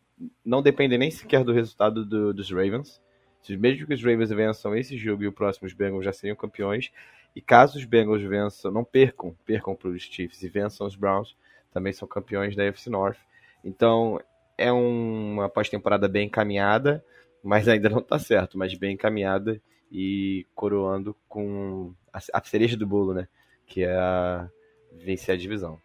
não 0.45 0.63
dependem 0.63 0.99
nem 0.99 1.11
sequer 1.11 1.43
do 1.43 1.53
resultado 1.53 2.05
do, 2.05 2.33
dos 2.33 2.51
Ravens. 2.51 3.01
Se 3.43 3.57
mesmo 3.57 3.87
que 3.87 3.95
os 3.95 4.03
Ravens 4.03 4.31
vençam 4.31 4.77
esse 4.77 4.97
jogo 4.97 5.25
e 5.25 5.27
o 5.27 5.33
próximo 5.33 5.67
os 5.67 5.73
Bengals 5.73 6.05
já 6.05 6.13
seriam 6.13 6.37
campeões. 6.37 6.91
E 7.39 7.41
caso 7.41 7.79
os 7.79 7.85
Bengals 7.85 8.21
vençam, 8.21 8.69
não 8.69 8.83
percam, 8.83 9.33
percam 9.47 9.73
para 9.73 9.91
os 9.91 10.03
Chiefs 10.03 10.43
e 10.43 10.49
vençam 10.49 10.85
os 10.85 10.97
Browns, 10.97 11.37
também 11.73 11.93
são 11.93 12.09
campeões 12.09 12.57
da 12.57 12.65
FC 12.65 12.91
North. 12.91 13.21
Então 13.63 14.21
é 14.59 14.73
uma 14.73 15.49
pós-temporada 15.49 16.09
bem 16.09 16.27
encaminhada, 16.27 17.05
mas 17.41 17.69
ainda 17.69 17.89
não 17.89 18.01
está 18.01 18.19
certo, 18.19 18.59
mas 18.59 18.75
bem 18.75 18.95
encaminhada 18.95 19.63
e 19.89 20.49
coroando 20.53 21.15
com 21.29 21.95
a, 22.13 22.19
a 22.33 22.43
cereja 22.43 22.77
do 22.77 22.85
bolo, 22.85 23.15
né? 23.15 23.29
Que 23.69 23.85
é 23.85 23.95
a 23.95 24.51
vencer 24.95 25.37
a 25.37 25.39
divisão. 25.39 25.81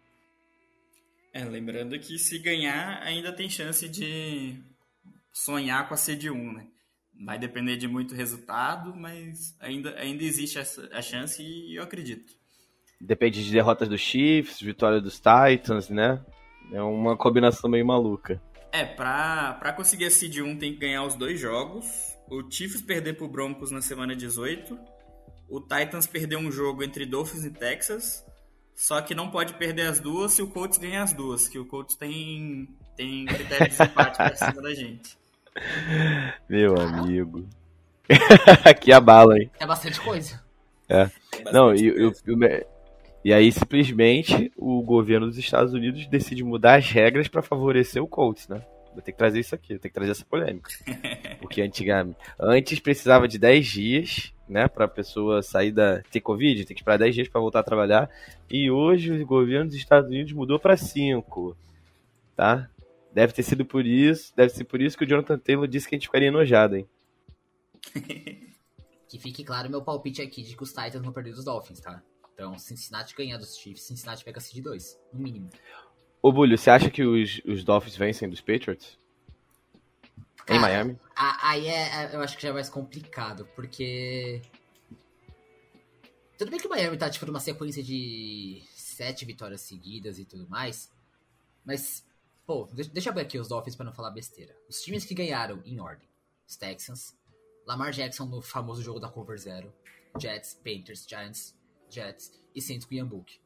É, 1.32 1.44
lembrando 1.44 1.96
que 2.00 2.18
se 2.18 2.36
ganhar, 2.40 3.00
ainda 3.00 3.32
tem 3.32 3.48
chance 3.48 3.88
de 3.88 4.56
sonhar 5.32 5.86
com 5.86 5.94
a 5.94 5.96
CD1, 5.96 6.52
né? 6.52 6.66
Vai 7.24 7.38
depender 7.38 7.76
de 7.76 7.86
muito 7.86 8.14
resultado, 8.14 8.94
mas 8.94 9.56
ainda, 9.60 9.94
ainda 9.96 10.24
existe 10.24 10.58
essa, 10.58 10.88
a 10.92 11.00
chance 11.00 11.42
e 11.42 11.76
eu 11.76 11.82
acredito. 11.82 12.32
Depende 13.00 13.44
de 13.44 13.52
derrotas 13.52 13.88
dos 13.88 14.00
Chiefs, 14.00 14.60
vitória 14.60 15.00
dos 15.00 15.20
Titans, 15.20 15.88
né? 15.90 16.24
É 16.72 16.82
uma 16.82 17.16
combinação 17.16 17.68
meio 17.68 17.86
maluca. 17.86 18.40
É, 18.72 18.84
pra, 18.84 19.54
pra 19.54 19.72
conseguir 19.72 20.06
a 20.06 20.10
Seed 20.10 20.38
1 20.38 20.58
tem 20.58 20.72
que 20.72 20.80
ganhar 20.80 21.04
os 21.04 21.14
dois 21.14 21.38
jogos. 21.38 21.86
O 22.28 22.50
Chiefs 22.50 22.82
perder 22.82 23.16
pro 23.16 23.28
Broncos 23.28 23.70
na 23.70 23.80
semana 23.80 24.16
18. 24.16 24.76
O 25.48 25.60
Titans 25.60 26.06
perder 26.06 26.36
um 26.36 26.50
jogo 26.50 26.82
entre 26.82 27.06
Dolphins 27.06 27.44
e 27.44 27.50
Texas. 27.50 28.24
Só 28.74 29.00
que 29.00 29.14
não 29.14 29.30
pode 29.30 29.54
perder 29.54 29.86
as 29.86 30.00
duas 30.00 30.32
se 30.32 30.42
o 30.42 30.48
Colts 30.48 30.78
ganhar 30.78 31.04
as 31.04 31.12
duas, 31.12 31.48
que 31.48 31.58
o 31.58 31.64
Colts 31.64 31.94
tem, 31.94 32.68
tem 32.96 33.24
critério 33.26 33.70
de 33.70 33.80
empate 33.82 34.16
pra 34.16 34.34
cima 34.34 34.60
da 34.60 34.74
gente. 34.74 35.16
Meu 36.48 36.74
amigo. 36.78 37.46
que 38.80 38.92
abala, 38.92 39.38
hein? 39.38 39.50
É 39.58 39.66
bastante 39.66 40.00
coisa. 40.00 40.42
É. 40.88 41.08
é 41.46 41.52
não, 41.52 41.74
e, 41.74 41.86
eu, 41.86 42.12
e 43.24 43.32
aí 43.32 43.50
simplesmente 43.50 44.52
o 44.56 44.82
governo 44.82 45.26
dos 45.26 45.38
Estados 45.38 45.72
Unidos 45.72 46.06
decide 46.06 46.44
mudar 46.44 46.76
as 46.76 46.90
regras 46.90 47.28
para 47.28 47.42
favorecer 47.42 48.02
o 48.02 48.06
Colts, 48.06 48.48
né? 48.48 48.62
Vou 48.92 49.02
ter 49.02 49.12
que 49.12 49.18
trazer 49.18 49.40
isso 49.40 49.54
aqui, 49.54 49.74
vou 49.74 49.80
ter 49.80 49.88
que 49.88 49.94
trazer 49.94 50.12
essa 50.12 50.24
polêmica. 50.24 50.70
Porque 51.40 51.62
antigamente, 51.62 52.16
antes 52.38 52.78
precisava 52.78 53.26
de 53.26 53.38
10 53.38 53.66
dias, 53.66 54.34
né, 54.48 54.68
pra 54.68 54.86
pessoa 54.86 55.42
sair 55.42 55.72
da 55.72 56.00
ter 56.10 56.20
Covid, 56.20 56.64
tem 56.64 56.74
que 56.76 56.80
esperar 56.80 56.98
10 56.98 57.14
dias 57.14 57.28
para 57.28 57.40
voltar 57.40 57.60
a 57.60 57.64
trabalhar. 57.64 58.08
E 58.48 58.70
hoje 58.70 59.10
o 59.10 59.26
governo 59.26 59.66
dos 59.66 59.76
Estados 59.76 60.08
Unidos 60.08 60.32
mudou 60.32 60.60
para 60.60 60.76
5, 60.76 61.56
tá? 62.36 62.68
Deve 63.14 63.32
ter 63.32 63.44
sido 63.44 63.64
por 63.64 63.86
isso, 63.86 64.34
deve 64.34 64.52
ser 64.52 64.64
por 64.64 64.82
isso 64.82 64.98
que 64.98 65.04
o 65.04 65.06
Jonathan 65.06 65.38
Taylor 65.38 65.68
disse 65.68 65.88
que 65.88 65.94
a 65.94 65.96
gente 65.96 66.08
ficaria 66.08 66.28
enojado, 66.28 66.76
hein? 66.76 66.88
que 69.08 69.18
fique 69.20 69.44
claro 69.44 69.70
meu 69.70 69.82
palpite 69.82 70.20
aqui 70.20 70.42
de 70.42 70.56
que 70.56 70.62
os 70.64 70.70
Titans 70.70 71.00
vão 71.00 71.12
perder 71.12 71.32
dos 71.32 71.44
Dolphins, 71.44 71.78
tá? 71.78 72.02
Então, 72.34 72.58
Cincinnati 72.58 73.14
ganhar 73.14 73.38
dos 73.38 73.56
Chiefs, 73.56 73.84
Cincinnati 73.84 74.24
pega 74.24 74.40
de 74.40 74.60
2, 74.60 75.00
no 75.12 75.20
mínimo. 75.20 75.48
Ô, 76.20 76.32
Bulho, 76.32 76.58
você 76.58 76.70
acha 76.70 76.90
que 76.90 77.04
os, 77.04 77.40
os 77.46 77.62
Dolphins 77.62 77.96
vencem 77.96 78.28
dos 78.28 78.40
Patriots? 78.40 78.98
Cara, 80.44 80.58
em 80.58 80.60
Miami? 80.60 80.98
Aí 81.14 81.68
é, 81.68 82.06
é, 82.06 82.16
eu 82.16 82.20
acho 82.20 82.36
que 82.36 82.42
já 82.42 82.48
é 82.48 82.52
mais 82.52 82.68
complicado, 82.68 83.48
porque. 83.54 84.42
Tudo 86.36 86.50
bem 86.50 86.58
que 86.58 86.66
o 86.66 86.70
Miami 86.70 86.96
tá, 86.96 87.08
tipo, 87.08 87.26
numa 87.26 87.38
sequência 87.38 87.82
de 87.82 88.60
sete 88.74 89.24
vitórias 89.24 89.60
seguidas 89.60 90.18
e 90.18 90.24
tudo 90.24 90.48
mais. 90.48 90.90
Mas, 91.64 92.03
pô, 92.46 92.68
deixa 92.92 93.10
eu 93.10 93.14
ver 93.14 93.22
aqui 93.22 93.38
os 93.38 93.48
Dolphins 93.48 93.76
para 93.76 93.86
não 93.86 93.92
falar 93.92 94.10
besteira. 94.10 94.56
Os 94.68 94.80
times 94.80 95.04
que 95.04 95.14
ganharam 95.14 95.62
em 95.64 95.80
ordem: 95.80 96.08
os 96.46 96.56
Texans, 96.56 97.16
Lamar 97.66 97.92
Jackson 97.92 98.26
no 98.26 98.42
famoso 98.42 98.82
jogo 98.82 99.00
da 99.00 99.08
Cover 99.08 99.38
Zero, 99.38 99.72
Jets, 100.18 100.54
Panthers, 100.54 101.06
Giants, 101.08 101.56
Jets 101.88 102.32
e 102.54 102.60
Saints 102.60 102.86
com 102.86 103.06
Book. 103.06 103.40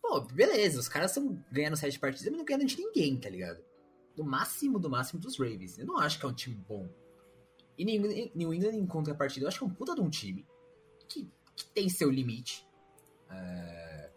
Pô, 0.00 0.20
beleza, 0.20 0.80
os 0.80 0.88
caras 0.88 1.10
estão 1.10 1.44
ganhando 1.50 1.76
sete 1.76 1.98
partidas, 1.98 2.26
mas 2.30 2.38
não 2.38 2.44
ganhando 2.44 2.64
de 2.64 2.76
ninguém, 2.76 3.18
tá 3.18 3.28
ligado? 3.28 3.62
Do 4.16 4.24
máximo, 4.24 4.78
do 4.78 4.88
máximo 4.88 5.20
dos 5.20 5.38
Ravens. 5.38 5.78
Eu 5.78 5.86
não 5.86 5.98
acho 5.98 6.18
que 6.18 6.24
é 6.24 6.28
um 6.28 6.32
time 6.32 6.56
bom. 6.56 6.88
E 7.76 7.84
New 7.84 8.54
England, 8.54 8.74
em 8.74 8.86
contrapartida, 8.86 9.44
eu 9.44 9.48
acho 9.48 9.58
que 9.58 9.64
é 9.64 9.66
um 9.66 9.70
puta 9.70 9.94
de 9.94 10.00
um 10.00 10.10
time 10.10 10.46
que, 11.08 11.30
que 11.54 11.66
tem 11.66 11.88
seu 11.88 12.10
limite. 12.10 12.66
É... 13.30 14.10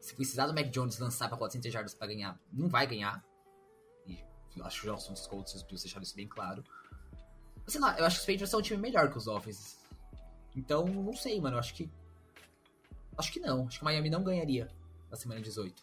Se 0.00 0.14
precisar 0.14 0.46
do 0.46 0.54
Mac 0.54 0.68
Jones 0.70 0.98
lançar 0.98 1.28
pra 1.28 1.38
400 1.38 1.72
jardas 1.72 1.94
pra 1.94 2.06
ganhar, 2.06 2.40
não 2.52 2.68
vai 2.68 2.86
ganhar. 2.86 3.24
Acho 4.64 4.80
que 4.80 4.86
já 4.86 4.96
são 4.98 5.14
os 5.14 5.26
Colts, 5.26 5.54
os 5.54 5.62
Bills 5.62 5.84
deixaram 5.84 6.02
isso 6.02 6.16
bem 6.16 6.26
claro. 6.26 6.64
Sei 7.66 7.80
lá, 7.80 7.98
eu 7.98 8.04
acho 8.04 8.16
que 8.16 8.20
os 8.20 8.26
Patriots 8.26 8.50
são 8.50 8.60
um 8.60 8.62
time 8.62 8.80
melhor 8.80 9.10
que 9.10 9.18
os 9.18 9.24
Dolphins. 9.24 9.76
Então, 10.56 10.84
não 10.86 11.12
sei, 11.12 11.40
mano. 11.40 11.56
Eu 11.56 11.60
acho 11.60 11.74
que. 11.74 11.90
Acho 13.18 13.32
que 13.32 13.40
não. 13.40 13.66
Acho 13.66 13.78
que 13.78 13.82
o 13.82 13.84
Miami 13.84 14.10
não 14.10 14.22
ganharia 14.22 14.68
na 15.10 15.16
semana 15.16 15.40
18. 15.40 15.82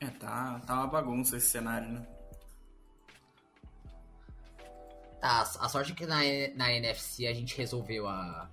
É, 0.00 0.06
tá, 0.10 0.60
tá 0.60 0.74
uma 0.74 0.86
bagunça 0.86 1.36
esse 1.36 1.48
cenário, 1.48 1.88
né? 1.88 2.06
Tá, 5.20 5.40
a 5.40 5.68
sorte 5.68 5.92
é 5.92 5.94
que 5.94 6.06
na, 6.06 6.18
na 6.54 6.72
NFC 6.72 7.26
a 7.26 7.34
gente 7.34 7.56
resolveu 7.56 8.06
a. 8.06 8.48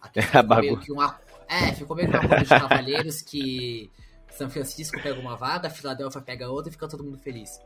a, 0.00 0.10
a 0.38 0.42
bagunça. 0.42 0.92
Uma, 0.92 1.18
é, 1.48 1.72
ficou 1.72 1.96
meio 1.96 2.10
que 2.10 2.16
uma 2.16 2.28
coisa 2.28 2.44
de 2.44 2.48
cavaleiros 2.68 3.22
que 3.22 3.90
São 4.30 4.50
Francisco 4.50 5.00
pega 5.02 5.18
uma 5.18 5.36
vaga, 5.36 5.70
Filadélfia 5.70 6.20
pega 6.20 6.50
outra 6.50 6.70
e 6.70 6.72
fica 6.72 6.88
todo 6.88 7.04
mundo 7.04 7.18
feliz. 7.18 7.60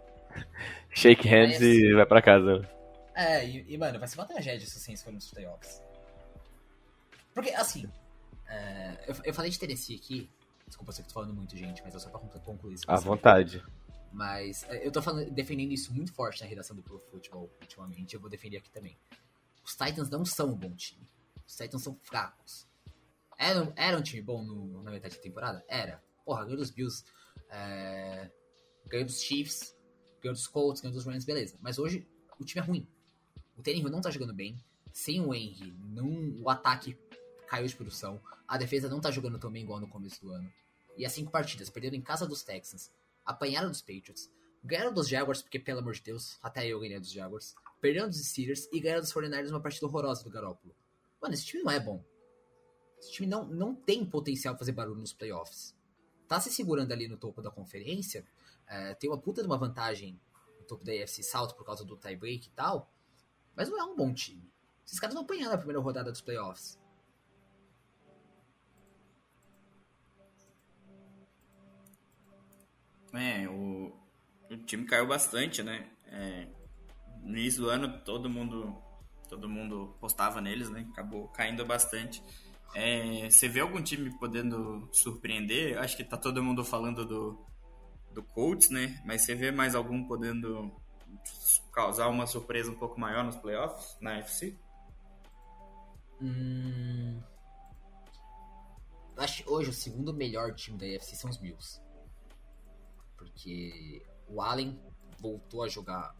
Shake 0.90 1.28
hands 1.28 1.60
Mas, 1.60 1.62
e 1.62 1.92
vai 1.94 2.06
pra 2.06 2.22
casa. 2.22 2.68
É, 3.14 3.46
e, 3.46 3.74
e, 3.74 3.78
mano, 3.78 3.98
vai 3.98 4.08
ser 4.08 4.18
uma 4.18 4.26
tragédia 4.26 4.66
se 4.66 4.76
o 4.76 4.80
Saints 4.80 5.02
for 5.02 5.12
nos 5.12 5.30
playoffs. 5.30 5.82
Porque, 7.34 7.50
assim, 7.50 7.90
é, 8.46 9.04
eu, 9.06 9.14
eu, 9.24 9.34
falei 9.34 9.50
de 9.50 9.58
Tennessee 9.58 9.96
aqui. 9.96 10.30
Desculpa, 10.66 10.90
eu 10.90 10.94
sei 10.94 11.02
que 11.02 11.08
tô 11.08 11.14
falando 11.14 11.34
muito, 11.34 11.56
gente, 11.56 11.82
mas 11.82 11.94
é 11.94 11.98
só 11.98 12.08
pra 12.08 12.20
concluir 12.40 12.74
isso. 12.74 12.84
À 12.88 12.96
vontade. 12.96 13.62
Mas 14.12 14.64
é, 14.68 14.86
eu 14.86 14.92
tô 14.92 15.00
falando, 15.00 15.30
defendendo 15.30 15.72
isso 15.72 15.92
muito 15.92 16.12
forte 16.12 16.42
na 16.42 16.46
redação 16.46 16.76
do 16.76 16.82
Pro 16.82 16.98
Football 16.98 17.50
ultimamente. 17.60 18.14
Eu 18.14 18.20
vou 18.20 18.30
defender 18.30 18.58
aqui 18.58 18.70
também. 18.70 18.96
Os 19.64 19.72
Titans 19.72 20.10
não 20.10 20.24
são 20.24 20.50
um 20.50 20.56
bom 20.56 20.74
time. 20.74 21.06
Os 21.46 21.56
Titans 21.56 21.82
são 21.82 21.98
fracos. 22.02 22.66
Era, 23.38 23.72
era 23.74 23.96
um 23.96 24.02
time 24.02 24.22
bom 24.22 24.42
no, 24.42 24.82
na 24.82 24.90
metade 24.90 25.16
da 25.16 25.22
temporada? 25.22 25.64
Era. 25.68 26.02
Porra, 26.32 26.44
ganhou 26.44 26.56
dos 26.56 26.70
Bills, 26.70 27.04
é, 27.50 28.30
ganhou 28.86 29.04
dos 29.04 29.20
Chiefs, 29.20 29.76
ganhou 30.22 30.32
dos 30.32 30.46
Colts, 30.46 30.80
ganhou 30.80 30.96
dos 30.96 31.04
Rams, 31.04 31.26
beleza. 31.26 31.58
Mas 31.60 31.78
hoje 31.78 32.08
o 32.40 32.44
time 32.44 32.62
é 32.62 32.64
ruim. 32.64 32.88
O 33.54 33.62
Tannehill 33.62 33.90
não 33.90 34.00
tá 34.00 34.10
jogando 34.10 34.32
bem. 34.32 34.56
Sem 34.94 35.20
o 35.20 35.34
Henry, 35.34 35.74
não, 35.90 36.40
o 36.40 36.48
ataque 36.48 36.96
caiu 37.46 37.66
de 37.66 37.76
produção. 37.76 38.18
A 38.48 38.56
defesa 38.56 38.88
não 38.88 38.98
tá 38.98 39.10
jogando 39.10 39.38
tão 39.38 39.52
bem 39.52 39.62
igual 39.62 39.78
no 39.78 39.86
começo 39.86 40.22
do 40.22 40.32
ano. 40.32 40.50
E 40.96 41.04
as 41.04 41.12
cinco 41.12 41.30
partidas, 41.30 41.68
perderam 41.68 41.96
em 41.96 42.00
casa 42.00 42.26
dos 42.26 42.42
Texans, 42.42 42.90
apanharam 43.26 43.68
dos 43.68 43.82
Patriots, 43.82 44.30
ganharam 44.64 44.94
dos 44.94 45.08
Jaguars, 45.08 45.42
porque 45.42 45.58
pelo 45.58 45.80
amor 45.80 45.92
de 45.92 46.00
Deus, 46.00 46.38
até 46.42 46.66
eu 46.66 46.80
ganhei 46.80 46.98
dos 46.98 47.12
Jaguars, 47.12 47.54
perderam 47.78 48.08
dos 48.08 48.24
Steelers 48.24 48.70
e 48.72 48.80
ganharam 48.80 49.02
dos 49.02 49.12
49ers 49.12 49.50
uma 49.50 49.60
partida 49.60 49.84
horrorosa 49.84 50.24
do 50.24 50.30
Garoppolo. 50.30 50.74
Mano, 51.20 51.34
esse 51.34 51.44
time 51.44 51.62
não 51.62 51.70
é 51.70 51.78
bom. 51.78 52.02
Esse 52.98 53.12
time 53.12 53.28
não, 53.28 53.44
não 53.44 53.74
tem 53.74 54.02
potencial 54.02 54.54
pra 54.54 54.60
fazer 54.60 54.72
barulho 54.72 54.98
nos 54.98 55.12
playoffs. 55.12 55.74
Tá 56.32 56.40
se 56.40 56.50
segurando 56.50 56.90
ali 56.92 57.06
no 57.06 57.18
topo 57.18 57.42
da 57.42 57.50
conferência, 57.50 58.24
é, 58.66 58.94
tem 58.94 59.10
uma 59.10 59.18
puta 59.18 59.42
de 59.42 59.46
uma 59.46 59.58
vantagem 59.58 60.18
no 60.58 60.64
topo 60.64 60.82
da 60.82 60.90
AFC 60.90 61.22
South 61.22 61.52
por 61.52 61.62
causa 61.62 61.84
do 61.84 61.94
tie-break 61.94 62.48
e 62.48 62.50
tal, 62.52 62.90
mas 63.54 63.68
não 63.68 63.78
é 63.78 63.84
um 63.84 63.94
bom 63.94 64.14
time. 64.14 64.50
Esses 64.82 64.98
caras 64.98 65.14
não 65.14 65.24
apanharam 65.24 65.50
na 65.50 65.58
primeira 65.58 65.78
rodada 65.78 66.10
dos 66.10 66.22
playoffs. 66.22 66.80
É, 73.12 73.46
o, 73.46 73.94
o 74.50 74.56
time 74.64 74.86
caiu 74.86 75.06
bastante, 75.06 75.62
né? 75.62 75.86
É, 76.06 76.48
no 77.20 77.36
início 77.36 77.60
do 77.60 77.68
ano 77.68 78.00
todo 78.06 78.30
mundo 78.30 78.74
todo 79.28 79.50
mundo 79.50 79.94
postava 80.00 80.40
neles, 80.40 80.70
né? 80.70 80.88
Acabou 80.92 81.28
caindo 81.28 81.62
bastante. 81.66 82.24
É, 82.74 83.28
você 83.30 83.48
vê 83.48 83.60
algum 83.60 83.82
time 83.82 84.10
podendo 84.18 84.88
surpreender? 84.92 85.78
Acho 85.78 85.96
que 85.96 86.04
tá 86.04 86.16
todo 86.16 86.42
mundo 86.42 86.64
falando 86.64 87.04
do, 87.04 87.38
do 88.12 88.22
Colts, 88.22 88.70
né? 88.70 89.00
Mas 89.04 89.22
você 89.22 89.34
vê 89.34 89.50
mais 89.50 89.74
algum 89.74 90.04
podendo 90.04 90.72
causar 91.72 92.08
uma 92.08 92.26
surpresa 92.26 92.70
um 92.70 92.74
pouco 92.74 92.98
maior 92.98 93.24
nos 93.24 93.36
playoffs 93.36 93.96
na 94.00 94.18
FC? 94.18 94.56
Hum... 96.20 97.20
Acho 99.16 99.48
hoje 99.48 99.70
o 99.70 99.74
segundo 99.74 100.12
melhor 100.12 100.54
time 100.54 100.78
da 100.78 100.86
UFC 100.86 101.14
são 101.14 101.28
os 101.28 101.36
Bills. 101.36 101.80
Porque 103.16 104.02
o 104.26 104.40
Allen 104.40 104.80
voltou 105.18 105.62
a 105.62 105.68
jogar 105.68 106.16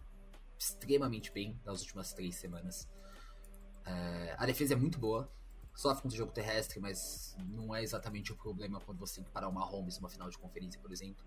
extremamente 0.59 1.32
bem 1.32 1.59
nas 1.64 1.80
últimas 1.80 2.12
três 2.12 2.36
semanas. 2.36 2.88
É, 3.84 4.36
a 4.38 4.46
defesa 4.46 4.74
é 4.74 4.76
muito 4.76 4.98
boa, 4.98 5.28
sofre 5.74 6.02
com 6.02 6.08
o 6.08 6.10
jogo 6.10 6.32
terrestre, 6.32 6.80
mas 6.80 7.36
não 7.48 7.74
é 7.74 7.82
exatamente 7.82 8.32
o 8.32 8.36
problema 8.36 8.80
quando 8.80 8.98
você 8.98 9.16
tem 9.16 9.24
que 9.24 9.30
parar 9.30 9.48
uma 9.48 9.64
Holmes 9.64 9.98
numa 9.98 10.08
final 10.08 10.28
de 10.28 10.38
conferência, 10.38 10.80
por 10.80 10.92
exemplo. 10.92 11.24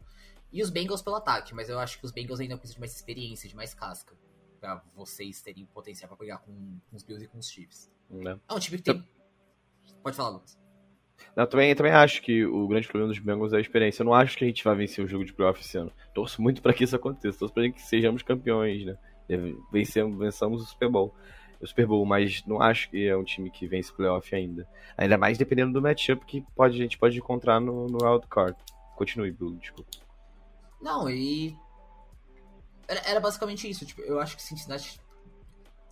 E 0.51 0.61
os 0.61 0.69
Bengals 0.69 1.01
pelo 1.01 1.15
ataque, 1.15 1.53
mas 1.53 1.69
eu 1.69 1.79
acho 1.79 1.99
que 1.99 2.05
os 2.05 2.11
Bengals 2.11 2.39
ainda 2.39 2.57
precisam 2.57 2.75
de 2.75 2.79
mais 2.79 2.95
experiência, 2.95 3.49
de 3.49 3.55
mais 3.55 3.73
casca, 3.73 4.15
para 4.59 4.83
vocês 4.95 5.41
terem 5.41 5.65
potencial 5.65 6.07
para 6.07 6.17
pegar 6.17 6.37
com, 6.39 6.53
com, 6.89 6.95
os 6.95 7.03
Bills 7.03 7.25
e 7.25 7.27
com 7.27 7.37
os 7.37 7.49
Chiefs. 7.49 7.91
Não. 8.09 8.39
É 8.47 8.53
um 8.53 8.59
time 8.59 8.77
que 8.77 8.83
tem. 8.83 9.07
Pode 10.01 10.15
falar, 10.15 10.29
Lucas. 10.29 10.57
Não, 11.35 11.45
também, 11.45 11.73
também 11.75 11.91
acho 11.91 12.21
que 12.21 12.45
o 12.45 12.67
grande 12.67 12.87
problema 12.87 13.11
dos 13.11 13.19
Bengals 13.19 13.53
é 13.53 13.57
a 13.57 13.61
experiência. 13.61 14.01
Eu 14.01 14.05
não 14.05 14.13
acho 14.13 14.37
que 14.37 14.43
a 14.43 14.47
gente 14.47 14.63
vai 14.63 14.75
vencer 14.75 15.03
o 15.03 15.07
jogo 15.07 15.25
de 15.25 15.33
playoff 15.33 15.59
esse 15.59 15.77
ano. 15.77 15.91
Torço 16.13 16.41
muito 16.41 16.61
para 16.61 16.73
que 16.73 16.83
isso 16.83 16.95
aconteça. 16.95 17.39
Torço 17.39 17.53
para 17.53 17.69
que 17.69 17.81
sejamos 17.81 18.21
campeões, 18.21 18.85
né? 18.85 18.97
Vencemos, 19.71 20.17
vençamos 20.17 20.61
o 20.61 20.65
Super 20.65 20.89
Bowl. 20.89 21.13
O 21.59 21.67
Super 21.67 21.87
Bowl, 21.87 22.05
mas 22.05 22.43
não 22.45 22.61
acho 22.61 22.89
que 22.89 23.07
é 23.07 23.15
um 23.15 23.23
time 23.23 23.49
que 23.49 23.67
vence 23.67 23.91
playoff 23.91 24.33
ainda. 24.35 24.67
Ainda 24.97 25.17
mais 25.17 25.37
dependendo 25.37 25.73
do 25.73 25.81
matchup 25.81 26.25
que 26.25 26.41
pode, 26.55 26.75
a 26.75 26.83
gente 26.83 26.97
pode 26.97 27.17
encontrar 27.17 27.59
no, 27.59 27.87
no 27.87 27.97
wildcard. 28.03 28.57
Continue, 28.95 29.31
Bill, 29.31 29.55
desculpa. 29.55 29.91
Não, 30.81 31.09
e. 31.09 31.57
Era, 32.87 32.99
era, 33.09 33.19
basicamente 33.19 33.69
isso. 33.69 33.85
Tipo, 33.85 34.01
eu 34.01 34.19
acho 34.19 34.35
que 34.35 34.43
Cincinnati, 34.43 34.99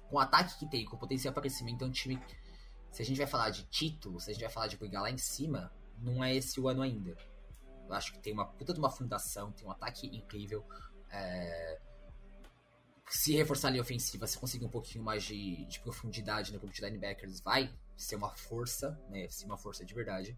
com 0.09 0.18
o 0.18 0.20
ataque 0.20 0.59
que 0.59 0.68
tem, 0.68 0.86
com 0.86 0.95
o 0.95 0.99
potencial 0.99 1.34
para 1.34 1.41
crescimento, 1.41 1.84
é 1.84 1.88
um 1.88 1.91
time. 1.91 2.20
Se 2.91 3.01
a 3.01 3.05
gente 3.05 3.18
vai 3.18 3.28
falar 3.28 3.49
de 3.49 3.64
título, 3.64 4.20
se 4.20 4.30
a 4.30 4.34
gente 4.34 4.43
vai 4.43 4.51
falar 4.51 4.68
de 4.68 4.78
brigar 4.78 5.01
lá 5.01 5.09
em 5.09 5.18
cima, 5.18 5.72
não 5.97 6.24
é 6.24 6.36
esse 6.36 6.59
o 6.59 6.68
ano 6.68 6.82
ainda. 6.82 7.18
Eu 7.88 7.93
acho 7.93 8.14
que 8.14 8.20
tem 8.20 8.32
uma 8.32 8.45
puta 8.45 8.74
de 8.74 8.80
uma 8.80 8.89
fundação, 8.89 9.51
tem 9.51 9.68
um 9.68 9.72
ataque 9.72 10.07
incrível. 10.16 10.64
É... 11.09 11.80
Se 13.09 13.35
reforçar 13.35 13.75
a 13.75 13.81
ofensiva, 13.81 14.25
se 14.25 14.37
conseguir 14.37 14.65
um 14.65 14.69
pouquinho 14.69 15.03
mais 15.03 15.23
de, 15.23 15.65
de 15.65 15.79
profundidade 15.79 16.51
no 16.51 16.59
grupo 16.59 16.73
de 16.73 16.81
linebackers, 16.81 17.41
vai 17.41 17.73
ser 17.95 18.15
uma 18.15 18.29
força, 18.29 18.99
né? 19.09 19.27
Ser 19.29 19.45
uma 19.45 19.57
força 19.57 19.85
de 19.85 19.93
verdade. 19.93 20.37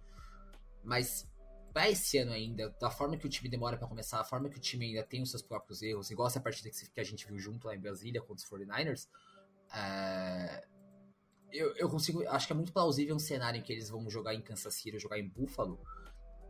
Mas 0.84 1.28
para 1.76 1.90
esse 1.90 2.18
ano 2.18 2.32
ainda, 2.32 2.70
da 2.80 2.90
forma 2.90 3.18
que 3.18 3.26
o 3.26 3.30
time 3.30 3.50
demora 3.50 3.76
para 3.78 3.86
começar, 3.86 4.20
a 4.20 4.24
forma 4.24 4.50
que 4.50 4.58
o 4.58 4.62
time 4.62 4.86
ainda 4.86 5.04
tem 5.04 5.22
os 5.22 5.30
seus 5.30 5.42
próprios 5.42 5.82
erros, 5.82 6.10
igual 6.10 6.28
essa 6.28 6.40
partida 6.40 6.70
que 6.70 7.00
a 7.02 7.04
gente 7.04 7.28
viu 7.28 7.38
junto 7.38 7.68
lá 7.68 7.76
em 7.76 7.80
Brasília 7.80 8.22
contra 8.22 8.36
os 8.36 8.50
49ers, 8.50 9.10
é... 9.74 10.66
eu, 11.52 11.76
eu 11.76 11.90
consigo. 11.90 12.26
Acho 12.30 12.48
que 12.48 12.54
é 12.54 12.56
muito 12.56 12.72
plausível 12.72 13.14
um 13.14 13.20
cenário 13.20 13.60
em 13.60 13.62
que 13.62 13.74
eles 13.74 13.90
vão 13.90 14.10
jogar 14.10 14.34
em 14.34 14.42
Kansas 14.42 14.74
City 14.74 14.94
ou 14.94 15.00
jogar 15.00 15.20
em 15.20 15.28
Buffalo 15.28 15.78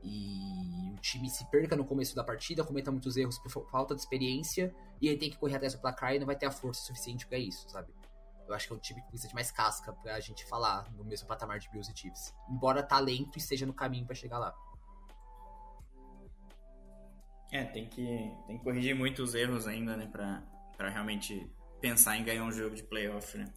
e 0.06 0.94
o 0.94 0.98
time 1.02 1.28
se 1.30 1.44
perca 1.50 1.76
no 1.76 1.84
começo 1.84 2.16
da 2.16 2.24
partida, 2.24 2.64
cometa 2.64 2.92
muitos 2.92 3.18
erros 3.18 3.40
por 3.40 3.50
falta 3.70 3.96
de 3.96 4.02
experiência 4.02 4.74
e 5.02 5.08
ele 5.08 5.18
tem 5.18 5.30
que 5.32 5.38
correr 5.38 5.56
atrás 5.56 5.74
do 5.74 5.82
placar 5.82 6.14
e 6.14 6.20
não 6.20 6.28
vai 6.28 6.36
ter 6.36 6.46
a 6.46 6.52
força 6.52 6.82
suficiente 6.84 7.26
para 7.26 7.40
isso, 7.40 7.68
sabe? 7.70 7.92
Eu 8.48 8.54
acho 8.54 8.68
que 8.68 8.74
é 8.74 8.76
um 8.76 8.80
time 8.80 9.02
que 9.02 9.08
precisa 9.08 9.30
de 9.30 9.34
mais 9.34 9.50
casca 9.50 9.92
pra 9.92 10.20
gente 10.20 10.46
falar 10.46 10.92
no 10.94 11.04
mesmo 11.04 11.28
patamar 11.28 11.58
de 11.58 11.68
Bills 11.72 11.92
e 11.92 11.98
Chiefs. 11.98 12.32
Embora 12.48 12.84
talento 12.84 13.38
esteja 13.38 13.66
no 13.66 13.74
caminho 13.74 14.06
para 14.06 14.14
chegar 14.14 14.38
lá. 14.38 14.54
É, 17.52 17.64
tem 17.64 17.90
que, 17.90 18.06
tem 18.46 18.58
que 18.60 18.64
corrigir 18.64 18.96
muitos 18.96 19.34
erros 19.34 19.68
ainda, 19.68 19.98
né, 19.98 20.06
pra, 20.06 20.44
pra 20.78 20.90
realmente 20.90 21.50
pensar 21.82 22.18
em 22.18 22.24
ganhar 22.24 22.44
um 22.44 22.52
jogo 22.52 22.76
de 22.76 22.84
playoff, 22.84 23.36
né. 23.38 23.52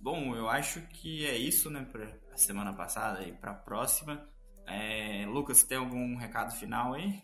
Bom, 0.00 0.34
eu 0.34 0.48
acho 0.48 0.80
que 0.88 1.26
é 1.26 1.36
isso, 1.36 1.70
né, 1.70 1.84
pra 1.84 2.36
semana 2.36 2.72
passada 2.72 3.22
e 3.22 3.32
pra 3.32 3.54
próxima. 3.54 4.28
É, 4.66 5.24
Lucas, 5.26 5.62
tem 5.62 5.78
algum 5.78 6.16
recado 6.16 6.52
final 6.54 6.94
aí? 6.94 7.22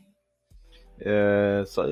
É, 1.01 1.65
só 1.67 1.85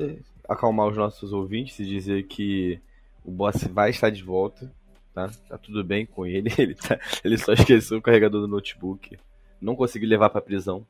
acalmar 0.47 0.87
os 0.87 0.97
nossos 0.97 1.33
ouvintes 1.33 1.79
e 1.79 1.85
dizer 1.85 2.27
que 2.27 2.81
o 3.23 3.31
boss 3.31 3.63
vai 3.65 3.89
estar 3.89 4.09
de 4.09 4.23
volta, 4.23 4.73
tá? 5.13 5.29
Tá 5.49 5.57
tudo 5.57 5.83
bem 5.83 6.05
com 6.05 6.25
ele, 6.25 6.49
ele, 6.57 6.75
tá, 6.75 6.99
ele 7.23 7.37
só 7.37 7.53
esqueceu 7.53 7.97
o 7.97 8.01
carregador 8.01 8.41
do 8.41 8.47
notebook, 8.47 9.17
não 9.59 9.75
conseguiu 9.75 10.09
levar 10.09 10.29
pra 10.29 10.41
prisão, 10.41 10.85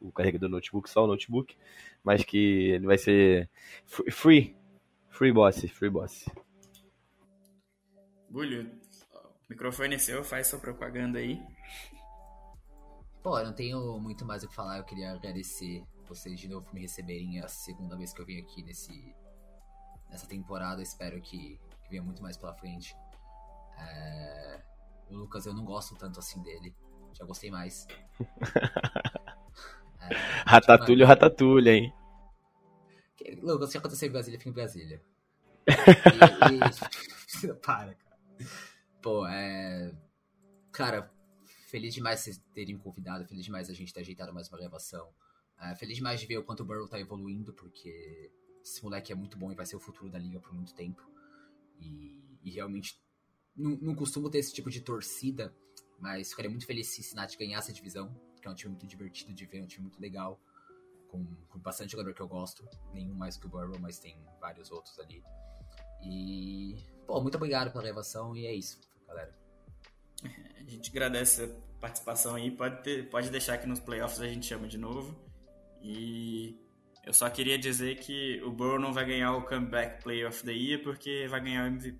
o 0.00 0.12
carregador 0.12 0.48
do 0.48 0.54
notebook, 0.54 0.88
só 0.88 1.04
o 1.04 1.06
notebook, 1.06 1.56
mas 2.02 2.22
que 2.22 2.70
ele 2.70 2.86
vai 2.86 2.98
ser 2.98 3.48
free, 3.86 4.54
free 5.08 5.32
boss, 5.32 5.64
free 5.70 5.90
boss. 5.90 6.28
Bulho, 8.28 8.70
o 9.12 9.28
microfone 9.48 9.94
é 9.94 9.98
seu, 9.98 10.24
faz 10.24 10.48
sua 10.48 10.58
propaganda 10.58 11.18
aí. 11.18 11.40
Pô, 13.24 13.38
eu 13.38 13.46
não 13.46 13.54
tenho 13.54 13.98
muito 13.98 14.22
mais 14.22 14.44
o 14.44 14.48
que 14.48 14.54
falar, 14.54 14.76
eu 14.76 14.84
queria 14.84 15.12
agradecer 15.12 15.82
vocês 16.06 16.38
de 16.38 16.46
novo 16.46 16.66
por 16.66 16.74
me 16.74 16.82
receberem 16.82 17.40
a 17.40 17.48
segunda 17.48 17.96
vez 17.96 18.12
que 18.12 18.20
eu 18.20 18.26
vim 18.26 18.38
aqui 18.38 18.62
nesse, 18.62 19.16
nessa 20.10 20.26
temporada, 20.26 20.82
espero 20.82 21.18
que, 21.22 21.58
que 21.82 21.88
venha 21.88 22.02
muito 22.02 22.22
mais 22.22 22.36
pela 22.36 22.52
frente. 22.52 22.94
É... 23.78 24.62
O 25.08 25.16
Lucas 25.16 25.46
eu 25.46 25.54
não 25.54 25.64
gosto 25.64 25.94
tanto 25.94 26.18
assim 26.20 26.42
dele, 26.42 26.76
já 27.14 27.24
gostei 27.24 27.50
mais. 27.50 27.86
É, 30.06 30.14
ratatulho, 30.44 31.06
ratatulho, 31.06 31.70
hein? 31.70 31.94
Lucas, 33.40 33.70
o 33.70 33.72
que 33.72 33.78
aconteceu 33.78 34.06
em 34.06 34.12
Brasília, 34.12 34.38
fica 34.38 34.50
em 34.50 34.52
Brasília. 34.52 35.02
e, 35.66 37.46
e... 37.46 37.54
Para, 37.64 37.94
cara. 37.94 38.18
Pô, 39.00 39.26
é. 39.26 39.94
Cara, 40.70 41.10
feliz 41.74 41.92
demais 41.92 42.20
vocês 42.20 42.40
terem 42.54 42.78
convidado, 42.78 43.26
feliz 43.26 43.44
demais 43.44 43.68
a 43.68 43.72
gente 43.72 43.92
ter 43.92 43.98
ajeitado 43.98 44.32
mais 44.32 44.48
uma 44.48 44.56
gravação. 44.58 45.12
É, 45.60 45.74
feliz 45.74 45.96
demais 45.96 46.20
de 46.20 46.26
ver 46.26 46.38
o 46.38 46.44
quanto 46.44 46.60
o 46.60 46.64
Burrow 46.64 46.86
tá 46.86 47.00
evoluindo, 47.00 47.52
porque 47.52 48.30
esse 48.62 48.80
moleque 48.80 49.10
é 49.10 49.14
muito 49.16 49.36
bom 49.36 49.50
e 49.50 49.56
vai 49.56 49.66
ser 49.66 49.74
o 49.74 49.80
futuro 49.80 50.08
da 50.08 50.16
liga 50.16 50.38
por 50.38 50.52
muito 50.52 50.72
tempo. 50.72 51.02
E, 51.80 52.38
e 52.44 52.50
realmente 52.52 53.02
não, 53.56 53.72
não 53.82 53.94
costumo 53.96 54.30
ter 54.30 54.38
esse 54.38 54.54
tipo 54.54 54.70
de 54.70 54.82
torcida, 54.82 55.52
mas 55.98 56.30
ficaria 56.30 56.48
muito 56.48 56.64
feliz 56.64 56.86
se 56.86 57.02
Cincinnati 57.02 57.36
ganhasse 57.36 57.72
a 57.72 57.74
divisão 57.74 58.14
que 58.40 58.46
é 58.46 58.50
um 58.52 58.54
time 58.54 58.70
muito 58.70 58.86
divertido 58.86 59.34
de 59.34 59.44
ver, 59.44 59.60
um 59.60 59.66
time 59.66 59.82
muito 59.82 60.00
legal, 60.00 60.38
com, 61.08 61.24
com 61.48 61.58
bastante 61.58 61.90
jogador 61.90 62.14
que 62.14 62.20
eu 62.20 62.28
gosto, 62.28 62.64
nenhum 62.92 63.14
mais 63.14 63.36
que 63.36 63.46
o 63.46 63.48
Burrow, 63.48 63.80
mas 63.80 63.98
tem 63.98 64.16
vários 64.38 64.70
outros 64.70 64.96
ali. 65.00 65.24
E, 66.04 66.76
pô, 67.04 67.20
muito 67.20 67.34
obrigado 67.36 67.72
pela 67.72 67.82
gravação 67.82 68.36
e 68.36 68.46
é 68.46 68.54
isso, 68.54 68.78
galera. 69.08 69.43
A 70.24 70.70
gente 70.70 70.90
agradece 70.90 71.44
a 71.44 71.48
participação 71.80 72.34
aí, 72.34 72.50
pode, 72.50 72.82
ter, 72.82 73.08
pode 73.10 73.30
deixar 73.30 73.58
que 73.58 73.66
nos 73.66 73.80
playoffs 73.80 74.20
a 74.20 74.26
gente 74.26 74.46
chama 74.46 74.66
de 74.66 74.78
novo. 74.78 75.14
E 75.82 76.58
eu 77.04 77.12
só 77.12 77.28
queria 77.28 77.58
dizer 77.58 77.96
que 77.96 78.40
o 78.42 78.50
Burrow 78.50 78.78
não 78.78 78.92
vai 78.92 79.04
ganhar 79.04 79.36
o 79.36 79.42
Comeback 79.42 80.02
Player 80.02 80.28
of 80.28 80.42
the 80.42 80.52
Year 80.52 80.82
porque 80.82 81.26
vai 81.28 81.40
ganhar 81.40 81.64
o 81.64 81.66
MVP. 81.66 81.98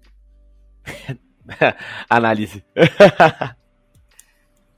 Análise. 2.08 2.64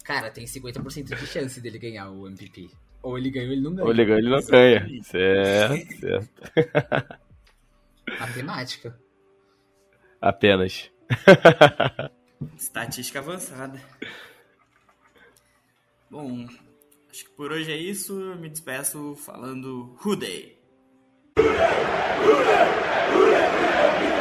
Cara, 0.05 0.31
tem 0.31 0.45
50% 0.45 1.17
de 1.17 1.27
chance 1.27 1.61
dele 1.61 1.79
ganhar 1.79 2.11
o 2.11 2.27
MVP. 2.27 2.71
Ou 3.03 3.17
ele 3.17 3.31
ganha 3.31 3.47
ou 3.47 3.53
ele 3.53 3.61
não 3.61 3.75
ganha. 3.75 3.85
Ou 3.85 3.91
ele 3.93 4.05
ganha 4.05 4.15
ou 4.15 4.21
ele 4.21 4.31
não 4.31 4.41
ganha. 4.47 5.03
Certo, 5.03 5.95
certo. 5.99 7.21
Matemática. 8.19 8.99
Apenas. 10.21 10.91
Estatística 12.57 13.19
avançada. 13.19 13.81
Bom, 16.11 16.47
acho 17.11 17.25
que 17.25 17.31
por 17.31 17.53
hoje 17.53 17.73
é 17.73 17.77
isso. 17.77 18.21
Eu 18.21 18.37
me 18.37 18.49
despeço 18.49 19.17
falando 19.17 19.97
Hooday! 20.05 20.59
Hooday! 21.39 21.55
Hooday! 22.25 22.69
Hooday! 23.15 24.16